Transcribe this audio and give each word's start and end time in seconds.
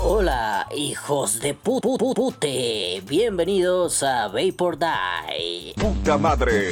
Hola, 0.00 0.66
hijos 0.74 1.40
de 1.40 1.54
pu 1.54 1.80
pu- 1.80 1.96
pu- 1.98 2.14
pute. 2.14 3.02
Bienvenidos 3.06 4.02
a 4.02 4.28
Vapor 4.28 4.78
Die. 4.78 5.74
Puta 5.76 6.16
madre. 6.18 6.70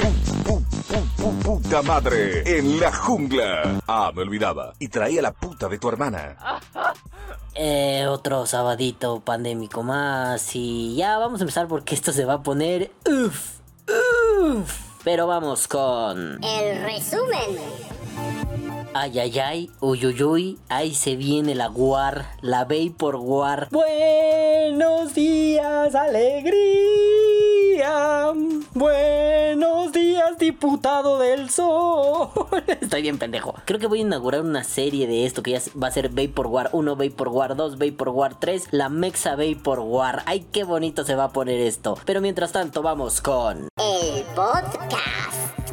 Puta 1.43 1.81
madre. 1.81 2.43
En 2.45 2.79
la 2.79 2.91
jungla. 2.91 3.79
Ah, 3.87 4.11
me 4.15 4.21
olvidaba. 4.21 4.73
Y 4.79 4.87
traía 4.87 5.21
la 5.21 5.31
puta 5.31 5.67
de 5.67 5.77
tu 5.77 5.89
hermana. 5.89 6.37
Eh, 7.59 8.05
otro 8.07 8.45
sabadito 8.45 9.19
pandémico 9.19 9.81
más. 9.81 10.55
Y 10.55 10.95
ya 10.95 11.17
vamos 11.17 11.41
a 11.41 11.43
empezar 11.43 11.67
porque 11.67 11.95
esto 11.95 12.13
se 12.13 12.23
va 12.23 12.33
a 12.33 12.43
poner. 12.43 12.91
Uff, 13.09 13.61
uff. 13.87 14.71
Pero 15.03 15.25
vamos 15.25 15.67
con. 15.67 16.43
El 16.43 16.83
resumen. 16.83 17.57
Ay, 18.93 19.19
ay, 19.19 19.39
ay, 19.39 19.71
uy, 19.79 20.05
uy, 20.05 20.23
uy, 20.23 20.59
ahí 20.69 20.93
se 20.93 21.15
viene 21.15 21.55
la 21.55 21.69
War, 21.69 22.35
la 22.41 22.65
Vapor 22.65 23.15
War. 23.15 23.67
Buenos 23.71 25.13
días, 25.13 25.95
alegría. 25.95 27.36
Buenos 28.73 29.91
días, 29.91 30.37
diputado 30.37 31.19
del 31.19 31.49
sol. 31.49 32.29
Estoy 32.67 33.01
bien 33.01 33.17
pendejo. 33.17 33.55
Creo 33.65 33.79
que 33.79 33.87
voy 33.87 33.99
a 33.99 34.01
inaugurar 34.01 34.41
una 34.41 34.63
serie 34.63 35.07
de 35.07 35.25
esto 35.25 35.41
que 35.41 35.51
ya 35.51 35.61
va 35.81 35.87
a 35.87 35.91
ser 35.91 36.09
Vapor 36.09 36.47
War 36.47 36.69
1, 36.73 36.95
Vapor 36.95 37.29
War 37.29 37.55
2, 37.55 37.77
Vapor 37.77 38.09
War 38.09 38.39
3, 38.39 38.67
la 38.71 38.89
Mexa 38.89 39.35
Vapor 39.35 39.79
War. 39.79 40.23
Ay, 40.25 40.45
qué 40.51 40.63
bonito 40.63 41.03
se 41.03 41.15
va 41.15 41.25
a 41.25 41.33
poner 41.33 41.59
esto. 41.59 41.97
Pero 42.05 42.21
mientras 42.21 42.51
tanto, 42.51 42.81
vamos 42.81 43.21
con... 43.21 43.69
El 43.77 44.23
podcast. 44.35 45.66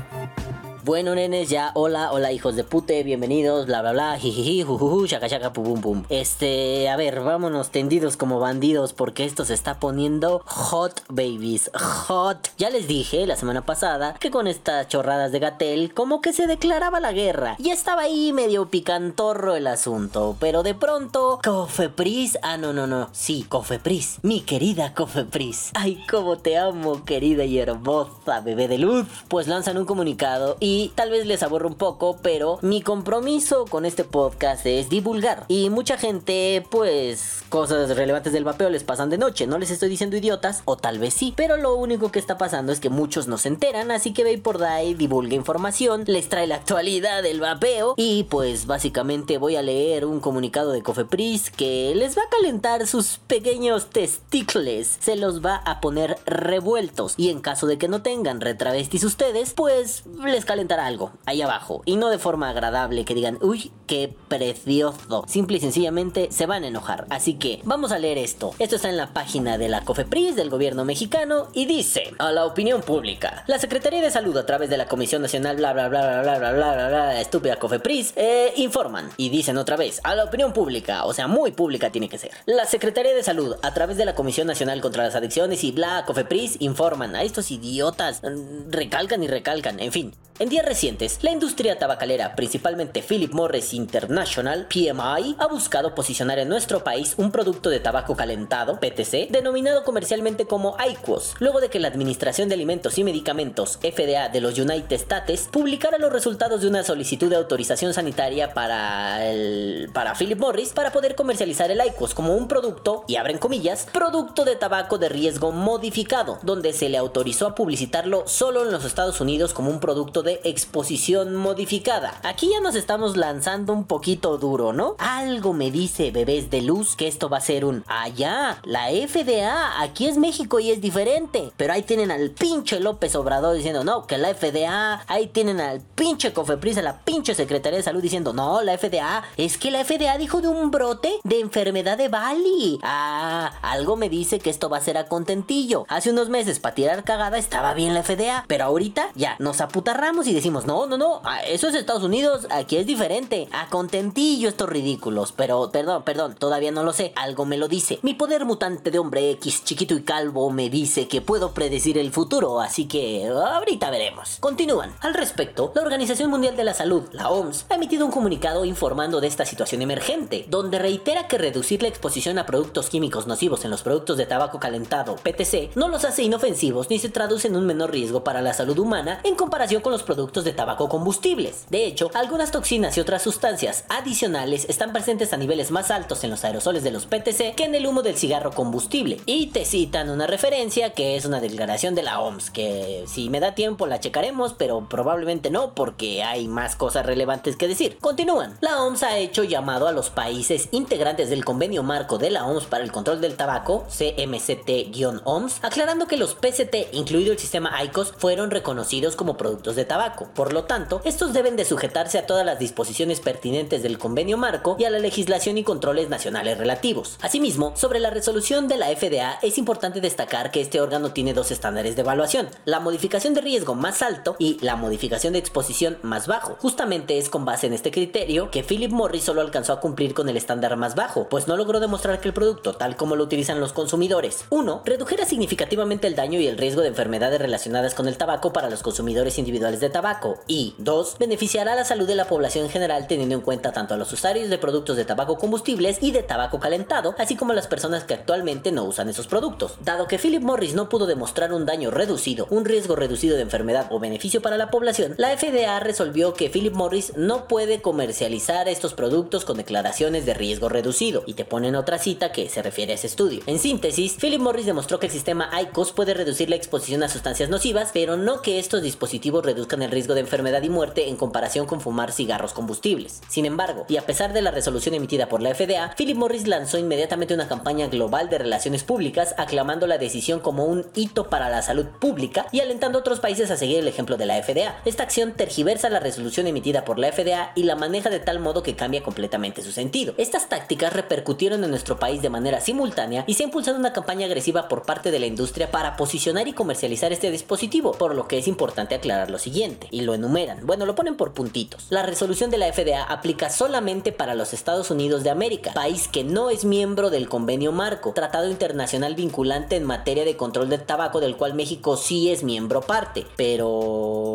Bueno, 0.84 1.14
nenes, 1.14 1.48
ya, 1.48 1.70
hola, 1.72 2.12
hola, 2.12 2.30
hijos 2.30 2.56
de 2.56 2.62
pute, 2.62 3.02
bienvenidos, 3.04 3.64
bla, 3.64 3.80
bla, 3.80 3.92
bla, 3.92 4.18
jijiji, 4.18 4.64
jujuju, 4.64 5.06
shaka, 5.06 5.28
shaka, 5.28 5.50
pum, 5.50 5.64
pum, 5.64 5.80
pum. 5.80 6.04
Este, 6.10 6.90
a 6.90 6.96
ver, 6.96 7.22
vámonos 7.22 7.70
tendidos 7.70 8.18
como 8.18 8.38
bandidos 8.38 8.92
porque 8.92 9.24
esto 9.24 9.46
se 9.46 9.54
está 9.54 9.80
poniendo 9.80 10.42
hot, 10.44 11.00
babies, 11.08 11.70
hot. 11.72 12.50
Ya 12.58 12.68
les 12.68 12.86
dije 12.86 13.26
la 13.26 13.36
semana 13.36 13.64
pasada 13.64 14.12
que 14.20 14.30
con 14.30 14.46
estas 14.46 14.86
chorradas 14.88 15.32
de 15.32 15.38
Gatel, 15.38 15.94
como 15.94 16.20
que 16.20 16.34
se 16.34 16.46
declaraba 16.46 17.00
la 17.00 17.12
guerra. 17.12 17.56
Y 17.58 17.70
estaba 17.70 18.02
ahí 18.02 18.34
medio 18.34 18.68
picantorro 18.68 19.56
el 19.56 19.68
asunto, 19.68 20.36
pero 20.38 20.62
de 20.62 20.74
pronto, 20.74 21.40
Cofepris, 21.42 22.38
ah, 22.42 22.58
no, 22.58 22.74
no, 22.74 22.86
no, 22.86 23.08
sí, 23.12 23.46
Cofepris, 23.48 24.18
mi 24.20 24.42
querida 24.42 24.92
Cofepris. 24.92 25.70
Ay, 25.72 26.04
cómo 26.10 26.36
te 26.36 26.58
amo, 26.58 27.06
querida 27.06 27.46
y 27.46 27.58
hermosa 27.58 28.42
bebé 28.42 28.68
de 28.68 28.76
luz. 28.76 29.06
Pues 29.28 29.48
lanzan 29.48 29.78
un 29.78 29.86
comunicado 29.86 30.58
y 30.60 30.73
tal 30.94 31.10
vez 31.10 31.26
les 31.26 31.42
aburra 31.42 31.66
un 31.66 31.74
poco, 31.74 32.18
pero 32.22 32.58
mi 32.62 32.82
compromiso 32.82 33.64
con 33.66 33.84
este 33.84 34.04
podcast 34.04 34.66
es 34.66 34.88
divulgar. 34.88 35.44
Y 35.48 35.70
mucha 35.70 35.98
gente, 35.98 36.66
pues, 36.70 37.42
cosas 37.48 37.96
relevantes 37.96 38.32
del 38.32 38.44
vapeo 38.44 38.70
les 38.70 38.84
pasan 38.84 39.10
de 39.10 39.18
noche. 39.18 39.46
No 39.46 39.58
les 39.58 39.70
estoy 39.70 39.88
diciendo 39.88 40.16
idiotas, 40.16 40.62
o 40.64 40.76
tal 40.76 40.98
vez 40.98 41.14
sí, 41.14 41.32
pero 41.36 41.56
lo 41.56 41.74
único 41.74 42.10
que 42.10 42.18
está 42.18 42.38
pasando 42.38 42.72
es 42.72 42.80
que 42.80 42.90
muchos 42.90 43.28
no 43.28 43.38
se 43.38 43.48
enteran, 43.48 43.90
así 43.90 44.12
que 44.12 44.24
Vapor 44.24 44.58
Die 44.58 44.94
divulga 44.94 45.34
información, 45.34 46.04
les 46.06 46.28
trae 46.28 46.46
la 46.46 46.56
actualidad 46.56 47.22
del 47.22 47.40
vapeo 47.40 47.94
y 47.96 48.24
pues 48.24 48.66
básicamente 48.66 49.38
voy 49.38 49.56
a 49.56 49.62
leer 49.62 50.04
un 50.04 50.20
comunicado 50.20 50.72
de 50.72 50.82
Cofepris 50.82 51.50
que 51.50 51.92
les 51.94 52.16
va 52.16 52.22
a 52.22 52.30
calentar 52.30 52.86
sus 52.86 53.18
pequeños 53.26 53.86
testículos, 53.90 54.86
se 54.98 55.16
los 55.16 55.44
va 55.44 55.56
a 55.56 55.80
poner 55.80 56.18
revueltos 56.26 57.14
y 57.16 57.30
en 57.30 57.40
caso 57.40 57.66
de 57.66 57.78
que 57.78 57.88
no 57.88 58.02
tengan 58.02 58.40
retravestis 58.40 59.04
ustedes, 59.04 59.52
pues 59.52 60.04
les 60.24 60.44
calentará 60.44 60.63
algo 60.72 61.12
ahí 61.26 61.42
abajo 61.42 61.82
y 61.84 61.96
no 61.96 62.08
de 62.08 62.18
forma 62.18 62.48
agradable 62.48 63.04
que 63.04 63.14
digan, 63.14 63.38
uy, 63.42 63.70
qué 63.86 64.14
precioso. 64.28 65.24
Simple 65.26 65.58
y 65.58 65.60
sencillamente 65.60 66.28
se 66.30 66.46
van 66.46 66.64
a 66.64 66.68
enojar. 66.68 67.06
Así 67.10 67.34
que 67.34 67.60
vamos 67.64 67.92
a 67.92 67.98
leer 67.98 68.18
esto. 68.18 68.54
Esto 68.58 68.76
está 68.76 68.88
en 68.88 68.96
la 68.96 69.12
página 69.12 69.58
de 69.58 69.68
la 69.68 69.82
COFEPRIS 69.82 70.36
del 70.36 70.50
gobierno 70.50 70.84
mexicano 70.84 71.48
y 71.52 71.66
dice 71.66 72.14
a 72.18 72.32
la 72.32 72.46
opinión 72.46 72.82
pública. 72.82 73.44
La 73.46 73.58
Secretaría 73.58 74.00
de 74.00 74.10
Salud 74.10 74.36
a 74.36 74.46
través 74.46 74.70
de 74.70 74.76
la 74.76 74.86
Comisión 74.86 75.22
Nacional 75.22 75.56
bla 75.56 75.72
bla 75.72 75.88
bla 75.88 76.22
bla 76.22 76.22
bla 76.22 76.38
bla 76.38 76.52
bla 76.52 76.74
bla, 76.74 76.88
bla 76.88 77.20
estúpida 77.20 77.56
COFEPRIS 77.56 78.14
eh, 78.16 78.52
informan 78.56 79.10
y 79.16 79.28
dicen 79.28 79.58
otra 79.58 79.76
vez 79.76 80.00
a 80.04 80.14
la 80.14 80.24
opinión 80.24 80.52
pública, 80.52 81.04
o 81.04 81.12
sea, 81.12 81.26
muy 81.26 81.52
pública 81.52 81.90
tiene 81.90 82.08
que 82.08 82.18
ser. 82.18 82.30
La 82.46 82.64
Secretaría 82.64 83.14
de 83.14 83.22
Salud 83.22 83.56
a 83.62 83.74
través 83.74 83.96
de 83.96 84.04
la 84.04 84.14
Comisión 84.14 84.46
Nacional 84.46 84.80
contra 84.80 85.04
las 85.04 85.14
Adicciones 85.14 85.64
y 85.64 85.72
bla 85.72 86.04
COFEPRIS 86.06 86.56
informan 86.60 87.16
a 87.16 87.22
estos 87.22 87.50
idiotas 87.50 88.22
mm, 88.22 88.70
recalcan 88.70 89.22
y 89.22 89.28
recalcan, 89.28 89.80
en 89.80 89.92
fin. 89.92 90.14
En 90.40 90.48
días 90.48 90.66
recientes, 90.66 91.20
la 91.22 91.30
industria 91.30 91.78
tabacalera, 91.78 92.34
principalmente 92.34 93.04
Philip 93.08 93.32
Morris 93.32 93.72
International, 93.72 94.66
PMI, 94.66 95.36
ha 95.38 95.46
buscado 95.46 95.94
posicionar 95.94 96.40
en 96.40 96.48
nuestro 96.48 96.82
país 96.82 97.14
un 97.18 97.30
producto 97.30 97.70
de 97.70 97.78
tabaco 97.78 98.16
calentado, 98.16 98.80
PTC, 98.80 99.30
denominado 99.30 99.84
comercialmente 99.84 100.44
como 100.46 100.76
IQOS, 100.84 101.36
luego 101.38 101.60
de 101.60 101.68
que 101.68 101.78
la 101.78 101.86
Administración 101.86 102.48
de 102.48 102.56
Alimentos 102.56 102.98
y 102.98 103.04
Medicamentos, 103.04 103.78
FDA 103.80 104.28
de 104.28 104.40
los 104.40 104.58
United 104.58 104.96
States, 104.96 105.48
publicara 105.52 105.98
los 105.98 106.12
resultados 106.12 106.62
de 106.62 106.66
una 106.66 106.82
solicitud 106.82 107.30
de 107.30 107.36
autorización 107.36 107.94
sanitaria 107.94 108.54
para 108.54 109.24
el 109.30 109.88
para 109.94 110.16
Philip 110.16 110.40
Morris 110.40 110.72
para 110.72 110.90
poder 110.90 111.14
comercializar 111.14 111.70
el 111.70 111.80
IQOS 111.80 112.12
como 112.12 112.34
un 112.34 112.48
producto, 112.48 113.04
y 113.06 113.14
abren 113.14 113.38
comillas, 113.38 113.86
producto 113.92 114.44
de 114.44 114.56
tabaco 114.56 114.98
de 114.98 115.10
riesgo 115.10 115.52
modificado, 115.52 116.40
donde 116.42 116.72
se 116.72 116.88
le 116.88 116.98
autorizó 116.98 117.46
a 117.46 117.54
publicitarlo 117.54 118.26
solo 118.26 118.64
en 118.64 118.72
los 118.72 118.84
Estados 118.84 119.20
Unidos 119.20 119.54
como 119.54 119.70
un 119.70 119.78
producto 119.78 120.23
de 120.24 120.40
exposición 120.44 121.36
modificada. 121.36 122.18
Aquí 122.24 122.50
ya 122.50 122.60
nos 122.60 122.74
estamos 122.74 123.16
lanzando 123.16 123.72
un 123.72 123.84
poquito 123.84 124.38
duro, 124.38 124.72
¿no? 124.72 124.96
Algo 124.98 125.52
me 125.52 125.70
dice 125.70 126.10
bebés 126.10 126.50
de 126.50 126.62
luz 126.62 126.96
que 126.96 127.06
esto 127.06 127.28
va 127.28 127.36
a 127.38 127.40
ser 127.40 127.64
un 127.64 127.84
allá, 127.86 128.58
la 128.64 128.88
FDA, 128.88 129.80
aquí 129.80 130.06
es 130.06 130.18
México 130.18 130.58
y 130.58 130.70
es 130.70 130.80
diferente. 130.80 131.52
Pero 131.56 131.72
ahí 131.72 131.82
tienen 131.82 132.10
al 132.10 132.30
pinche 132.30 132.80
López 132.80 133.14
Obrador 133.14 133.56
diciendo, 133.56 133.84
no, 133.84 134.06
que 134.06 134.18
la 134.18 134.34
FDA, 134.34 135.04
ahí 135.06 135.28
tienen 135.28 135.60
al 135.60 135.80
pinche 135.80 136.32
Cofepris, 136.32 136.78
a 136.78 136.82
la 136.82 137.00
pinche 137.00 137.34
Secretaría 137.34 137.78
de 137.78 137.82
Salud 137.82 138.02
diciendo, 138.02 138.32
no, 138.32 138.62
la 138.62 138.76
FDA, 138.78 139.22
es 139.36 139.58
que 139.58 139.70
la 139.70 139.84
FDA 139.84 140.18
dijo 140.18 140.40
de 140.40 140.48
un 140.48 140.70
brote 140.70 141.20
de 141.22 141.40
enfermedad 141.40 141.98
de 141.98 142.08
Bali. 142.08 142.80
Ah, 142.82 143.52
algo 143.62 143.96
me 143.96 144.08
dice 144.08 144.38
que 144.38 144.50
esto 144.50 144.68
va 144.68 144.78
a 144.78 144.80
ser 144.80 144.96
a 144.98 145.06
contentillo. 145.06 145.84
Hace 145.88 146.10
unos 146.10 146.28
meses, 146.28 146.58
para 146.58 146.74
tirar 146.74 147.04
cagada, 147.04 147.38
estaba 147.38 147.74
bien 147.74 147.94
la 147.94 148.02
FDA, 148.02 148.44
pero 148.48 148.64
ahorita 148.64 149.10
ya 149.14 149.36
nos 149.38 149.60
aputarramos 149.60 150.13
y 150.22 150.32
decimos, 150.32 150.64
no, 150.64 150.86
no, 150.86 150.96
no, 150.96 151.20
ah, 151.24 151.42
eso 151.42 151.66
es 151.66 151.74
Estados 151.74 152.04
Unidos, 152.04 152.46
aquí 152.50 152.76
es 152.76 152.86
diferente. 152.86 153.48
A 153.50 153.68
contentillo 153.68 154.48
estos 154.48 154.68
ridículos, 154.68 155.32
pero 155.32 155.70
perdón, 155.72 156.04
perdón, 156.04 156.36
todavía 156.38 156.70
no 156.70 156.84
lo 156.84 156.92
sé, 156.92 157.12
algo 157.16 157.44
me 157.44 157.58
lo 157.58 157.66
dice. 157.66 157.98
Mi 158.02 158.14
poder 158.14 158.44
mutante 158.44 158.92
de 158.92 159.00
hombre 159.00 159.30
X, 159.32 159.64
chiquito 159.64 159.94
y 159.94 160.02
calvo, 160.04 160.50
me 160.50 160.70
dice 160.70 161.08
que 161.08 161.20
puedo 161.20 161.52
predecir 161.52 161.98
el 161.98 162.12
futuro, 162.12 162.60
así 162.60 162.86
que 162.86 163.26
ahorita 163.26 163.90
veremos. 163.90 164.36
Continúan. 164.38 164.94
Al 165.00 165.14
respecto, 165.14 165.72
la 165.74 165.82
Organización 165.82 166.30
Mundial 166.30 166.56
de 166.56 166.64
la 166.64 166.74
Salud, 166.74 167.02
la 167.10 167.30
OMS, 167.30 167.66
ha 167.68 167.74
emitido 167.74 168.06
un 168.06 168.12
comunicado 168.12 168.64
informando 168.64 169.20
de 169.20 169.26
esta 169.26 169.44
situación 169.44 169.82
emergente, 169.82 170.46
donde 170.48 170.78
reitera 170.78 171.26
que 171.26 171.38
reducir 171.38 171.82
la 171.82 171.88
exposición 171.88 172.38
a 172.38 172.46
productos 172.46 172.88
químicos 172.88 173.26
nocivos 173.26 173.64
en 173.64 173.72
los 173.72 173.82
productos 173.82 174.16
de 174.16 174.26
tabaco 174.26 174.60
calentado, 174.60 175.16
PTC, 175.16 175.74
no 175.74 175.88
los 175.88 176.04
hace 176.04 176.22
inofensivos 176.22 176.88
ni 176.88 177.00
se 177.00 177.08
traduce 177.08 177.48
en 177.48 177.56
un 177.56 177.66
menor 177.66 177.90
riesgo 177.90 178.22
para 178.22 178.42
la 178.42 178.54
salud 178.54 178.78
humana 178.78 179.20
en 179.24 179.34
comparación 179.34 179.82
con 179.82 179.92
los 179.92 180.03
productos 180.04 180.44
de 180.44 180.52
tabaco 180.52 180.88
combustibles. 180.88 181.66
De 181.70 181.86
hecho, 181.86 182.10
algunas 182.14 182.50
toxinas 182.50 182.96
y 182.96 183.00
otras 183.00 183.22
sustancias 183.22 183.84
adicionales 183.88 184.66
están 184.68 184.92
presentes 184.92 185.32
a 185.32 185.36
niveles 185.36 185.70
más 185.70 185.90
altos 185.90 186.24
en 186.24 186.30
los 186.30 186.44
aerosoles 186.44 186.82
de 186.82 186.90
los 186.90 187.06
PTC 187.06 187.54
que 187.54 187.64
en 187.64 187.74
el 187.74 187.86
humo 187.86 188.02
del 188.02 188.16
cigarro 188.16 188.52
combustible. 188.52 189.20
Y 189.26 189.48
te 189.48 189.64
citan 189.64 190.10
una 190.10 190.26
referencia 190.26 190.90
que 190.90 191.16
es 191.16 191.24
una 191.24 191.40
declaración 191.40 191.94
de 191.94 192.02
la 192.02 192.20
OMS, 192.20 192.50
que 192.50 193.04
si 193.06 193.30
me 193.30 193.40
da 193.40 193.54
tiempo 193.54 193.86
la 193.86 194.00
checaremos, 194.00 194.54
pero 194.54 194.88
probablemente 194.88 195.50
no 195.50 195.74
porque 195.74 196.22
hay 196.22 196.48
más 196.48 196.76
cosas 196.76 197.06
relevantes 197.06 197.56
que 197.56 197.68
decir. 197.68 197.98
Continúan. 198.00 198.56
La 198.60 198.82
OMS 198.82 199.02
ha 199.02 199.18
hecho 199.18 199.44
llamado 199.44 199.88
a 199.88 199.92
los 199.92 200.10
países 200.10 200.68
integrantes 200.72 201.30
del 201.30 201.44
convenio 201.44 201.82
marco 201.82 202.18
de 202.18 202.30
la 202.30 202.46
OMS 202.46 202.66
para 202.66 202.84
el 202.84 202.92
control 202.92 203.20
del 203.20 203.36
tabaco, 203.36 203.86
CMCT-OMS, 203.88 205.58
aclarando 205.62 206.06
que 206.06 206.16
los 206.16 206.34
PCT, 206.34 206.92
incluido 206.92 207.32
el 207.32 207.38
sistema 207.38 207.82
ICOS, 207.84 208.12
fueron 208.18 208.50
reconocidos 208.50 209.16
como 209.16 209.36
productos 209.36 209.76
de 209.76 209.84
tabaco. 209.84 209.93
Por 210.34 210.52
lo 210.52 210.64
tanto, 210.64 211.00
estos 211.04 211.32
deben 211.32 211.54
de 211.54 211.64
sujetarse 211.64 212.18
a 212.18 212.26
todas 212.26 212.44
las 212.44 212.58
disposiciones 212.58 213.20
pertinentes 213.20 213.82
del 213.82 213.98
convenio 213.98 214.36
marco 214.36 214.76
y 214.76 214.84
a 214.84 214.90
la 214.90 214.98
legislación 214.98 215.56
y 215.56 215.62
controles 215.62 216.08
nacionales 216.08 216.58
relativos. 216.58 217.16
Asimismo, 217.22 217.76
sobre 217.76 218.00
la 218.00 218.10
resolución 218.10 218.66
de 218.66 218.76
la 218.76 218.88
FDA 218.88 219.38
es 219.42 219.56
importante 219.56 220.00
destacar 220.00 220.50
que 220.50 220.60
este 220.60 220.80
órgano 220.80 221.12
tiene 221.12 221.32
dos 221.32 221.52
estándares 221.52 221.94
de 221.94 222.02
evaluación, 222.02 222.48
la 222.64 222.80
modificación 222.80 223.34
de 223.34 223.40
riesgo 223.40 223.74
más 223.76 224.02
alto 224.02 224.34
y 224.40 224.58
la 224.60 224.74
modificación 224.74 225.34
de 225.34 225.38
exposición 225.38 225.98
más 226.02 226.26
bajo. 226.26 226.56
Justamente 226.60 227.18
es 227.18 227.28
con 227.28 227.44
base 227.44 227.68
en 227.68 227.72
este 227.72 227.92
criterio 227.92 228.50
que 228.50 228.64
Philip 228.64 228.90
Morris 228.90 229.22
solo 229.22 229.42
alcanzó 229.42 229.74
a 229.74 229.80
cumplir 229.80 230.12
con 230.12 230.28
el 230.28 230.36
estándar 230.36 230.76
más 230.76 230.96
bajo, 230.96 231.28
pues 231.28 231.46
no 231.46 231.56
logró 231.56 231.78
demostrar 231.78 232.20
que 232.20 232.28
el 232.28 232.34
producto, 232.34 232.74
tal 232.74 232.96
como 232.96 233.14
lo 233.14 233.22
utilizan 233.22 233.60
los 233.60 233.72
consumidores, 233.72 234.44
1. 234.50 234.82
redujera 234.84 235.24
significativamente 235.24 236.08
el 236.08 236.16
daño 236.16 236.40
y 236.40 236.48
el 236.48 236.58
riesgo 236.58 236.82
de 236.82 236.88
enfermedades 236.88 237.40
relacionadas 237.40 237.94
con 237.94 238.08
el 238.08 238.16
tabaco 238.16 238.52
para 238.52 238.70
los 238.70 238.82
consumidores 238.82 239.38
individuales 239.38 239.83
de 239.84 239.90
tabaco, 239.90 240.40
y 240.46 240.74
2. 240.78 241.18
beneficiará 241.18 241.74
la 241.74 241.84
salud 241.84 242.06
de 242.06 242.14
la 242.14 242.24
población 242.24 242.64
en 242.64 242.70
general 242.70 243.06
teniendo 243.06 243.34
en 243.34 243.42
cuenta 243.42 243.72
tanto 243.72 243.92
a 243.92 243.96
los 243.96 244.12
usuarios 244.12 244.48
de 244.48 244.56
productos 244.56 244.96
de 244.96 245.04
tabaco 245.04 245.36
combustibles 245.36 245.98
y 246.00 246.10
de 246.10 246.22
tabaco 246.22 246.58
calentado, 246.58 247.14
así 247.18 247.36
como 247.36 247.52
a 247.52 247.54
las 247.54 247.66
personas 247.66 248.04
que 248.04 248.14
actualmente 248.14 248.72
no 248.72 248.84
usan 248.84 249.10
esos 249.10 249.26
productos. 249.26 249.74
Dado 249.84 250.08
que 250.08 250.18
Philip 250.18 250.42
Morris 250.42 250.74
no 250.74 250.88
pudo 250.88 251.06
demostrar 251.06 251.52
un 251.52 251.66
daño 251.66 251.90
reducido, 251.90 252.46
un 252.48 252.64
riesgo 252.64 252.96
reducido 252.96 253.36
de 253.36 253.42
enfermedad 253.42 253.88
o 253.90 254.00
beneficio 254.00 254.40
para 254.40 254.56
la 254.56 254.70
población, 254.70 255.14
la 255.18 255.36
FDA 255.36 255.78
resolvió 255.80 256.32
que 256.32 256.48
Philip 256.48 256.72
Morris 256.72 257.12
no 257.16 257.46
puede 257.46 257.82
comercializar 257.82 258.68
estos 258.68 258.94
productos 258.94 259.44
con 259.44 259.58
declaraciones 259.58 260.24
de 260.24 260.32
riesgo 260.32 260.70
reducido, 260.70 261.24
y 261.26 261.34
te 261.34 261.44
ponen 261.44 261.76
otra 261.76 261.98
cita 261.98 262.32
que 262.32 262.48
se 262.48 262.62
refiere 262.62 262.92
a 262.92 262.94
ese 262.94 263.06
estudio. 263.06 263.42
En 263.46 263.58
síntesis, 263.58 264.16
Philip 264.18 264.40
Morris 264.40 264.66
demostró 264.66 264.98
que 264.98 265.06
el 265.06 265.12
sistema 265.12 265.50
ICOS 265.60 265.92
puede 265.92 266.14
reducir 266.14 266.48
la 266.48 266.56
exposición 266.56 267.02
a 267.02 267.08
sustancias 267.08 267.50
nocivas, 267.50 267.90
pero 267.92 268.16
no 268.16 268.40
que 268.40 268.58
estos 268.58 268.82
dispositivos 268.82 269.44
reduzcan 269.44 269.73
el 269.82 269.90
riesgo 269.90 270.14
de 270.14 270.20
enfermedad 270.20 270.62
y 270.62 270.68
muerte 270.68 271.08
en 271.08 271.16
comparación 271.16 271.66
con 271.66 271.80
fumar 271.80 272.12
cigarros 272.12 272.52
combustibles. 272.52 273.20
Sin 273.28 273.46
embargo, 273.46 273.86
y 273.88 273.96
a 273.96 274.06
pesar 274.06 274.32
de 274.32 274.42
la 274.42 274.50
resolución 274.50 274.94
emitida 274.94 275.28
por 275.28 275.42
la 275.42 275.54
FDA, 275.54 275.94
Philip 275.96 276.16
Morris 276.16 276.46
lanzó 276.46 276.78
inmediatamente 276.78 277.34
una 277.34 277.48
campaña 277.48 277.86
global 277.88 278.28
de 278.28 278.38
relaciones 278.38 278.84
públicas 278.84 279.34
aclamando 279.38 279.86
la 279.86 279.98
decisión 279.98 280.40
como 280.40 280.64
un 280.64 280.86
hito 280.94 281.28
para 281.28 281.48
la 281.48 281.62
salud 281.62 281.86
pública 281.98 282.46
y 282.52 282.60
alentando 282.60 282.98
a 282.98 283.00
otros 283.00 283.20
países 283.20 283.50
a 283.50 283.56
seguir 283.56 283.78
el 283.78 283.88
ejemplo 283.88 284.16
de 284.16 284.26
la 284.26 284.42
FDA. 284.42 284.80
Esta 284.84 285.02
acción 285.02 285.32
tergiversa 285.32 285.88
la 285.88 286.00
resolución 286.00 286.46
emitida 286.46 286.84
por 286.84 286.98
la 286.98 287.12
FDA 287.12 287.52
y 287.54 287.64
la 287.64 287.76
maneja 287.76 288.10
de 288.10 288.20
tal 288.20 288.40
modo 288.40 288.62
que 288.62 288.76
cambia 288.76 289.02
completamente 289.02 289.62
su 289.62 289.72
sentido. 289.72 290.14
Estas 290.18 290.48
tácticas 290.48 290.92
repercutieron 290.92 291.64
en 291.64 291.70
nuestro 291.70 291.98
país 291.98 292.22
de 292.22 292.30
manera 292.30 292.60
simultánea 292.60 293.24
y 293.26 293.34
se 293.34 293.42
ha 293.42 293.46
impulsado 293.46 293.78
una 293.78 293.92
campaña 293.92 294.26
agresiva 294.26 294.68
por 294.68 294.82
parte 294.82 295.10
de 295.10 295.18
la 295.18 295.26
industria 295.26 295.70
para 295.70 295.96
posicionar 295.96 296.48
y 296.48 296.52
comercializar 296.52 297.12
este 297.12 297.30
dispositivo, 297.30 297.92
por 297.92 298.14
lo 298.14 298.28
que 298.28 298.38
es 298.38 298.48
importante 298.48 298.94
aclarar 298.94 299.30
lo 299.30 299.38
siguiente, 299.38 299.63
y 299.90 300.02
lo 300.02 300.14
enumeran, 300.14 300.66
bueno, 300.66 300.86
lo 300.86 300.94
ponen 300.94 301.16
por 301.16 301.32
puntitos. 301.32 301.86
La 301.90 302.02
resolución 302.02 302.50
de 302.50 302.58
la 302.58 302.72
FDA 302.72 303.02
aplica 303.02 303.50
solamente 303.50 304.12
para 304.12 304.34
los 304.34 304.52
Estados 304.52 304.90
Unidos 304.90 305.24
de 305.24 305.30
América, 305.30 305.72
país 305.72 306.08
que 306.08 306.24
no 306.24 306.50
es 306.50 306.64
miembro 306.64 307.10
del 307.10 307.28
Convenio 307.28 307.72
Marco, 307.72 308.12
tratado 308.12 308.50
internacional 308.50 309.14
vinculante 309.14 309.76
en 309.76 309.84
materia 309.84 310.24
de 310.24 310.36
control 310.36 310.68
del 310.68 310.82
tabaco 310.82 311.20
del 311.20 311.36
cual 311.36 311.54
México 311.54 311.96
sí 311.96 312.30
es 312.30 312.42
miembro 312.42 312.82
parte, 312.82 313.26
pero... 313.36 314.33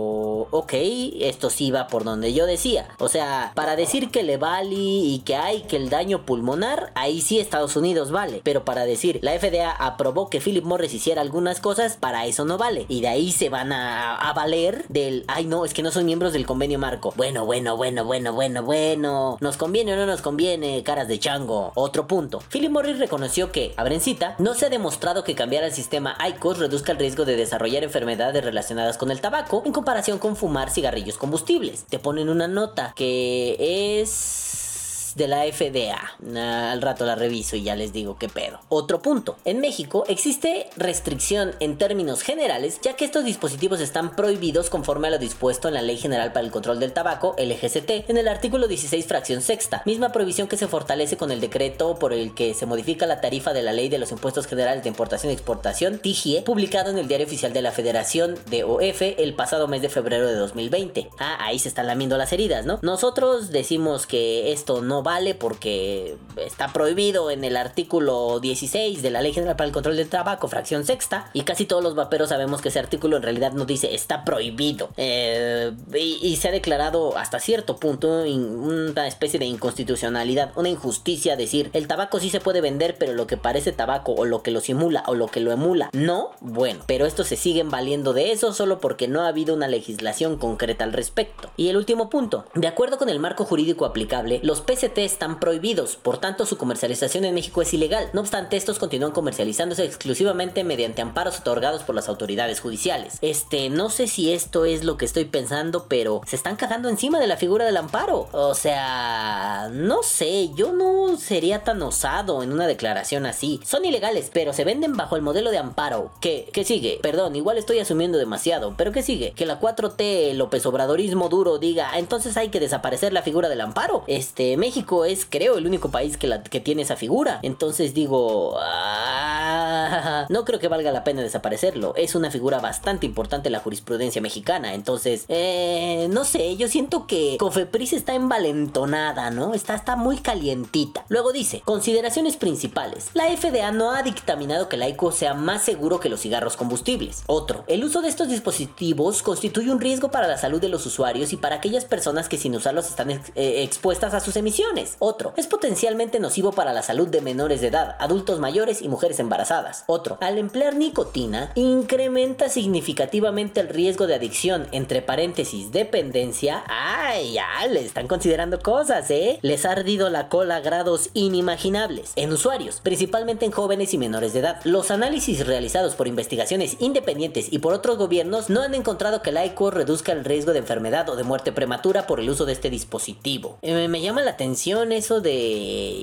Ok, 0.51 0.74
esto 0.74 1.50
sí 1.50 1.72
va 1.72 1.88
por 1.88 2.04
donde 2.04 2.34
yo 2.34 2.46
decía. 2.46 2.88
O 3.00 3.07
sea, 3.07 3.51
para 3.56 3.75
decir 3.75 4.10
que 4.10 4.24
le 4.24 4.38
vale 4.38 4.75
y 4.75 5.19
que 5.25 5.36
hay 5.36 5.62
que 5.62 5.75
el 5.75 5.90
daño 5.90 6.25
pulmonar, 6.25 6.92
ahí 6.96 7.22
sí 7.22 7.40
Estados 7.40 7.75
Unidos 7.75 8.12
vale. 8.12 8.42
Pero 8.44 8.66
para 8.66 8.86
decir, 8.86 9.19
la 9.22 9.38
FDA 9.38 9.72
aprobó 9.72 10.30
que 10.30 10.42
Philip 10.42 10.63
Morris 10.63 10.94
hiciera 10.94 11.22
algunas 11.22 11.60
cosas, 11.60 11.98
para 11.98 12.25
eso 12.25 12.46
no 12.46 12.57
vale. 12.57 12.86
Y 12.90 13.01
de 13.01 13.07
ahí 13.07 13.31
se 13.31 13.50
van 13.50 13.72
a, 13.72 14.31
valer 14.36 14.86
del, 14.90 15.25
ay 15.28 15.46
no, 15.46 15.66
es 15.66 15.74
que 15.74 15.84
no 15.84 15.92
son 15.92 16.06
miembros 16.06 16.34
del 16.34 16.46
convenio 16.46 16.80
marco. 16.80 17.13
Bueno, 17.16 17.46
bueno, 17.46 17.78
bueno, 17.78 18.06
bueno, 18.06 18.34
bueno, 18.34 18.63
bueno. 18.63 19.38
¿Nos 19.42 19.57
conviene 19.57 19.94
o 19.94 19.98
no 19.98 20.06
nos 20.06 20.22
conviene? 20.22 20.81
Caras 20.84 21.07
de 21.07 21.19
chango. 21.19 21.72
Otro 21.75 22.07
punto. 22.07 22.40
Philip 22.51 22.72
Morris 22.72 23.00
reconoció 23.00 23.51
que, 23.51 23.74
abrencita, 23.78 24.36
no 24.40 24.54
se 24.54 24.66
ha 24.66 24.69
demostrado 24.69 25.24
que 25.24 25.36
cambiar 25.36 25.63
el 25.63 25.74
sistema 25.74 26.18
ICOS 26.28 26.60
reduzca 26.60 26.92
el 26.92 26.98
riesgo 26.98 27.25
de 27.25 27.36
desarrollar 27.36 27.84
enfermedades 27.84 28.44
relacionadas 28.44 28.98
con 28.98 29.12
el 29.12 29.22
tabaco 29.22 29.62
en 29.66 29.74
comparación 29.74 30.18
con 30.19 30.36
fumar 30.39 30.71
cigarrillos 30.71 31.18
combustibles. 31.18 31.83
Te 31.83 32.00
ponen 32.00 32.30
una 32.30 32.47
nota 32.47 32.94
que 32.95 34.01
es 34.01 34.69
de 35.15 35.27
la 35.27 35.44
FDA. 35.44 36.00
Ah, 36.35 36.71
al 36.71 36.81
rato 36.81 37.06
la 37.06 37.15
reviso 37.15 37.56
y 37.56 37.63
ya 37.63 37.75
les 37.75 37.94
digo 37.94 38.17
qué 38.17 38.29
pedo. 38.29 38.59
Otro 38.69 39.01
punto. 39.01 39.38
En 39.45 39.59
México 39.59 40.03
existe 40.07 40.69
restricción 40.75 41.56
en 41.59 41.77
términos 41.77 42.21
generales, 42.21 42.79
ya 42.81 42.95
que 42.95 43.06
estos 43.06 43.25
dispositivos 43.25 43.79
están 43.81 44.15
prohibidos 44.15 44.69
conforme 44.69 45.07
a 45.07 45.11
lo 45.11 45.17
dispuesto 45.17 45.67
en 45.67 45.73
la 45.73 45.81
Ley 45.81 45.97
General 45.97 46.31
para 46.31 46.45
el 46.45 46.51
Control 46.51 46.79
del 46.79 46.94
Tabaco, 46.94 47.35
LGCT, 47.38 48.09
en 48.09 48.17
el 48.17 48.27
artículo 48.27 48.67
16, 48.67 49.06
fracción 49.06 49.41
sexta. 49.41 49.81
Misma 49.85 50.11
prohibición 50.11 50.47
que 50.47 50.57
se 50.57 50.67
fortalece 50.67 51.17
con 51.17 51.31
el 51.31 51.39
decreto 51.39 51.95
por 51.95 52.13
el 52.13 52.33
que 52.33 52.53
se 52.53 52.65
modifica 52.65 53.05
la 53.05 53.21
tarifa 53.21 53.53
de 53.53 53.63
la 53.63 53.73
Ley 53.73 53.89
de 53.89 53.97
los 53.97 54.12
Impuestos 54.12 54.47
Generales 54.47 54.83
de 54.83 54.89
Importación 54.89 55.31
y 55.31 55.33
Exportación, 55.35 56.00
TIGIE, 56.00 56.41
publicado 56.44 56.89
en 56.89 56.97
el 56.97 57.07
Diario 57.07 57.27
Oficial 57.27 57.53
de 57.53 57.62
la 57.62 57.71
Federación 57.71 58.38
de 58.50 58.63
OF 58.63 59.01
el 59.01 59.33
pasado 59.33 59.67
mes 59.67 59.81
de 59.81 59.89
febrero 59.89 60.27
de 60.27 60.35
2020. 60.35 61.09
Ah, 61.19 61.38
ahí 61.39 61.59
se 61.59 61.69
están 61.69 61.88
lamiendo 61.88 62.17
las 62.17 62.33
heridas, 62.33 62.65
¿no? 62.65 62.79
Nosotros 62.81 63.51
decimos 63.51 64.07
que 64.07 64.51
esto 64.51 64.81
no 64.81 64.99
vale 65.04 65.36
porque 65.36 66.18
está 66.38 66.72
prohibido 66.74 67.31
en 67.31 67.44
el 67.44 67.57
artículo 67.57 68.40
16 68.40 69.01
de 69.01 69.10
la 69.10 69.22
Ley 69.22 69.34
General 69.34 69.56
para 69.56 69.68
el 69.68 69.74
Control 69.74 69.98
del 69.98 70.10
Tabaco, 70.10 70.48
fracción 70.48 70.86
sexta, 70.86 71.30
y 71.34 71.42
casi 71.44 71.66
todos 71.66 71.84
los 71.84 71.96
vaperos 71.96 72.30
sabemos 72.30 72.62
que 72.62 72.69
ese 72.69 72.80
artículo 72.80 73.18
en 73.18 73.24
realidad 73.24 73.54
no 73.54 73.66
dice 73.66 73.94
está 73.94 74.24
prohibido. 74.24 74.90
Eh, 74.98 75.72
y, 75.94 76.36
se 76.40 76.48
ha 76.48 76.51
declarado 76.51 77.18
hasta 77.18 77.40
cierto 77.40 77.78
punto 77.78 78.24
una 78.24 79.07
especie 79.07 79.40
de 79.40 79.46
inconstitucionalidad, 79.46 80.54
una 80.56 80.69
injusticia 80.69 81.36
decir 81.36 81.69
el 81.74 81.88
tabaco 81.88 82.19
sí 82.19 82.30
se 82.30 82.40
puede 82.40 82.62
vender, 82.62 82.96
pero 82.98 83.13
lo 83.13 83.28
que 83.28 83.36
parece 83.36 83.72
tabaco 83.74 84.13
o 84.13 84.25
lo 84.25 84.42
que 84.42 84.51
lo 84.51 84.62
simula 84.62 85.04
o 85.07 85.16
lo 85.16 85.28
que 85.28 85.42
lo 85.42 85.51
emula, 85.51 85.90
no, 85.92 86.31
bueno, 86.40 86.84
pero 86.88 87.06
estos 87.06 87.28
se 87.28 87.36
siguen 87.36 87.69
valiendo 87.69 88.13
de 88.13 88.31
eso 88.31 88.54
solo 88.54 88.80
porque 88.80 89.07
no 89.07 89.22
ha 89.22 89.28
habido 89.28 89.54
una 89.54 89.68
legislación 89.68 90.38
concreta 90.38 90.84
al 90.84 90.94
respecto. 90.94 91.50
Y 91.57 91.69
el 91.69 91.78
último 91.78 92.10
punto, 92.10 92.46
de 92.56 92.68
acuerdo 92.68 92.98
con 92.98 93.10
el 93.10 93.19
marco 93.19 93.46
jurídico 93.46 93.86
aplicable, 93.86 94.40
los 94.44 94.62
Están 94.97 95.39
prohibidos, 95.39 95.95
por 95.95 96.18
tanto 96.18 96.45
su 96.45 96.57
comercialización 96.57 97.25
en 97.25 97.33
México 97.33 97.62
es 97.62 97.74
ilegal. 97.74 98.09
No 98.13 98.21
obstante, 98.21 98.57
estos 98.57 98.80
continúan 98.80 99.12
comercializándose 99.12 99.86
exclusivamente 99.86 100.63
mediante 100.63 101.01
amparos 101.01 101.39
otorgados 101.39 101.83
por 101.83 101.95
las 101.95 102.09
autoridades 102.09 102.59
judiciales. 102.59 103.18
Este, 103.21 103.69
no 103.69 103.89
sé 103.89 104.07
si 104.07 104.33
esto 104.33 104.65
es 104.65 104.83
lo 104.83 104.97
que 104.97 105.06
estoy 105.06 105.25
pensando, 105.25 105.86
pero 105.88 106.21
se 106.25 106.36
están 106.36 106.56
cagando 106.56 106.89
encima 106.89 107.19
de 107.19 107.27
la 107.27 107.38
figura 107.38 107.65
del 107.65 107.77
amparo. 107.77 108.27
O 108.31 108.53
sea, 108.56 109.69
no 109.71 110.03
sé, 110.03 110.50
yo 110.56 110.74
no 110.74 111.18
sería 111.18 111.63
tan 111.63 111.81
osado 111.81 112.44
en 112.44 112.51
una 112.51 112.68
declaración 112.68 113.25
así. 113.25 113.59
Son 113.63 113.86
ilegales, 113.86 114.30
pero 114.33 114.53
se 114.53 114.63
venden 114.63 114.95
bajo 114.95 115.15
el 115.15 115.21
modelo 115.21 115.51
de 115.51 115.57
amparo. 115.57 116.12
¿Qué, 116.21 116.50
qué 116.53 116.63
sigue? 116.63 117.00
Perdón, 117.01 117.36
igual 117.36 117.57
estoy 117.57 117.80
asumiendo 117.80 118.18
demasiado, 118.18 118.74
pero 118.77 118.91
¿qué 118.91 119.03
sigue? 119.03 119.31
Que 119.31 119.45
la 119.45 119.59
4T, 119.59 120.33
López 120.33 120.65
Obradorismo 120.65 121.30
duro 121.30 121.57
diga, 121.57 121.89
"Ah, 121.91 122.00
entonces 122.00 122.38
hay 122.38 122.50
que 122.50 122.59
desaparecer 122.59 123.13
la 123.13 123.21
figura 123.21 123.50
del 123.50 123.62
amparo. 123.62 124.03
Este, 124.07 124.57
México 124.57 124.78
es, 125.05 125.25
creo, 125.29 125.57
el 125.57 125.65
único 125.65 125.89
país 125.89 126.17
que, 126.17 126.59
tiene 126.59 126.81
esa 126.81 126.95
figura. 126.95 127.39
Entonces 127.41 127.93
digo, 127.93 128.57
ah, 128.59 130.25
no 130.29 130.45
creo 130.45 130.59
que 130.59 130.67
valga 130.67 130.91
la 130.91 131.03
pena 131.03 131.21
desaparecerlo. 131.21 131.93
Es 131.95 132.15
una 132.15 132.31
figura 132.31 132.59
bastante 132.59 133.05
importante 133.05 133.50
en 133.50 133.53
la 133.53 133.59
jurisprudencia 133.59 134.21
mexicana. 134.21 134.74
Entonces, 134.74 135.25
eh, 135.27 136.07
no 136.12 136.25
sé, 136.25 136.55
yo 136.57 136.67
siento 136.67 137.07
que 137.07 137.38
Cofepris 137.39 137.93
está 137.93 138.13
envalentonada, 138.13 139.31
¿no? 139.31 139.53
Está, 139.53 139.75
está 139.75 139.95
muy 139.95 140.17
calientita. 140.17 141.05
Luego 141.09 141.31
dice, 141.31 141.62
consideraciones 141.65 142.38
principales. 142.38 143.09
La 143.13 143.25
FDA 143.25 143.71
no 143.71 143.91
ha 143.91 144.03
dictaminado 144.03 144.69
que 144.69 144.75
el 144.75 144.88
ICO 144.89 145.12
sea 145.12 145.33
más 145.33 145.63
seguro 145.63 146.00
que 146.00 146.09
los 146.09 146.21
cigarros 146.21 146.57
combustibles. 146.57 147.24
Otro, 147.27 147.63
el 147.67 147.83
uso 147.83 148.01
de 148.01 148.09
estos 148.09 148.27
dispositivos 148.27 149.24
constituye 149.24 149.71
un 149.71 149.79
riesgo 149.79 150.12
para 150.12 150.27
la 150.27 150.38
salud 150.38 150.62
de 150.62 150.69
los 150.69 150.86
usuarios 150.86 151.33
y 151.33 151.38
para 151.38 151.55
aquellas 151.55 151.86
personas 151.86 152.29
que 152.29 152.38
sin 152.38 152.55
usarlos 152.55 152.88
están 152.88 153.09
eh, 153.12 153.19
expuestas 153.36 154.13
a 154.13 154.19
sus 154.19 154.36
emisiones. 154.36 154.68
Otro, 154.99 155.33
es 155.35 155.47
potencialmente 155.47 156.19
nocivo 156.19 156.51
para 156.51 156.73
la 156.73 156.83
salud 156.83 157.07
de 157.07 157.21
menores 157.21 157.59
de 157.59 157.67
edad, 157.67 157.95
adultos 157.99 158.39
mayores 158.39 158.83
y 158.83 158.88
mujeres 158.88 159.19
embarazadas. 159.19 159.83
Otro, 159.88 160.19
al 160.21 160.38
emplear 160.38 160.75
nicotina, 160.75 161.51
incrementa 161.55 162.49
significativamente 162.49 163.61
el 163.61 163.69
riesgo 163.69 164.05
de 164.05 164.13
adicción, 164.13 164.67
entre 164.71 165.01
paréntesis, 165.01 165.71
dependencia. 165.71 166.63
¡Ay, 166.67 167.33
ya! 167.33 167.47
Le 167.67 167.83
están 167.83 168.07
considerando 168.07 168.59
cosas, 168.59 169.09
¿eh? 169.09 169.39
Les 169.41 169.65
ha 169.65 169.71
ardido 169.71 170.09
la 170.11 170.29
cola 170.29 170.57
a 170.57 170.59
grados 170.59 171.09
inimaginables. 171.13 172.11
En 172.15 172.31
usuarios, 172.31 172.79
principalmente 172.81 173.45
en 173.45 173.51
jóvenes 173.51 173.95
y 173.95 173.97
menores 173.97 174.33
de 174.33 174.39
edad. 174.41 174.61
Los 174.65 174.91
análisis 174.91 175.47
realizados 175.47 175.95
por 175.95 176.07
investigaciones 176.07 176.77
independientes 176.79 177.51
y 177.51 177.57
por 177.57 177.73
otros 177.73 177.97
gobiernos 177.97 178.51
no 178.51 178.61
han 178.61 178.75
encontrado 178.75 179.23
que 179.23 179.31
el 179.31 179.43
ICO 179.43 179.71
reduzca 179.71 180.11
el 180.11 180.25
riesgo 180.25 180.53
de 180.53 180.59
enfermedad 180.59 181.09
o 181.09 181.15
de 181.15 181.23
muerte 181.23 181.51
prematura 181.51 182.05
por 182.05 182.19
el 182.19 182.29
uso 182.29 182.45
de 182.45 182.53
este 182.53 182.69
dispositivo. 182.69 183.57
Eh, 183.63 183.88
me 183.88 184.01
llama 184.01 184.21
la 184.21 184.31
atención 184.31 184.59
eso 184.68 185.22
de 185.22 185.32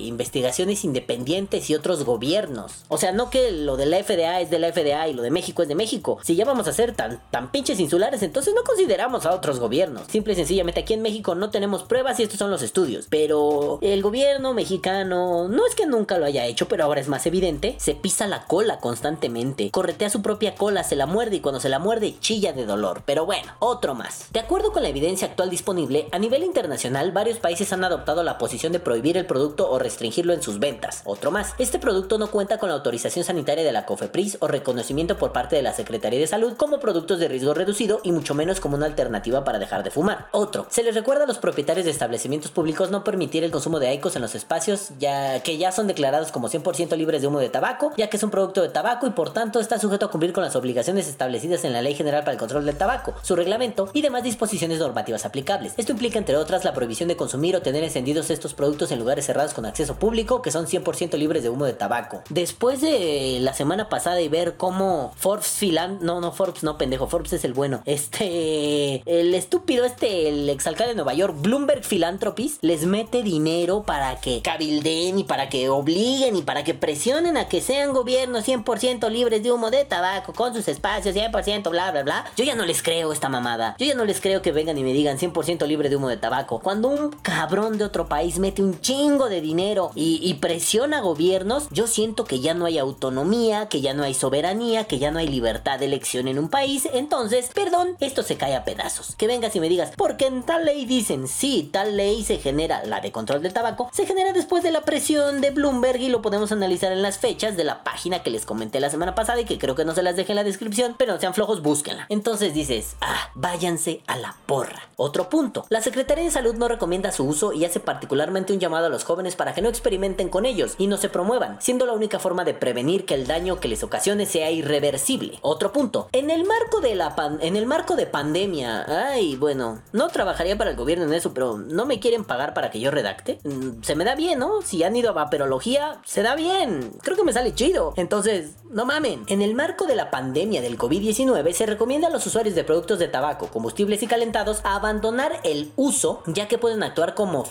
investigaciones 0.05 0.85
independientes 0.85 1.69
y 1.69 1.75
otros 1.75 2.05
gobiernos. 2.05 2.85
O 2.89 2.99
sea, 2.99 3.13
no 3.13 3.31
que 3.31 3.53
lo 3.53 3.77
de 3.77 3.87
la 3.87 4.03
FDA 4.03 4.41
es 4.41 4.51
de 4.51 4.59
la 4.59 4.73
FDA 4.73 5.09
y 5.09 5.15
lo 5.15 5.23
de 5.23 5.31
México 5.31 5.63
es 5.63 5.69
de 5.69 5.75
México. 5.75 6.19
Si 6.23 6.37
ya 6.37 6.45
vamos 6.45 6.67
a 6.67 6.73
ser 6.73 6.95
tan, 6.95 7.21
tan 7.31 7.51
pinches 7.51 7.81
insulares, 7.81 8.23
entonces 8.23 8.55
no 8.55 8.63
consideramos 8.65 9.27
a 9.27 9.35
otros 9.35 9.61
gobiernos. 9.61 10.05
Simple 10.09 10.33
y 10.33 10.37
sencillamente 10.37 10.81
aquí 10.81 10.95
en 10.95 11.03
México 11.03 11.35
no 11.35 11.51
tenemos 11.51 11.83
pruebas 11.83 12.19
y 12.19 12.23
estos 12.23 12.39
son 12.39 12.51
los 12.51 12.63
estudios. 12.63 13.07
Pero 13.11 13.79
el 13.83 14.03
gobierno 14.03 14.55
mexicano 14.55 15.49
no 15.49 15.67
es 15.67 15.75
que 15.75 15.87
nunca 15.87 16.19
lo 16.19 16.27
haya 16.27 16.47
hecho, 16.47 16.67
pero 16.69 16.85
ahora 16.85 17.01
es 17.01 17.09
más 17.09 17.27
evidente. 17.27 17.77
Se 17.79 17.95
pisa 17.95 18.27
la 18.27 18.47
cola 18.47 18.79
constantemente, 18.79 19.71
corretea 19.71 20.11
su 20.11 20.23
propia 20.23 20.55
cola, 20.55 20.83
se 20.83 20.97
la 20.97 21.07
muerde 21.07 21.37
y 21.37 21.41
cuando 21.41 21.61
se 21.61 21.69
la 21.69 21.79
muerde 21.79 22.15
chilla 22.21 22.53
de 22.53 22.65
dolor. 22.65 23.03
Pero 23.05 23.27
bueno, 23.27 23.53
otro 23.59 23.95
más. 23.95 24.33
De 24.33 24.41
acuerdo 24.41 24.73
con 24.73 24.83
la 24.83 24.89
evidencia 24.89 25.29
actual 25.29 25.51
disponible, 25.51 26.09
a 26.13 26.19
nivel 26.19 26.43
internacional 26.43 27.13
varios 27.13 27.39
países 27.39 27.73
han 27.73 27.85
adoptado 27.85 28.23
la 28.23 28.39
posición 28.47 28.73
de 28.73 28.79
prohibir 28.79 29.17
el 29.17 29.27
producto 29.27 29.69
o 29.69 29.77
restringirlo 29.81 30.33
en 30.33 30.41
sus 30.41 30.61
ventas. 30.61 31.03
Otro 31.05 31.33
más. 31.33 31.55
Este 31.59 31.81
producto 31.81 32.17
no 32.17 32.29
cuenta 32.31 32.59
con 32.59 32.69
la 32.69 32.77
autorización 32.77 33.25
sanitaria 33.25 33.65
de 33.65 33.73
la 33.73 33.85
COFEPRIS 33.85 34.39
o 34.39 34.47
reconocimiento 34.47 35.19
por 35.19 35.33
parte 35.33 35.57
de 35.57 35.63
la 35.63 35.73
Secretaría 35.73 36.21
de 36.21 36.29
Salud 36.29 36.53
como 36.57 36.79
productos 36.79 37.19
de 37.19 37.27
riesgo 37.27 37.55
reducido 37.55 37.99
y 38.05 38.13
mucho 38.13 38.37
menos 38.37 38.61
como 38.61 38.77
una 38.77 38.87
alternativa 38.87 39.43
para 39.43 39.59
dejar 39.59 39.83
de 39.83 39.91
fumar. 39.91 40.29
Otro. 40.31 40.69
Se 40.71 40.85
les 40.85 40.95
recuerda 40.95 41.25
a 41.25 41.27
los 41.27 41.39
propietarios 41.39 41.87
de 41.87 41.91
establecimientos 41.91 42.53
públicos 42.53 42.93
no 42.93 43.03
permitir 43.03 43.43
el 43.43 43.51
consumo 43.51 43.81
de 43.81 43.89
aicos 43.89 44.15
en 44.15 44.23
los 44.23 44.37
espacios 44.37 44.91
ya 45.01 45.41
que 45.43 45.59
ya 45.59 45.73
son 45.73 45.89
declarados 45.89 46.31
como 46.31 46.49
100% 46.49 46.97
libres 46.97 47.23
de 47.23 47.27
humo 47.27 47.41
de 47.41 47.49
tabaco, 47.49 47.95
ya 47.97 48.09
que 48.09 48.17
es 48.17 48.23
un 48.23 48.31
producto 48.31 48.63
de 48.63 48.69
tabaco 48.69 49.09
y 49.09 49.11
por 49.11 49.33
tanto 49.33 49.59
está 49.59 49.81
sujeto 49.81 50.07
a 50.07 50.11
cumplir 50.13 50.33
con 50.33 50.45
las 50.45 50.55
obligaciones 50.55 51.09
establecidas 51.09 51.65
en 51.65 51.73
la 51.73 51.83
Ley 51.83 51.97
General 51.97 52.21
para 52.21 52.35
el 52.35 52.39
Control 52.39 52.65
del 52.65 52.77
Tabaco, 52.77 53.15
su 53.23 53.35
reglamento 53.35 53.91
y 53.93 54.03
demás 54.03 54.23
disposiciones 54.23 54.79
normativas 54.79 55.27
aplicables. 55.27 55.75
Esto 55.77 55.91
implica 55.91 56.21
entre 56.21 56.37
otras 56.37 56.65
la 56.65 56.75
prohibición 56.75 57.09
de 57.09 57.17
consumir 57.17 57.57
o 57.57 57.63
tener 57.63 57.83
encendidos 57.83 58.31
estos 58.37 58.55
productos 58.55 58.91
en 58.93 58.99
lugares 58.99 59.27
cerrados 59.27 59.55
con 59.55 59.67
acceso 59.67 59.97
público 59.97 60.43
que 60.43 60.51
son 60.51 60.67
100% 60.67 61.17
libres 61.17 61.43
de 61.43 61.51
humo 61.51 61.65
de 61.65 61.73
tabaco. 61.73 62.23
Después 62.31 62.81
de 62.81 63.39
la 63.41 63.53
semana 63.53 63.89
pasada 63.89 64.21
y 64.21 64.29
ver 64.29 64.57
cómo 64.57 65.13
Forbes 65.17 65.47
filan, 65.47 65.99
no, 66.01 66.21
no 66.21 66.33
Forbes, 66.33 66.63
no 66.63 66.79
pendejo, 66.79 67.07
Forbes 67.07 67.33
es 67.33 67.45
el 67.45 67.53
bueno. 67.53 67.83
Este, 67.97 69.03
el 69.07 69.35
estúpido 69.35 69.85
este, 69.85 70.29
el 70.29 70.49
exalcalde 70.51 70.91
de 70.91 70.97
Nueva 70.97 71.15
York, 71.15 71.35
Bloomberg 71.41 71.83
Philanthropies, 71.83 72.59
les 72.61 72.85
mete 72.85 73.23
dinero 73.23 73.85
para 73.85 74.21
que 74.21 74.43
cabilden 74.43 75.19
y 75.19 75.25
para 75.25 75.49
que 75.49 75.69
obliguen 75.71 76.37
y 76.37 76.43
para 76.43 76.63
que 76.63 76.75
presionen 76.75 77.37
a 77.37 77.49
que 77.49 77.61
sean 77.61 77.93
gobiernos 77.93 78.47
100% 78.47 79.09
libres 79.11 79.43
de 79.43 79.51
humo 79.51 79.71
de 79.71 79.85
tabaco 79.85 80.35
con 80.35 80.55
sus 80.55 80.69
espacios 80.69 81.17
100% 81.17 81.71
bla 81.71 81.91
bla 81.91 82.03
bla. 82.03 82.25
Yo 82.37 82.45
ya 82.45 82.55
no 82.55 82.65
les 82.65 82.83
creo 82.83 83.13
esta 83.13 83.29
mamada. 83.29 83.77
Yo 83.79 83.87
ya 83.87 83.95
no 83.95 84.05
les 84.05 84.21
creo 84.21 84.43
que 84.43 84.53
vengan 84.53 84.77
y 84.79 84.83
me 84.83 84.93
digan 84.93 85.19
100% 85.19 85.67
libre 85.67 85.89
de 85.89 85.97
humo 85.97 86.09
de 86.09 86.17
tabaco. 86.17 86.61
Cuando 86.61 86.89
un 86.89 87.11
cabrón 87.11 87.79
de 87.79 87.85
otro 87.85 88.09
país 88.09 88.26
mete 88.39 88.63
un 88.63 88.81
chingo 88.81 89.29
de 89.29 89.41
dinero 89.41 89.91
y, 89.95 90.35
presiona 90.35 91.01
gobiernos, 91.01 91.69
yo 91.71 91.87
siento 91.87 92.25
que 92.25 92.41
ya 92.41 92.55
no 92.55 92.67
hay 92.67 92.79
autonomía, 92.79 93.69
que 93.69 93.81
ya 93.81 93.95
no 93.95 94.03
hay 94.03 94.15
soberanía, 94.15 94.85
que 94.85 94.99
ya 94.99 95.11
no 95.11 95.19
hay 95.19 95.29
libertad 95.29 95.79
de 95.79 95.87
elección 95.87 96.29
en 96.29 96.39
un 96.39 96.49
país. 96.49 96.89
Entonces, 96.93 97.51
perdón, 97.55 97.97
esto 98.01 98.23
se 98.23 98.37
cae 98.37 98.55
a 98.55 98.65
pedazos. 98.65 99.17
Que 99.17 99.27
vengas 99.27 99.57
y 99.57 99.61
me 99.61 99.69
digas, 99.69 99.93
porque 99.97 100.27
en 100.27 100.43
tal 100.43 100.65
ley 100.65 100.85
dicen, 100.85 101.27
sí, 101.27 101.69
tal 101.73 101.97
ley 101.97 102.23
se 102.23 102.39
genera, 102.39 102.85
la 102.85 103.01
de 103.01 103.13
control 103.13 103.43
del 103.43 103.53
tabaco, 103.53 103.91
se 103.93 104.07
genera 104.07 104.33
después 104.33 104.63
de 104.63 104.71
la 104.71 104.83
presión 104.83 105.41
de 105.41 105.51
Bloomberg 105.51 106.01
y 106.01 106.09
lo 106.09 106.23
podemos 106.23 106.53
analizar 106.53 106.93
en 106.93 107.03
las 107.03 107.19
fechas 107.19 107.57
de 107.57 107.65
la 107.65 107.83
página 107.83 108.23
que 108.23 108.31
les 108.31 108.45
comenté 108.45 108.81
la 108.81 108.91
semana 108.91 109.15
pasada 109.15 109.41
y 109.41 109.45
que 109.45 109.59
creo 109.59 109.75
que 109.75 109.85
no 109.85 109.95
se 109.95 110.03
las 110.03 110.17
dejé 110.17 110.33
en 110.33 110.37
la 110.37 110.45
descripción, 110.45 110.95
pero 110.99 111.15
no 111.15 111.21
sean 111.21 111.35
flojos, 111.35 111.63
búsquenla. 111.63 112.07
Entonces 112.09 112.55
dices, 112.55 112.97
ah, 113.01 113.31
váyanse 113.35 114.03
a 114.07 114.17
la 114.17 114.37
porra. 114.47 114.83
Otro 114.97 115.29
punto, 115.29 115.65
la 115.69 115.81
Secretaría 115.81 116.25
de 116.25 116.31
Salud 116.31 116.55
no 116.55 116.69
recomienda 116.69 117.13
su 117.13 117.25
uso 117.25 117.53
y 117.53 117.65
hace 117.65 117.81
particularmente 118.17 118.55
un 118.55 118.61
llamado 118.61 118.87
a 118.87 118.89
los 118.89 119.05
jóvenes 119.05 119.37
para 119.37 119.53
que 119.53 119.61
no 119.61 119.69
experimenten 119.69 120.31
con 120.31 120.47
ellos 120.47 120.75
y 120.79 120.87
no 120.87 120.97
se 120.97 121.11
promuevan, 121.11 121.61
siendo 121.61 121.85
la 121.85 121.93
única 121.93 122.19
forma 122.19 122.45
de 122.45 122.55
prevenir 122.55 123.05
que 123.05 123.13
el 123.13 123.27
daño 123.27 123.61
que 123.61 123.69
les 123.69 123.83
ocasione 123.83 124.25
sea 124.25 124.51
irreversible. 124.51 125.39
Otro 125.43 125.71
punto, 125.71 126.09
en 126.13 126.31
el 126.31 126.47
marco 126.47 126.81
de 126.81 126.95
la 126.95 127.15
en 127.41 127.57
el 127.57 127.67
marco 127.67 127.95
de 127.95 128.07
pandemia, 128.07 128.87
ay, 129.11 129.37
bueno, 129.37 129.83
no 129.93 130.09
trabajaría 130.09 130.57
para 130.57 130.71
el 130.71 130.77
gobierno 130.77 131.05
en 131.05 131.13
eso, 131.13 131.35
pero 131.35 131.59
no 131.59 131.85
me 131.85 132.01
quieren 132.01 132.25
pagar 132.25 132.55
para 132.55 132.71
que 132.71 132.81
yo 132.81 132.91
redacte. 132.91 133.39
Mm, 133.45 133.83
Se 133.83 133.95
me 133.95 134.05
da 134.05 134.15
bien, 134.15 134.39
¿no? 134.39 134.63
Si 134.63 134.83
han 134.83 134.97
ido 134.97 135.11
a 135.11 135.13
vaperología, 135.13 136.01
se 136.07 136.23
da 136.23 136.37
bien. 136.37 136.93
Creo 137.03 137.17
que 137.19 137.25
me 137.25 137.35
sale 137.35 137.55
chido. 137.55 137.93
Entonces, 137.97 138.53
no 138.71 138.87
mamen. 138.87 139.25
En 139.29 139.43
el 139.43 139.55
marco 139.55 139.87
de 139.87 139.95
la 139.95 140.11
pandemia 140.11 140.63
del 140.63 140.79
COVID-19 140.79 141.53
se 141.53 141.67
recomienda 141.67 142.09
a 142.09 142.11
los 142.11 142.27
usuarios 142.27 142.55
de 142.55 142.65
productos 142.65 142.99
de 142.99 143.09
tabaco, 143.09 143.49
combustibles 143.49 144.03
y 144.03 144.07
calentados 144.07 144.61
a 144.65 144.77
abandonar 144.77 145.41
el 145.45 145.71
uso, 145.77 146.23
ya 146.27 146.49
que 146.49 146.59
pueden 146.59 146.83
actuar 146.83 147.15
como 147.15 147.45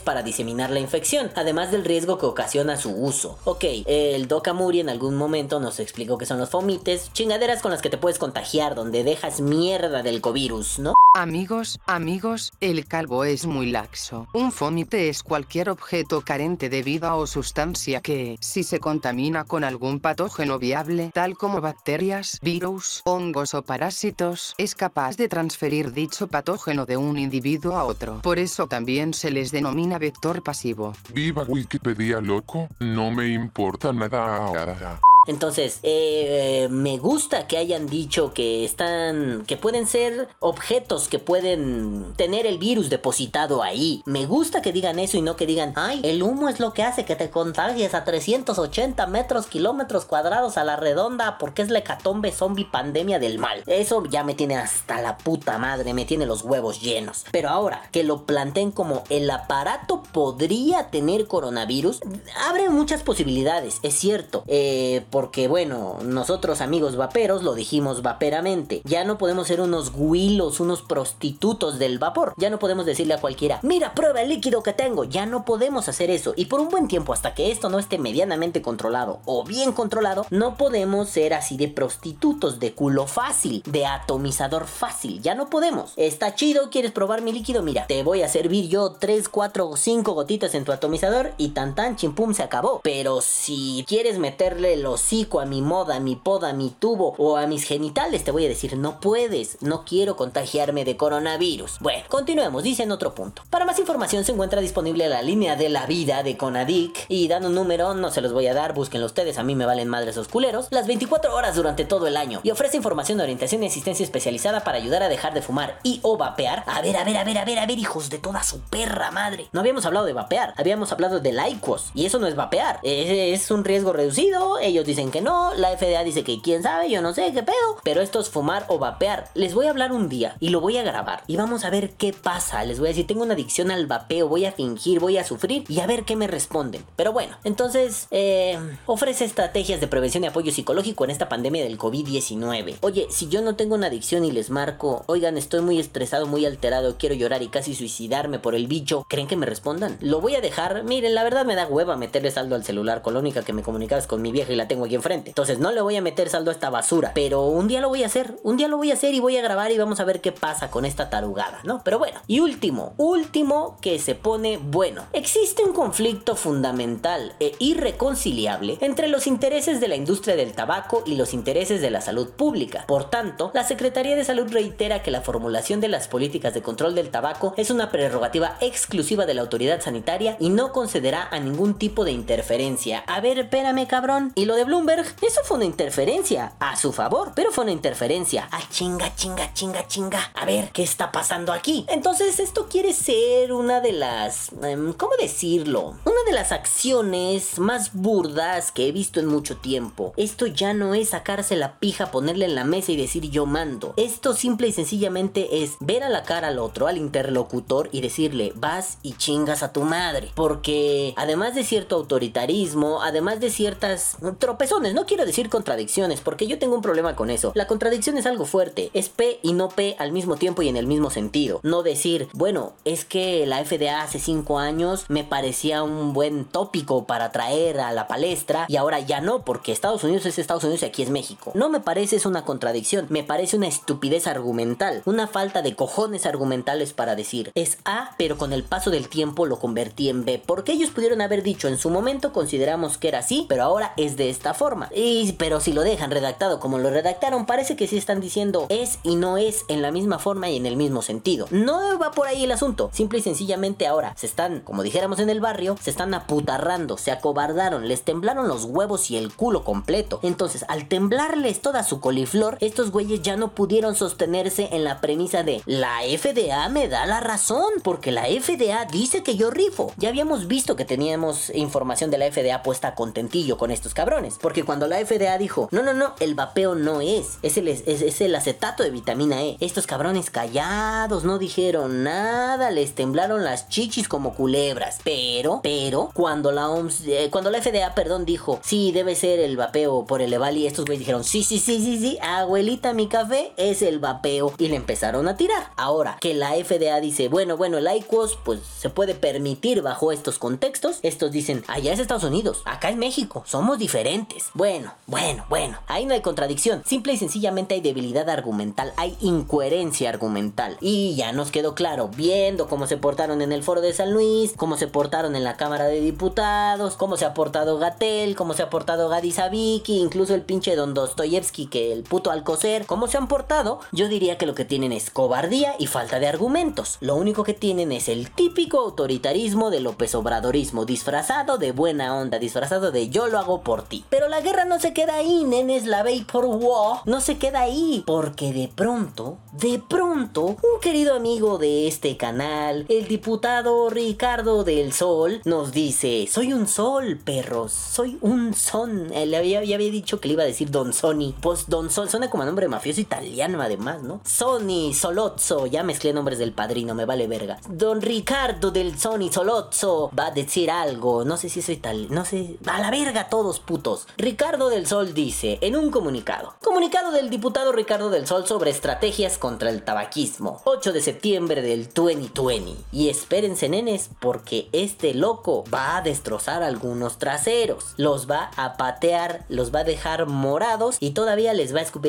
para 0.00 0.22
diseminar 0.22 0.70
la 0.70 0.80
infección, 0.80 1.30
además 1.34 1.70
del 1.70 1.84
riesgo 1.84 2.18
que 2.18 2.26
ocasiona 2.26 2.76
su 2.76 2.90
uso. 2.90 3.38
Ok, 3.44 3.64
el 3.86 4.28
Doc 4.28 4.48
Amuri 4.48 4.80
en 4.80 4.88
algún 4.88 5.16
momento 5.16 5.60
nos 5.60 5.80
explicó 5.80 6.18
que 6.18 6.26
son 6.26 6.38
los 6.38 6.50
fomites, 6.50 7.12
chingaderas 7.12 7.62
con 7.62 7.70
las 7.70 7.82
que 7.82 7.90
te 7.90 7.98
puedes 7.98 8.18
contagiar, 8.18 8.74
donde 8.74 9.04
dejas 9.04 9.40
mierda 9.40 10.02
del 10.02 10.20
covirus, 10.20 10.78
¿no? 10.78 10.94
Amigos, 11.14 11.80
amigos, 11.86 12.52
el 12.60 12.86
calvo 12.86 13.24
es 13.24 13.46
muy 13.46 13.70
laxo. 13.70 14.28
Un 14.34 14.52
fómite 14.52 15.08
es 15.08 15.22
cualquier 15.22 15.70
objeto 15.70 16.20
carente 16.20 16.68
de 16.68 16.82
vida 16.82 17.14
o 17.14 17.26
sustancia 17.26 18.02
que, 18.02 18.36
si 18.40 18.62
se 18.62 18.78
contamina 18.78 19.44
con 19.44 19.64
algún 19.64 20.00
patógeno 20.00 20.58
viable, 20.58 21.10
tal 21.14 21.36
como 21.36 21.62
bacterias, 21.62 22.38
virus, 22.42 23.00
hongos 23.04 23.54
o 23.54 23.62
parásitos, 23.62 24.54
es 24.58 24.74
capaz 24.74 25.16
de 25.16 25.28
transferir 25.28 25.92
dicho 25.92 26.28
patógeno 26.28 26.84
de 26.84 26.98
un 26.98 27.18
individuo 27.18 27.76
a 27.76 27.84
otro. 27.84 28.20
Por 28.22 28.38
eso 28.38 28.66
también 28.66 29.14
se 29.14 29.30
les 29.30 29.50
denomina 29.50 29.77
vector 29.98 30.42
pasivo. 30.42 30.94
Viva 31.12 31.44
Wikipedia 31.46 32.20
loco, 32.20 32.68
no 32.80 33.10
me 33.10 33.28
importa 33.28 33.92
nada. 33.92 34.98
Entonces, 35.28 35.78
eh, 35.82 36.68
me 36.70 36.96
gusta 36.96 37.46
que 37.46 37.58
hayan 37.58 37.86
dicho 37.86 38.32
que 38.32 38.64
están, 38.64 39.44
que 39.46 39.56
pueden 39.56 39.86
ser 39.86 40.28
objetos 40.40 41.08
que 41.08 41.18
pueden 41.18 42.14
tener 42.16 42.46
el 42.46 42.58
virus 42.58 42.88
depositado 42.88 43.62
ahí. 43.62 44.02
Me 44.06 44.24
gusta 44.24 44.62
que 44.62 44.72
digan 44.72 44.98
eso 44.98 45.18
y 45.18 45.22
no 45.22 45.36
que 45.36 45.46
digan, 45.46 45.74
ay, 45.76 46.00
el 46.02 46.22
humo 46.22 46.48
es 46.48 46.60
lo 46.60 46.72
que 46.72 46.82
hace 46.82 47.04
que 47.04 47.14
te 47.14 47.28
contagies 47.28 47.94
a 47.94 48.04
380 48.04 49.06
metros 49.06 49.46
kilómetros 49.46 50.06
cuadrados 50.06 50.56
a 50.56 50.64
la 50.64 50.76
redonda 50.76 51.36
porque 51.38 51.60
es 51.60 51.68
la 51.68 51.80
hecatombe 51.80 52.32
zombie 52.32 52.64
pandemia 52.64 53.18
del 53.18 53.38
mal. 53.38 53.62
Eso 53.66 54.04
ya 54.06 54.24
me 54.24 54.34
tiene 54.34 54.56
hasta 54.56 55.02
la 55.02 55.18
puta 55.18 55.58
madre, 55.58 55.92
me 55.92 56.06
tiene 56.06 56.24
los 56.24 56.42
huevos 56.42 56.80
llenos. 56.80 57.26
Pero 57.30 57.50
ahora, 57.50 57.82
que 57.92 58.02
lo 58.02 58.24
planteen 58.24 58.70
como 58.70 59.04
el 59.10 59.28
aparato 59.28 60.02
podría 60.12 60.90
tener 60.90 61.26
coronavirus, 61.26 62.00
abre 62.46 62.70
muchas 62.70 63.02
posibilidades, 63.02 63.78
es 63.82 63.92
cierto. 63.92 64.44
Eh, 64.46 65.04
porque 65.18 65.48
bueno, 65.48 65.98
nosotros 66.04 66.60
amigos 66.60 66.94
vaperos 66.94 67.42
lo 67.42 67.56
dijimos 67.56 68.02
vaperamente. 68.02 68.82
Ya 68.84 69.02
no 69.02 69.18
podemos 69.18 69.48
ser 69.48 69.60
unos 69.60 69.92
guilos, 69.92 70.60
unos 70.60 70.82
prostitutos 70.82 71.80
del 71.80 71.98
vapor. 71.98 72.34
Ya 72.36 72.50
no 72.50 72.60
podemos 72.60 72.86
decirle 72.86 73.14
a 73.14 73.20
cualquiera, 73.20 73.58
mira, 73.64 73.94
prueba 73.94 74.22
el 74.22 74.28
líquido 74.28 74.62
que 74.62 74.72
tengo. 74.72 75.02
Ya 75.02 75.26
no 75.26 75.44
podemos 75.44 75.88
hacer 75.88 76.08
eso. 76.10 76.34
Y 76.36 76.44
por 76.44 76.60
un 76.60 76.68
buen 76.68 76.86
tiempo, 76.86 77.12
hasta 77.12 77.34
que 77.34 77.50
esto 77.50 77.68
no 77.68 77.80
esté 77.80 77.98
medianamente 77.98 78.62
controlado 78.62 79.18
o 79.24 79.42
bien 79.42 79.72
controlado, 79.72 80.24
no 80.30 80.56
podemos 80.56 81.08
ser 81.08 81.34
así 81.34 81.56
de 81.56 81.66
prostitutos, 81.66 82.60
de 82.60 82.74
culo 82.74 83.08
fácil, 83.08 83.64
de 83.66 83.86
atomizador 83.86 84.68
fácil. 84.68 85.20
Ya 85.20 85.34
no 85.34 85.50
podemos. 85.50 85.94
Está 85.96 86.36
chido, 86.36 86.70
¿quieres 86.70 86.92
probar 86.92 87.22
mi 87.22 87.32
líquido? 87.32 87.64
Mira, 87.64 87.88
te 87.88 88.04
voy 88.04 88.22
a 88.22 88.28
servir 88.28 88.68
yo 88.68 88.92
3, 88.92 89.28
4 89.28 89.68
o 89.68 89.76
5 89.76 90.12
gotitas 90.12 90.54
en 90.54 90.64
tu 90.64 90.70
atomizador 90.70 91.32
y 91.38 91.48
tan 91.48 91.74
tan 91.74 91.96
chimpum 91.96 92.34
se 92.34 92.44
acabó. 92.44 92.82
Pero 92.84 93.20
si 93.20 93.84
quieres 93.88 94.20
meterle 94.20 94.74
el 94.74 94.86
hocico 94.98 95.38
a 95.38 95.46
mi 95.46 95.62
moda, 95.62 95.94
a 95.94 96.00
mi 96.00 96.16
poda, 96.16 96.48
a 96.48 96.52
mi 96.52 96.70
tubo 96.70 97.14
o 97.18 97.36
a 97.36 97.46
mis 97.46 97.62
genitales, 97.62 98.24
te 98.24 98.32
voy 98.32 98.44
a 98.44 98.48
decir, 98.48 98.76
no 98.76 98.98
puedes, 98.98 99.62
no 99.62 99.84
quiero 99.84 100.16
contagiarme 100.16 100.84
de 100.84 100.96
coronavirus. 100.96 101.78
Bueno, 101.78 102.02
continuemos, 102.08 102.64
dice 102.64 102.82
en 102.82 102.90
otro 102.90 103.14
punto. 103.14 103.42
Para 103.48 103.64
más 103.64 103.78
información 103.78 104.24
se 104.24 104.32
encuentra 104.32 104.60
disponible 104.60 105.08
la 105.08 105.22
línea 105.22 105.54
de 105.54 105.68
la 105.68 105.86
vida 105.86 106.24
de 106.24 106.36
Conadic 106.36 107.06
y 107.08 107.28
dando 107.28 107.46
un 107.46 107.54
número, 107.54 107.94
no 107.94 108.10
se 108.10 108.20
los 108.20 108.32
voy 108.32 108.48
a 108.48 108.54
dar, 108.54 108.74
búsquenlo 108.74 109.06
ustedes, 109.06 109.38
a 109.38 109.44
mí 109.44 109.54
me 109.54 109.66
valen 109.66 109.86
madres 109.86 110.16
esos 110.16 110.26
culeros, 110.26 110.66
las 110.70 110.88
24 110.88 111.32
horas 111.32 111.54
durante 111.54 111.84
todo 111.84 112.08
el 112.08 112.16
año 112.16 112.40
y 112.42 112.50
ofrece 112.50 112.76
información, 112.76 113.20
orientación 113.20 113.62
y 113.62 113.66
asistencia 113.68 114.02
especializada 114.02 114.64
para 114.64 114.78
ayudar 114.78 115.04
a 115.04 115.08
dejar 115.08 115.32
de 115.32 115.42
fumar 115.42 115.78
y 115.84 116.00
o 116.02 116.16
vapear. 116.16 116.64
A 116.66 116.82
ver, 116.82 116.96
a 116.96 117.04
ver, 117.04 117.18
a 117.18 117.24
ver, 117.24 117.38
a 117.38 117.44
ver, 117.44 117.58
a 117.60 117.66
ver, 117.66 117.78
hijos 117.78 118.10
de 118.10 118.18
toda 118.18 118.42
su 118.42 118.60
perra 118.62 119.12
madre. 119.12 119.48
No 119.52 119.60
habíamos 119.60 119.86
hablado 119.86 120.06
de 120.06 120.12
vapear, 120.12 120.54
habíamos 120.56 120.90
hablado 120.90 121.20
de 121.20 121.32
laicos 121.32 121.92
y 121.94 122.04
eso 122.04 122.18
no 122.18 122.26
es 122.26 122.34
vapear, 122.34 122.80
es 122.82 123.52
un 123.52 123.64
riesgo 123.64 123.92
reducido, 123.92 124.58
ellos 124.58 124.87
dicen 124.88 125.12
que 125.12 125.20
no, 125.20 125.54
la 125.54 125.76
FDA 125.76 126.02
dice 126.02 126.24
que 126.24 126.40
quién 126.40 126.64
sabe, 126.64 126.90
yo 126.90 127.00
no 127.00 127.14
sé 127.14 127.32
qué 127.32 127.42
pedo, 127.44 127.76
pero 127.84 128.00
esto 128.00 128.18
es 128.18 128.28
fumar 128.28 128.64
o 128.68 128.78
vapear. 128.78 129.28
Les 129.34 129.54
voy 129.54 129.66
a 129.66 129.70
hablar 129.70 129.92
un 129.92 130.08
día 130.08 130.36
y 130.40 130.48
lo 130.48 130.60
voy 130.60 130.78
a 130.78 130.82
grabar 130.82 131.22
y 131.28 131.36
vamos 131.36 131.64
a 131.64 131.70
ver 131.70 131.90
qué 131.90 132.12
pasa. 132.12 132.64
Les 132.64 132.78
voy 132.78 132.88
a 132.88 132.90
decir, 132.90 133.06
tengo 133.06 133.22
una 133.22 133.34
adicción 133.34 133.70
al 133.70 133.86
vapeo, 133.86 134.28
voy 134.28 134.46
a 134.46 134.52
fingir, 134.52 134.98
voy 134.98 135.18
a 135.18 135.24
sufrir 135.24 135.64
y 135.68 135.80
a 135.80 135.86
ver 135.86 136.04
qué 136.04 136.16
me 136.16 136.26
responden. 136.26 136.84
Pero 136.96 137.12
bueno, 137.12 137.36
entonces 137.44 138.08
eh, 138.10 138.58
ofrece 138.86 139.24
estrategias 139.24 139.80
de 139.80 139.86
prevención 139.86 140.24
y 140.24 140.26
apoyo 140.26 140.50
psicológico 140.50 141.04
en 141.04 141.10
esta 141.10 141.28
pandemia 141.28 141.62
del 141.62 141.78
COVID-19. 141.78 142.76
Oye, 142.80 143.06
si 143.10 143.28
yo 143.28 143.42
no 143.42 143.54
tengo 143.54 143.74
una 143.74 143.88
adicción 143.88 144.24
y 144.24 144.32
les 144.32 144.50
marco, 144.50 145.04
oigan, 145.06 145.36
estoy 145.36 145.60
muy 145.60 145.78
estresado, 145.78 146.26
muy 146.26 146.46
alterado, 146.46 146.96
quiero 146.98 147.14
llorar 147.14 147.42
y 147.42 147.48
casi 147.48 147.74
suicidarme 147.74 148.38
por 148.38 148.54
el 148.54 148.66
bicho, 148.66 149.04
¿creen 149.08 149.28
que 149.28 149.36
me 149.36 149.46
respondan? 149.46 149.98
Lo 150.00 150.20
voy 150.20 150.34
a 150.34 150.40
dejar, 150.40 150.84
miren, 150.84 151.14
la 151.14 151.24
verdad 151.24 151.44
me 151.44 151.54
da 151.54 151.66
hueva 151.66 151.96
meterle 151.96 152.30
saldo 152.30 152.54
al 152.54 152.64
celular, 152.64 153.02
con 153.02 153.14
la 153.14 153.20
única 153.20 153.42
que 153.42 153.52
me 153.52 153.62
comunicaba 153.62 154.00
es 154.00 154.06
con 154.06 154.22
mi 154.22 154.32
vieja 154.32 154.52
y 154.52 154.56
la 154.56 154.68
tengo 154.68 154.77
tengo 154.78 154.86
aquí 154.86 154.94
enfrente. 154.94 155.30
Entonces 155.30 155.58
no 155.58 155.72
le 155.72 155.80
voy 155.80 155.96
a 155.96 156.00
meter 156.02 156.28
saldo 156.28 156.50
a 156.50 156.54
esta 156.54 156.70
basura, 156.70 157.10
pero 157.12 157.46
un 157.46 157.66
día 157.66 157.80
lo 157.80 157.88
voy 157.88 158.04
a 158.04 158.06
hacer, 158.06 158.36
un 158.44 158.56
día 158.56 158.68
lo 158.68 158.76
voy 158.76 158.92
a 158.92 158.94
hacer 158.94 159.12
y 159.12 159.18
voy 159.18 159.36
a 159.36 159.42
grabar 159.42 159.72
y 159.72 159.78
vamos 159.78 159.98
a 159.98 160.04
ver 160.04 160.20
qué 160.20 160.30
pasa 160.30 160.70
con 160.70 160.84
esta 160.84 161.10
tarugada, 161.10 161.58
¿no? 161.64 161.82
Pero 161.82 161.98
bueno, 161.98 162.20
y 162.28 162.38
último, 162.38 162.94
último 162.96 163.76
que 163.80 163.98
se 163.98 164.14
pone 164.14 164.58
bueno. 164.58 165.02
Existe 165.12 165.64
un 165.64 165.72
conflicto 165.72 166.36
fundamental 166.36 167.34
e 167.40 167.54
irreconciliable 167.58 168.78
entre 168.80 169.08
los 169.08 169.26
intereses 169.26 169.80
de 169.80 169.88
la 169.88 169.96
industria 169.96 170.36
del 170.36 170.52
tabaco 170.52 171.02
y 171.04 171.16
los 171.16 171.34
intereses 171.34 171.80
de 171.80 171.90
la 171.90 172.00
salud 172.00 172.30
pública. 172.30 172.84
Por 172.86 173.10
tanto, 173.10 173.50
la 173.54 173.64
Secretaría 173.64 174.14
de 174.14 174.24
Salud 174.24 174.46
reitera 174.52 175.02
que 175.02 175.10
la 175.10 175.22
formulación 175.22 175.80
de 175.80 175.88
las 175.88 176.06
políticas 176.06 176.54
de 176.54 176.62
control 176.62 176.94
del 176.94 177.10
tabaco 177.10 177.54
es 177.56 177.70
una 177.70 177.90
prerrogativa 177.90 178.56
exclusiva 178.60 179.26
de 179.26 179.34
la 179.34 179.42
autoridad 179.42 179.80
sanitaria 179.80 180.36
y 180.38 180.50
no 180.50 180.72
concederá 180.72 181.28
a 181.32 181.40
ningún 181.40 181.78
tipo 181.78 182.04
de 182.04 182.12
interferencia. 182.12 183.02
A 183.08 183.20
ver, 183.20 183.40
espérame, 183.40 183.86
cabrón. 183.88 184.32
Y 184.36 184.44
lo 184.44 184.54
de 184.54 184.67
Bloomberg, 184.68 185.06
eso 185.22 185.40
fue 185.44 185.56
una 185.56 185.64
interferencia 185.64 186.52
a 186.60 186.76
su 186.76 186.92
favor, 186.92 187.32
pero 187.34 187.50
fue 187.52 187.64
una 187.64 187.72
interferencia. 187.72 188.48
Ah, 188.52 188.60
chinga, 188.70 189.14
chinga, 189.16 189.52
chinga, 189.54 189.86
chinga. 189.88 190.30
A 190.34 190.44
ver, 190.44 190.70
¿qué 190.72 190.82
está 190.82 191.10
pasando 191.10 191.54
aquí? 191.54 191.86
Entonces, 191.88 192.38
esto 192.38 192.68
quiere 192.68 192.92
ser 192.92 193.52
una 193.54 193.80
de 193.80 193.92
las... 193.92 194.50
em, 194.62 194.92
¿Cómo 194.92 195.12
decirlo? 195.18 195.96
Una 196.18 196.30
de 196.32 196.36
las 196.36 196.52
acciones 196.52 197.58
más 197.58 197.92
burdas 197.92 198.72
que 198.72 198.88
he 198.88 198.92
visto 198.92 199.20
en 199.20 199.26
mucho 199.26 199.56
tiempo. 199.58 200.14
Esto 200.16 200.46
ya 200.46 200.74
no 200.74 200.94
es 200.94 201.10
sacarse 201.10 201.54
la 201.54 201.78
pija, 201.78 202.10
ponerle 202.10 202.46
en 202.46 202.54
la 202.54 202.64
mesa 202.64 202.90
y 202.90 202.96
decir 202.96 203.30
yo 203.30 203.46
mando. 203.46 203.94
Esto 203.96 204.34
simple 204.34 204.68
y 204.68 204.72
sencillamente 204.72 205.62
es 205.62 205.76
ver 205.80 206.02
a 206.02 206.08
la 206.08 206.24
cara 206.24 206.48
al 206.48 206.58
otro, 206.58 206.88
al 206.88 206.96
interlocutor 206.96 207.88
y 207.92 208.00
decirle 208.00 208.52
vas 208.56 208.98
y 209.02 209.12
chingas 209.12 209.62
a 209.62 209.72
tu 209.72 209.82
madre. 209.82 210.32
Porque 210.34 211.14
además 211.16 211.54
de 211.54 211.62
cierto 211.62 211.94
autoritarismo, 211.96 213.00
además 213.02 213.38
de 213.38 213.50
ciertas 213.50 214.16
tropezones, 214.38 214.94
no 214.94 215.06
quiero 215.06 215.24
decir 215.24 215.48
contradicciones, 215.48 216.20
porque 216.20 216.48
yo 216.48 216.58
tengo 216.58 216.74
un 216.74 216.82
problema 216.82 217.14
con 217.14 217.30
eso. 217.30 217.52
La 217.54 217.68
contradicción 217.68 218.18
es 218.18 218.26
algo 218.26 218.44
fuerte, 218.44 218.90
es 218.92 219.08
P 219.08 219.38
y 219.42 219.52
no 219.52 219.68
P 219.68 219.94
al 220.00 220.10
mismo 220.10 220.36
tiempo 220.36 220.62
y 220.62 220.68
en 220.68 220.76
el 220.76 220.88
mismo 220.88 221.10
sentido. 221.10 221.60
No 221.62 221.84
decir, 221.84 222.28
bueno, 222.32 222.72
es 222.84 223.04
que 223.04 223.46
la 223.46 223.64
FDA 223.64 224.02
hace 224.02 224.18
5 224.18 224.58
años 224.58 225.04
me 225.08 225.22
parecía 225.22 225.84
un 225.84 226.07
buen 226.12 226.44
tópico 226.44 227.04
para 227.04 227.32
traer 227.32 227.80
a 227.80 227.92
la 227.92 228.06
palestra 228.06 228.66
y 228.68 228.76
ahora 228.76 229.00
ya 229.00 229.20
no, 229.20 229.44
porque 229.44 229.72
Estados 229.72 230.04
Unidos 230.04 230.26
es 230.26 230.38
Estados 230.38 230.64
Unidos 230.64 230.82
y 230.82 230.86
aquí 230.86 231.02
es 231.02 231.10
México. 231.10 231.52
No 231.54 231.68
me 231.68 231.80
parece 231.80 232.16
es 232.16 232.26
una 232.26 232.44
contradicción, 232.44 233.06
me 233.08 233.22
parece 233.22 233.56
una 233.56 233.68
estupidez 233.68 234.26
argumental, 234.26 235.02
una 235.04 235.26
falta 235.26 235.62
de 235.62 235.74
cojones 235.74 236.26
argumentales 236.26 236.92
para 236.92 237.16
decir 237.16 237.50
es 237.54 237.78
A, 237.84 238.14
pero 238.18 238.38
con 238.38 238.52
el 238.52 238.64
paso 238.64 238.90
del 238.90 239.08
tiempo 239.08 239.46
lo 239.46 239.58
convertí 239.58 240.08
en 240.08 240.24
B, 240.24 240.42
porque 240.44 240.72
ellos 240.72 240.90
pudieron 240.90 241.20
haber 241.20 241.42
dicho 241.42 241.68
en 241.68 241.78
su 241.78 241.90
momento 241.90 242.32
consideramos 242.32 242.98
que 242.98 243.08
era 243.08 243.20
así, 243.20 243.46
pero 243.48 243.62
ahora 243.62 243.92
es 243.96 244.16
de 244.16 244.30
esta 244.30 244.54
forma. 244.54 244.90
Y 244.94 245.32
pero 245.32 245.60
si 245.60 245.72
lo 245.72 245.82
dejan 245.82 246.10
redactado 246.10 246.60
como 246.60 246.78
lo 246.78 246.90
redactaron, 246.90 247.46
parece 247.46 247.76
que 247.76 247.86
sí 247.86 247.96
están 247.96 248.20
diciendo 248.20 248.66
es 248.68 248.98
y 249.02 249.16
no 249.16 249.38
es 249.38 249.64
en 249.68 249.82
la 249.82 249.90
misma 249.90 250.18
forma 250.18 250.48
y 250.48 250.56
en 250.56 250.66
el 250.66 250.76
mismo 250.76 251.02
sentido. 251.02 251.46
No 251.50 251.98
va 251.98 252.10
por 252.12 252.26
ahí 252.26 252.44
el 252.44 252.52
asunto, 252.52 252.90
simple 252.92 253.18
y 253.18 253.22
sencillamente 253.22 253.86
ahora 253.86 254.14
se 254.16 254.26
están, 254.26 254.60
como 254.60 254.82
dijéramos 254.82 255.18
en 255.18 255.30
el 255.30 255.40
barrio, 255.40 255.76
se 255.80 255.90
aputarrando, 256.00 256.96
se 256.96 257.10
acobardaron, 257.10 257.88
les 257.88 258.02
temblaron 258.02 258.48
los 258.48 258.64
huevos 258.64 259.10
y 259.10 259.16
el 259.16 259.32
culo 259.34 259.64
completo. 259.64 260.20
Entonces, 260.22 260.64
al 260.68 260.88
temblarles 260.88 261.60
toda 261.60 261.82
su 261.82 262.00
coliflor, 262.00 262.56
estos 262.60 262.90
güeyes 262.90 263.22
ya 263.22 263.36
no 263.36 263.52
pudieron 263.52 263.94
sostenerse 263.94 264.68
en 264.72 264.84
la 264.84 265.00
premisa 265.00 265.42
de 265.42 265.62
la 265.66 266.00
FDA 266.18 266.68
me 266.68 266.88
da 266.88 267.06
la 267.06 267.20
razón, 267.20 267.66
porque 267.82 268.12
la 268.12 268.24
FDA 268.24 268.84
dice 268.90 269.22
que 269.22 269.36
yo 269.36 269.50
rifo. 269.50 269.92
Ya 269.96 270.08
habíamos 270.08 270.46
visto 270.46 270.76
que 270.76 270.84
teníamos 270.84 271.50
información 271.54 272.10
de 272.10 272.18
la 272.18 272.30
FDA 272.30 272.62
puesta 272.62 272.94
contentillo 272.94 273.58
con 273.58 273.70
estos 273.70 273.94
cabrones, 273.94 274.38
porque 274.40 274.64
cuando 274.64 274.86
la 274.86 275.04
FDA 275.04 275.36
dijo, 275.38 275.68
no, 275.70 275.82
no, 275.82 275.94
no, 275.94 276.14
el 276.20 276.34
vapeo 276.34 276.74
no 276.74 277.00
es, 277.00 277.38
es 277.42 277.56
el, 277.56 277.68
es, 277.68 277.82
es 277.86 278.20
el 278.20 278.34
acetato 278.34 278.82
de 278.82 278.90
vitamina 278.90 279.42
E. 279.42 279.56
Estos 279.60 279.86
cabrones 279.86 280.30
callados 280.30 281.24
no 281.24 281.38
dijeron 281.38 282.02
nada, 282.02 282.70
les 282.70 282.94
temblaron 282.94 283.44
las 283.44 283.68
chichis 283.68 284.08
como 284.08 284.34
culebras. 284.34 284.98
Pero, 285.04 285.60
pero, 285.62 285.87
cuando 286.12 286.52
la 286.52 286.68
OMS, 286.68 287.06
eh, 287.06 287.28
cuando 287.30 287.50
la 287.50 287.62
FDA, 287.62 287.94
perdón, 287.94 288.24
dijo, 288.24 288.60
sí, 288.62 288.92
debe 288.92 289.14
ser 289.14 289.40
el 289.40 289.56
vapeo 289.56 290.04
por 290.06 290.22
el 290.22 290.32
Evali, 290.32 290.66
estos 290.66 290.84
güeyes 290.84 291.00
dijeron, 291.00 291.24
sí, 291.24 291.42
sí, 291.42 291.58
sí, 291.58 291.80
sí, 291.82 291.98
sí, 291.98 292.18
abuelita, 292.20 292.92
mi 292.92 293.08
café 293.08 293.52
es 293.56 293.82
el 293.82 293.98
vapeo. 293.98 294.52
Y 294.58 294.68
le 294.68 294.76
empezaron 294.76 295.28
a 295.28 295.36
tirar. 295.36 295.70
Ahora, 295.76 296.18
que 296.20 296.34
la 296.34 296.52
FDA 296.52 297.00
dice, 297.00 297.28
bueno, 297.28 297.56
bueno, 297.56 297.78
el 297.78 297.88
IQOS, 297.96 298.38
pues 298.44 298.60
se 298.78 298.90
puede 298.90 299.14
permitir 299.14 299.82
bajo 299.82 300.12
estos 300.12 300.38
contextos. 300.38 300.98
Estos 301.02 301.32
dicen, 301.32 301.64
allá 301.68 301.92
es 301.92 301.98
Estados 301.98 302.24
Unidos, 302.24 302.62
acá 302.64 302.90
es 302.90 302.96
México, 302.96 303.42
somos 303.46 303.78
diferentes. 303.78 304.46
Bueno, 304.54 304.94
bueno, 305.06 305.44
bueno, 305.48 305.78
ahí 305.86 306.06
no 306.06 306.14
hay 306.14 306.20
contradicción. 306.20 306.82
Simple 306.84 307.14
y 307.14 307.16
sencillamente 307.16 307.74
hay 307.74 307.80
debilidad 307.80 308.28
argumental, 308.28 308.92
hay 308.96 309.16
incoherencia 309.20 310.08
argumental. 310.10 310.76
Y 310.80 311.14
ya 311.16 311.32
nos 311.32 311.50
quedó 311.50 311.74
claro, 311.74 312.08
viendo 312.08 312.68
cómo 312.68 312.86
se 312.86 312.96
portaron 312.96 313.42
en 313.42 313.52
el 313.52 313.62
foro 313.62 313.80
de 313.80 313.92
San 313.92 314.12
Luis, 314.12 314.52
cómo 314.56 314.76
se 314.76 314.86
portaron 314.86 315.36
en 315.36 315.44
la 315.44 315.56
Cámara 315.56 315.77
de 315.84 316.00
Diputados, 316.00 316.96
cómo 316.96 317.16
se 317.16 317.24
ha 317.24 317.34
portado 317.34 317.78
Gatel, 317.78 318.36
cómo 318.36 318.54
se 318.54 318.62
ha 318.62 318.70
portado 318.70 319.08
Gadi 319.08 319.32
Sabiki, 319.32 319.98
incluso 319.98 320.34
el 320.34 320.42
pinche 320.42 320.76
Don 320.76 320.94
Dostoyevsky, 320.94 321.66
que 321.66 321.92
el 321.92 322.02
puto 322.02 322.30
Alcocer, 322.30 322.86
cómo 322.86 323.08
se 323.08 323.18
han 323.18 323.28
portado, 323.28 323.80
yo 323.92 324.08
diría 324.08 324.38
que 324.38 324.46
lo 324.46 324.54
que 324.54 324.64
tienen 324.64 324.92
es 324.92 325.10
cobardía 325.10 325.74
y 325.78 325.86
falta 325.86 326.18
de 326.20 326.26
argumentos. 326.26 326.98
Lo 327.00 327.16
único 327.16 327.44
que 327.44 327.54
tienen 327.54 327.92
es 327.92 328.08
el 328.08 328.30
típico 328.30 328.78
autoritarismo 328.78 329.70
de 329.70 329.80
López 329.80 330.14
Obradorismo, 330.14 330.84
disfrazado 330.84 331.58
de 331.58 331.72
buena 331.72 332.16
onda, 332.16 332.38
disfrazado 332.38 332.90
de 332.90 333.08
yo 333.08 333.28
lo 333.28 333.38
hago 333.38 333.62
por 333.62 333.82
ti. 333.82 334.04
Pero 334.08 334.28
la 334.28 334.40
guerra 334.40 334.64
no 334.64 334.80
se 334.80 334.92
queda 334.92 335.16
ahí, 335.16 335.44
nenes, 335.44 335.86
la 335.86 336.02
Vapor 336.02 336.46
War 336.46 337.00
no 337.04 337.20
se 337.20 337.38
queda 337.38 337.60
ahí, 337.60 338.02
porque 338.06 338.52
de 338.52 338.68
pronto, 338.68 339.38
de 339.52 339.82
pronto, 339.86 340.42
un 340.44 340.80
querido 340.80 341.14
amigo 341.14 341.58
de 341.58 341.88
este 341.88 342.16
canal, 342.16 342.86
el 342.88 343.08
diputado 343.08 343.90
Ricardo 343.90 344.64
del 344.64 344.92
Sol, 344.92 345.40
nos 345.44 345.67
dice, 345.72 346.26
soy 346.30 346.52
un 346.52 346.66
sol, 346.66 347.18
perros, 347.22 347.72
soy 347.72 348.18
un 348.20 348.54
son. 348.54 349.08
Le 349.08 349.36
había, 349.36 349.58
había 349.58 349.78
dicho 349.78 350.20
que 350.20 350.28
le 350.28 350.34
iba 350.34 350.42
a 350.42 350.46
decir 350.46 350.70
Don 350.70 350.92
Sony. 350.92 351.34
Pues 351.40 351.68
Don 351.68 351.90
Sol 351.90 352.08
suena 352.08 352.30
como 352.30 352.44
nombre 352.44 352.68
mafioso 352.68 353.00
italiano 353.00 353.60
además, 353.60 354.02
¿no? 354.02 354.20
Sony, 354.24 354.92
Solozzo, 354.94 355.66
ya 355.66 355.82
mezclé 355.82 356.12
nombres 356.12 356.38
del 356.38 356.52
padrino, 356.52 356.94
me 356.94 357.04
vale 357.04 357.26
verga. 357.26 357.58
Don 357.68 358.00
Ricardo 358.00 358.70
del 358.70 358.98
Sony 358.98 359.30
Solozzo 359.30 360.10
va 360.18 360.26
a 360.26 360.30
decir 360.30 360.70
algo, 360.70 361.24
no 361.24 361.36
sé 361.36 361.48
si 361.48 361.62
soy 361.62 361.76
tal, 361.76 362.10
no 362.10 362.24
sé, 362.24 362.58
a 362.66 362.80
la 362.80 362.90
verga 362.90 363.28
todos 363.28 363.60
putos. 363.60 364.06
Ricardo 364.16 364.70
del 364.70 364.86
Sol 364.86 365.14
dice 365.14 365.58
en 365.60 365.76
un 365.76 365.90
comunicado, 365.90 366.54
comunicado 366.62 367.12
del 367.12 367.30
diputado 367.30 367.72
Ricardo 367.72 368.10
del 368.10 368.26
Sol 368.26 368.46
sobre 368.46 368.70
estrategias 368.70 369.38
contra 369.38 369.70
el 369.70 369.82
tabaquismo, 369.82 370.60
8 370.64 370.92
de 370.92 371.00
septiembre 371.00 371.62
del 371.62 371.92
2020. 371.92 372.48
Y 372.92 373.08
espérense 373.08 373.68
nenes, 373.68 374.10
porque 374.20 374.68
este 374.72 375.14
loco 375.14 375.57
va 375.72 375.98
a 375.98 376.02
destrozar 376.02 376.62
algunos 376.62 377.18
traseros, 377.18 377.94
los 377.96 378.28
va 378.28 378.50
a 378.56 378.76
patear, 378.76 379.44
los 379.48 379.72
va 379.72 379.80
a 379.80 379.84
dejar 379.84 380.26
morados 380.26 380.96
y 380.98 381.10
todavía 381.12 381.54
les 381.54 381.74
va 381.74 381.78
a 381.78 381.82
escupir. 381.82 382.08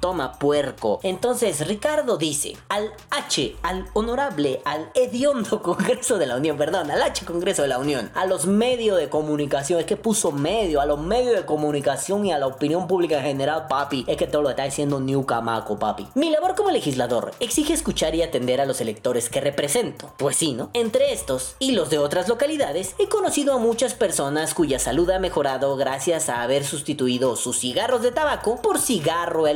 Toma 0.00 0.38
puerco. 0.38 1.00
Entonces 1.02 1.66
Ricardo 1.66 2.16
dice 2.16 2.56
al 2.68 2.92
H, 3.10 3.56
al 3.62 3.86
honorable, 3.94 4.60
al 4.64 4.90
hediondo 4.94 5.62
Congreso 5.62 6.18
de 6.18 6.26
la 6.26 6.36
Unión, 6.36 6.56
perdón, 6.56 6.90
al 6.90 7.02
H 7.02 7.24
Congreso 7.24 7.62
de 7.62 7.68
la 7.68 7.78
Unión, 7.78 8.10
a 8.14 8.26
los 8.26 8.46
medios 8.46 8.98
de 8.98 9.08
comunicación, 9.08 9.80
es 9.80 9.86
que 9.86 9.96
puso 9.96 10.32
medio, 10.32 10.80
a 10.80 10.86
los 10.86 11.00
medios 11.00 11.34
de 11.34 11.46
comunicación 11.46 12.26
y 12.26 12.32
a 12.32 12.38
la 12.38 12.46
opinión 12.46 12.86
pública 12.86 13.18
en 13.18 13.24
general, 13.24 13.66
papi, 13.68 14.04
es 14.06 14.16
que 14.16 14.26
todo 14.26 14.42
lo 14.42 14.50
está 14.50 14.64
diciendo 14.64 15.00
New 15.00 15.24
Camaco, 15.24 15.78
papi. 15.78 16.08
Mi 16.14 16.30
labor 16.30 16.54
como 16.54 16.70
legislador 16.70 17.32
exige 17.40 17.72
escuchar 17.72 18.14
y 18.14 18.22
atender 18.22 18.60
a 18.60 18.66
los 18.66 18.80
electores 18.80 19.30
que 19.30 19.40
represento. 19.40 20.12
Pues 20.18 20.36
sí, 20.36 20.52
¿no? 20.52 20.70
Entre 20.74 21.12
estos 21.12 21.56
y 21.58 21.72
los 21.72 21.90
de 21.90 21.98
otras 21.98 22.28
localidades, 22.28 22.94
he 22.98 23.08
conocido 23.08 23.54
a 23.54 23.58
muchas 23.58 23.94
personas 23.94 24.54
cuya 24.54 24.78
salud 24.78 25.08
ha 25.10 25.18
mejorado 25.18 25.76
gracias 25.76 26.28
a 26.28 26.42
haber 26.42 26.64
sustituido 26.64 27.36
sus 27.36 27.58
cigarros 27.58 28.02
de 28.02 28.12
tabaco 28.12 28.60
por 28.60 28.78
cigarro 28.78 29.46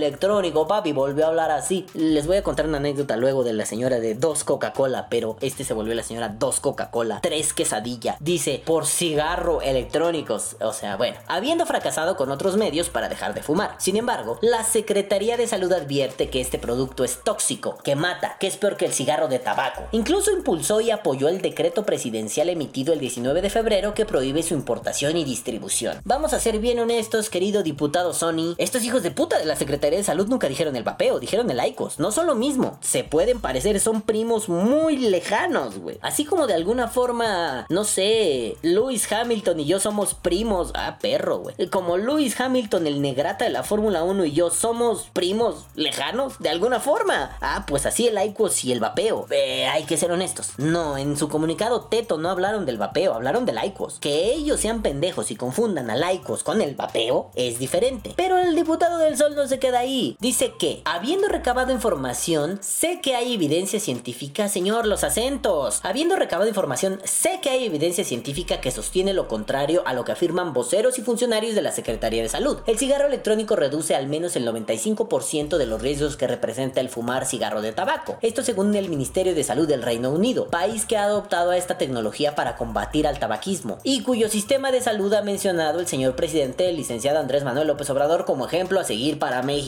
papi, 0.69 0.93
volvió 0.93 1.25
a 1.25 1.29
hablar 1.29 1.51
así. 1.51 1.87
Les 1.95 2.27
voy 2.27 2.37
a 2.37 2.43
contar 2.43 2.67
una 2.67 2.79
anécdota 2.79 3.17
luego 3.17 3.45
de 3.45 3.53
la 3.53 3.67
señora 3.67 4.01
de 4.01 4.15
dos 4.15 4.45
Coca-Cola, 4.45 5.09
pero 5.09 5.37
este 5.41 5.65
se 5.65 5.75
volvió 5.75 5.95
la 5.95 6.03
señora 6.03 6.29
dos 6.29 6.61
Coca-Cola, 6.61 7.21
tres 7.23 7.53
quesadilla. 7.53 8.17
Dice, 8.21 8.63
por 8.65 8.87
cigarro 8.87 9.63
electrónicos. 9.63 10.57
O 10.61 10.73
sea, 10.73 10.97
bueno, 10.97 11.19
habiendo 11.27 11.67
fracasado 11.67 12.17
con 12.17 12.31
otros 12.31 12.57
medios 12.57 12.89
para 12.89 13.09
dejar 13.09 13.35
de 13.35 13.43
fumar. 13.43 13.75
Sin 13.79 13.97
embargo, 13.97 14.39
la 14.43 14.65
Secretaría 14.65 15.37
de 15.37 15.47
Salud 15.47 15.73
advierte 15.73 16.31
que 16.31 16.41
este 16.41 16.59
producto 16.59 17.05
es 17.05 17.23
tóxico, 17.23 17.79
que 17.83 17.97
mata, 17.97 18.37
que 18.39 18.47
es 18.47 18.57
peor 18.57 18.77
que 18.77 18.87
el 18.87 18.93
cigarro 18.93 19.29
de 19.29 19.39
tabaco. 19.39 19.85
Incluso 19.93 20.31
impulsó 20.33 20.81
y 20.81 20.91
apoyó 20.91 21.29
el 21.29 21.41
decreto 21.41 21.85
presidencial 21.85 22.49
emitido 22.49 22.93
el 22.93 23.01
19 23.01 23.43
de 23.43 23.51
febrero 23.51 23.95
que 23.95 24.07
prohíbe 24.07 24.43
su 24.43 24.55
importación 24.55 25.17
y 25.17 25.25
distribución. 25.25 26.01
Vamos 26.05 26.33
a 26.33 26.41
ser 26.41 26.59
bien 26.59 26.79
honestos, 26.79 27.31
querido 27.31 27.63
diputado 27.63 28.13
Sony, 28.13 28.55
estos 28.59 28.85
hijos 28.85 29.03
de 29.03 29.11
puta 29.11 29.39
de 29.39 29.45
la 29.45 29.57
Secretaría 29.57 29.88
De 29.97 30.05
Salud 30.05 30.29
nunca 30.29 30.49
dijeron 30.49 30.77
el 30.77 30.85
vapeo, 30.85 31.19
dijeron 31.19 31.51
el 31.51 31.65
ICOS. 31.67 31.99
No 31.99 32.13
son 32.13 32.27
lo 32.27 32.35
mismo. 32.35 32.79
Se 32.81 33.05
pueden 33.05 33.41
parecer, 33.41 33.81
son 33.81 34.03
primos 34.03 34.49
muy 34.49 34.97
lejanos, 34.97 35.79
güey. 35.79 35.99
Así 36.03 36.25
como 36.25 36.47
de 36.47 36.55
alguna 36.55 36.89
forma, 36.89 37.67
no 37.69 37.85
sé, 37.85 38.57
Lewis 38.63 39.11
Hamilton 39.11 39.61
y 39.61 39.65
yo 39.65 39.81
somos 39.81 40.15
primos. 40.15 40.73
Ah, 40.75 40.99
perro, 41.01 41.39
güey. 41.39 41.57
Como 41.69 41.97
Lewis 41.97 42.39
Hamilton, 42.41 42.87
el 42.87 43.01
negrata 43.01 43.45
de 43.45 43.51
la 43.51 43.63
Fórmula 43.63 44.05
1 44.05 44.27
y 44.27 44.33
yo 44.33 44.51
somos 44.51 45.09
primos 45.13 45.67
lejanos 45.75 46.39
de 46.39 46.51
alguna 46.51 46.81
forma. 46.81 47.37
Ah, 47.41 47.65
pues 47.67 47.87
así 47.87 48.07
el 48.09 48.23
ICOS 48.23 48.65
y 48.65 48.73
el 48.73 48.81
vapeo. 48.81 49.27
Eh, 49.31 49.67
hay 49.67 49.85
que 49.85 49.97
ser 49.97 50.13
honestos. 50.13 50.53
No, 50.59 50.99
en 50.99 51.17
su 51.17 51.29
comunicado 51.29 51.83
Teto 51.83 52.19
no 52.19 52.31
hablaron 52.31 52.67
del 52.67 52.79
vapeo, 52.79 53.15
hablaron 53.15 53.47
del 53.47 53.59
ICOS. 53.65 53.99
Que 54.01 54.33
ellos 54.33 54.61
sean 54.61 54.83
pendejos 54.83 55.31
y 55.31 55.37
confundan 55.37 55.91
al 55.91 56.05
ICOS 56.15 56.43
con 56.43 56.61
el 56.61 56.75
vapeo 56.75 57.31
es 57.35 57.59
diferente. 57.59 58.13
Pero 58.17 58.39
el 58.39 58.55
diputado 58.55 58.99
del 58.99 59.17
Sol 59.17 59.35
no 59.35 59.47
se 59.47 59.59
queda 59.59 59.78
Dice 60.19 60.55
que, 60.59 60.83
habiendo 60.85 61.29
recabado 61.29 61.73
información, 61.73 62.59
sé 62.61 63.01
que 63.01 63.15
hay 63.15 63.35
evidencia 63.35 63.79
científica, 63.79 64.49
señor, 64.49 64.87
los 64.87 65.05
acentos. 65.05 65.79
Habiendo 65.85 66.17
recabado 66.17 66.49
información, 66.49 67.01
sé 67.05 67.39
que 67.41 67.51
hay 67.51 67.65
evidencia 67.65 68.03
científica 68.05 68.61
que 68.61 68.73
sostiene 68.73 69.13
lo 69.13 69.29
contrario 69.29 69.85
a 69.87 69.95
lo 69.95 70.05
que 70.05 70.11
afirman 70.11 70.53
voceros 70.53 70.99
y 70.99 71.03
funcionarios 71.03 71.55
de 71.55 71.63
la 71.63 71.71
Secretaría 71.71 72.23
de 72.23 72.29
Salud. 72.29 72.59
El 72.67 72.77
cigarro 72.77 73.07
electrónico 73.07 73.55
reduce 73.55 73.95
al 73.95 74.09
menos 74.09 74.35
el 74.35 74.49
95% 74.49 75.57
de 75.59 75.67
los 75.67 75.81
riesgos 75.81 76.17
que 76.17 76.27
representa 76.27 76.81
el 76.81 76.89
fumar 76.89 77.25
cigarro 77.25 77.63
de 77.63 77.71
tabaco. 77.71 78.19
Esto 78.21 78.43
según 78.43 78.75
el 78.75 78.89
Ministerio 78.89 79.37
de 79.37 79.45
Salud 79.45 79.69
del 79.69 79.83
Reino 79.83 80.11
Unido, 80.11 80.49
país 80.49 80.87
que 80.87 80.97
ha 80.97 81.05
adoptado 81.05 81.53
esta 81.53 81.79
tecnología 81.79 82.35
para 82.35 82.57
combatir 82.57 83.07
al 83.07 83.21
tabaquismo 83.21 83.79
y 83.85 84.03
cuyo 84.03 84.29
sistema 84.29 84.73
de 84.73 84.81
salud 84.81 85.15
ha 85.15 85.23
mencionado 85.23 85.79
el 85.79 85.87
señor 85.87 86.17
presidente, 86.17 86.69
el 86.69 86.77
licenciado 86.77 87.21
Andrés 87.21 87.45
Manuel 87.45 87.69
López 87.69 87.89
Obrador, 87.91 88.25
como 88.25 88.45
ejemplo 88.45 88.81
a 88.81 88.85
seguir 88.85 89.21
para 89.21 89.43
México. 89.43 89.68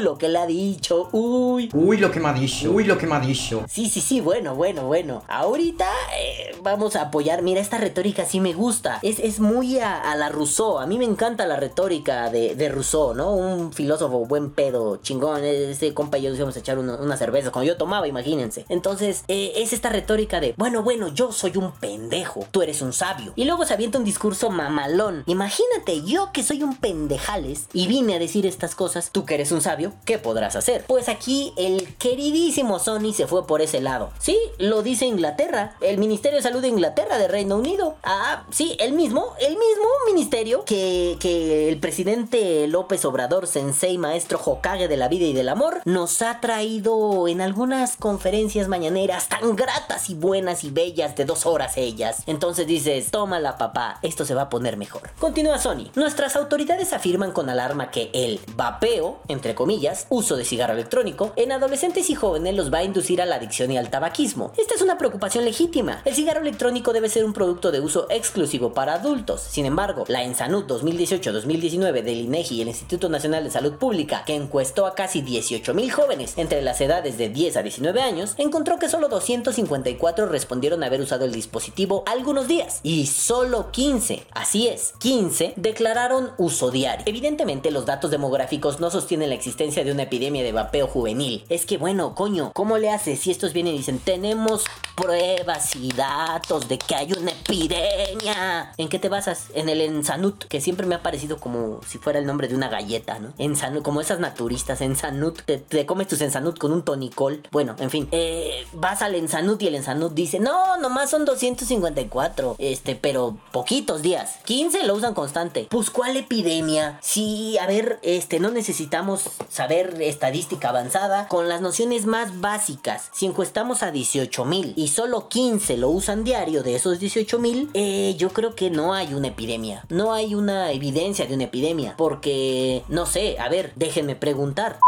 Lo 0.00 0.16
que 0.18 0.28
le 0.28 0.38
ha 0.38 0.46
dicho, 0.46 1.08
uy. 1.12 1.68
Uy, 1.72 1.98
lo 1.98 2.10
que 2.10 2.20
me 2.20 2.28
ha 2.28 2.32
dicho. 2.32 2.70
Uy, 2.70 2.84
lo 2.84 2.96
que 2.96 3.06
me 3.06 3.14
ha 3.16 3.20
dicho. 3.20 3.64
Sí, 3.68 3.88
sí, 3.88 4.00
sí, 4.00 4.20
bueno, 4.20 4.54
bueno, 4.54 4.84
bueno. 4.86 5.22
Ahorita 5.28 5.86
eh, 6.18 6.56
vamos 6.62 6.96
a 6.96 7.02
apoyar. 7.02 7.42
Mira, 7.42 7.60
esta 7.60 7.78
retórica 7.78 8.24
sí 8.24 8.40
me 8.40 8.52
gusta. 8.52 8.98
Es, 9.02 9.18
es 9.18 9.40
muy 9.40 9.78
a, 9.78 10.00
a 10.00 10.16
la 10.16 10.28
Rousseau. 10.28 10.78
A 10.78 10.86
mí 10.86 10.98
me 10.98 11.04
encanta 11.04 11.46
la 11.46 11.56
retórica 11.56 12.30
de, 12.30 12.54
de 12.54 12.68
Rousseau, 12.68 13.14
¿no? 13.14 13.32
Un 13.34 13.72
filósofo 13.72 14.24
buen 14.26 14.50
pedo, 14.50 14.96
chingón. 14.98 15.44
Ese 15.44 15.92
compa 15.94 16.18
y 16.18 16.22
yo 16.22 16.30
nos 16.30 16.38
íbamos 16.38 16.56
a 16.56 16.60
echar 16.60 16.78
una, 16.78 16.96
una 16.96 17.16
cerveza. 17.16 17.50
Cuando 17.50 17.70
yo 17.70 17.76
tomaba, 17.76 18.08
imagínense. 18.08 18.64
Entonces, 18.68 19.24
eh, 19.28 19.52
es 19.56 19.72
esta 19.72 19.90
retórica 19.90 20.40
de, 20.40 20.54
bueno, 20.56 20.82
bueno, 20.82 21.08
yo 21.08 21.32
soy 21.32 21.56
un 21.56 21.72
pendejo. 21.72 22.46
Tú 22.50 22.62
eres 22.62 22.82
un 22.82 22.92
sabio. 22.92 23.32
Y 23.36 23.44
luego 23.44 23.64
se 23.64 23.74
avienta 23.74 23.98
un 23.98 24.04
discurso 24.04 24.50
mamalón. 24.50 25.24
Imagínate, 25.26 26.02
yo 26.04 26.30
que 26.32 26.42
soy 26.42 26.62
un 26.62 26.76
pendejales 26.76 27.66
y 27.72 27.86
vine 27.86 28.14
a 28.14 28.18
decir 28.18 28.46
estas 28.46 28.74
cosas. 28.74 29.09
Tú 29.12 29.24
que 29.24 29.34
eres 29.34 29.52
un 29.52 29.60
sabio, 29.60 29.92
¿qué 30.04 30.18
podrás 30.18 30.56
hacer? 30.56 30.84
Pues 30.86 31.08
aquí 31.08 31.52
el 31.56 31.94
queridísimo 31.96 32.78
Sony 32.78 33.12
se 33.12 33.26
fue 33.26 33.46
por 33.46 33.60
ese 33.60 33.80
lado. 33.80 34.10
Sí, 34.18 34.38
lo 34.58 34.82
dice 34.82 35.06
Inglaterra. 35.06 35.74
El 35.80 35.98
Ministerio 35.98 36.36
de 36.36 36.42
Salud 36.42 36.60
de 36.60 36.68
Inglaterra, 36.68 37.18
de 37.18 37.28
Reino 37.28 37.56
Unido. 37.56 37.96
Ah, 38.04 38.44
sí, 38.50 38.76
el 38.78 38.92
mismo, 38.92 39.34
el 39.40 39.56
mismo 39.56 39.86
ministerio 40.06 40.64
que, 40.64 41.16
que 41.18 41.68
el 41.68 41.78
presidente 41.78 42.66
López 42.68 43.04
Obrador, 43.04 43.46
sensei 43.46 43.98
maestro 43.98 44.40
Hokage 44.44 44.88
de 44.88 44.96
la 44.96 45.08
vida 45.08 45.24
y 45.24 45.32
del 45.32 45.48
amor, 45.48 45.80
nos 45.84 46.22
ha 46.22 46.40
traído 46.40 47.26
en 47.28 47.40
algunas 47.40 47.96
conferencias 47.96 48.68
mañaneras 48.68 49.28
tan 49.28 49.56
gratas 49.56 50.10
y 50.10 50.14
buenas 50.14 50.64
y 50.64 50.70
bellas 50.70 51.16
de 51.16 51.24
dos 51.24 51.46
horas 51.46 51.76
ellas. 51.76 52.22
Entonces 52.26 52.66
dices, 52.66 53.10
tómala 53.10 53.58
papá, 53.58 53.98
esto 54.02 54.24
se 54.24 54.34
va 54.34 54.42
a 54.42 54.48
poner 54.50 54.76
mejor. 54.76 55.10
Continúa 55.18 55.58
Sony. 55.58 55.90
Nuestras 55.94 56.36
autoridades 56.36 56.92
afirman 56.92 57.32
con 57.32 57.48
alarma 57.48 57.90
que 57.90 58.10
el 58.12 58.40
vapeo, 58.54 58.99
entre 59.28 59.54
comillas, 59.54 60.06
uso 60.10 60.36
de 60.36 60.44
cigarro 60.44 60.74
electrónico, 60.74 61.32
en 61.36 61.52
adolescentes 61.52 62.10
y 62.10 62.14
jóvenes 62.14 62.54
los 62.54 62.72
va 62.72 62.78
a 62.78 62.84
inducir 62.84 63.22
a 63.22 63.26
la 63.26 63.36
adicción 63.36 63.70
y 63.70 63.78
al 63.78 63.90
tabaquismo. 63.90 64.52
Esta 64.56 64.74
es 64.74 64.82
una 64.82 64.98
preocupación 64.98 65.44
legítima. 65.44 66.02
El 66.04 66.14
cigarro 66.14 66.40
electrónico 66.40 66.92
debe 66.92 67.08
ser 67.08 67.24
un 67.24 67.32
producto 67.32 67.70
de 67.70 67.80
uso 67.80 68.06
exclusivo 68.10 68.72
para 68.74 68.94
adultos. 68.94 69.40
Sin 69.40 69.66
embargo, 69.66 70.04
la 70.08 70.24
Ensanud 70.24 70.66
2018-2019 70.66 72.02
del 72.02 72.20
INEGI 72.20 72.56
y 72.56 72.62
el 72.62 72.68
Instituto 72.68 73.08
Nacional 73.08 73.44
de 73.44 73.50
Salud 73.50 73.74
Pública, 73.74 74.24
que 74.26 74.34
encuestó 74.34 74.86
a 74.86 74.94
casi 74.94 75.22
18 75.22 75.74
mil 75.74 75.90
jóvenes 75.90 76.34
entre 76.36 76.62
las 76.62 76.80
edades 76.80 77.16
de 77.18 77.28
10 77.28 77.56
a 77.56 77.62
19 77.62 78.02
años, 78.02 78.34
encontró 78.38 78.78
que 78.78 78.88
solo 78.88 79.08
254 79.08 80.26
respondieron 80.26 80.82
haber 80.82 81.00
usado 81.00 81.24
el 81.24 81.32
dispositivo 81.32 82.04
algunos 82.06 82.48
días 82.48 82.80
y 82.82 83.06
solo 83.06 83.70
15, 83.70 84.26
así 84.32 84.68
es, 84.68 84.94
15 84.98 85.54
declararon 85.56 86.30
uso 86.38 86.70
diario. 86.70 87.04
Evidentemente 87.06 87.70
los 87.70 87.86
datos 87.86 88.10
demográficos 88.10 88.79
no 88.80 88.90
sostienen 88.90 89.28
la 89.28 89.34
existencia 89.34 89.84
de 89.84 89.92
una 89.92 90.04
epidemia 90.04 90.42
de 90.42 90.52
vapeo 90.52 90.86
juvenil. 90.86 91.44
Es 91.48 91.66
que 91.66 91.78
bueno, 91.78 92.14
coño, 92.14 92.52
¿cómo 92.54 92.78
le 92.78 92.90
haces 92.90 93.20
si 93.20 93.30
estos 93.30 93.52
vienen 93.52 93.74
y 93.74 93.78
dicen 93.78 93.98
tenemos 93.98 94.64
pruebas 94.94 95.76
y 95.76 95.92
datos 95.92 96.68
de 96.68 96.78
que 96.78 96.94
hay 96.94 97.12
una 97.12 97.30
epidemia? 97.30 98.72
¿En 98.76 98.88
qué 98.88 98.98
te 98.98 99.08
basas? 99.08 99.46
En 99.54 99.68
el 99.68 99.80
Ensanut, 99.80 100.44
que 100.44 100.60
siempre 100.60 100.86
me 100.86 100.94
ha 100.94 101.02
parecido 101.02 101.38
como 101.38 101.80
si 101.86 101.98
fuera 101.98 102.18
el 102.18 102.26
nombre 102.26 102.48
de 102.48 102.54
una 102.54 102.68
galleta, 102.68 103.18
¿no? 103.18 103.32
Ensanut, 103.38 103.82
como 103.82 104.00
esas 104.00 104.20
naturistas, 104.20 104.80
Ensanut, 104.80 105.42
te, 105.42 105.58
te 105.58 105.86
comes 105.86 106.08
tus 106.08 106.20
Ensanut 106.20 106.58
con 106.58 106.72
un 106.72 106.82
tonicol. 106.82 107.42
Bueno, 107.50 107.76
en 107.78 107.90
fin, 107.90 108.08
eh, 108.12 108.66
vas 108.72 109.02
al 109.02 109.14
Ensanut 109.14 109.60
y 109.62 109.68
el 109.68 109.74
Ensanut 109.74 110.12
dice, 110.12 110.40
no, 110.40 110.76
nomás 110.78 111.10
son 111.10 111.24
254, 111.24 112.56
este, 112.58 112.94
pero 112.96 113.36
poquitos 113.52 114.02
días. 114.02 114.38
15 114.44 114.84
lo 114.86 114.94
usan 114.94 115.14
constante. 115.14 115.66
Pues, 115.70 115.90
¿cuál 115.90 116.16
epidemia? 116.16 116.98
Sí, 117.02 117.58
a 117.58 117.66
ver, 117.66 117.98
este, 118.02 118.40
no 118.40 118.50
necesitamos 118.70 119.24
saber 119.48 120.00
estadística 120.00 120.68
avanzada 120.68 121.26
con 121.26 121.48
las 121.48 121.60
nociones 121.60 122.06
más 122.06 122.40
básicas. 122.40 123.10
Si 123.12 123.26
encuestamos 123.26 123.82
a 123.82 123.90
18 123.90 124.44
mil 124.44 124.74
y 124.76 124.88
solo 124.88 125.28
15 125.28 125.76
lo 125.76 125.90
usan 125.90 126.22
diario 126.22 126.62
de 126.62 126.76
esos 126.76 127.00
18 127.00 127.40
mil, 127.40 127.68
eh, 127.74 128.14
yo 128.16 128.28
creo 128.28 128.54
que 128.54 128.70
no 128.70 128.94
hay 128.94 129.12
una 129.12 129.26
epidemia. 129.26 129.84
No 129.88 130.12
hay 130.12 130.36
una 130.36 130.70
evidencia 130.70 131.26
de 131.26 131.34
una 131.34 131.44
epidemia. 131.44 131.96
Porque, 131.98 132.84
no 132.88 133.06
sé, 133.06 133.40
a 133.40 133.48
ver, 133.48 133.72
déjenme 133.74 134.14
preguntar. 134.14 134.78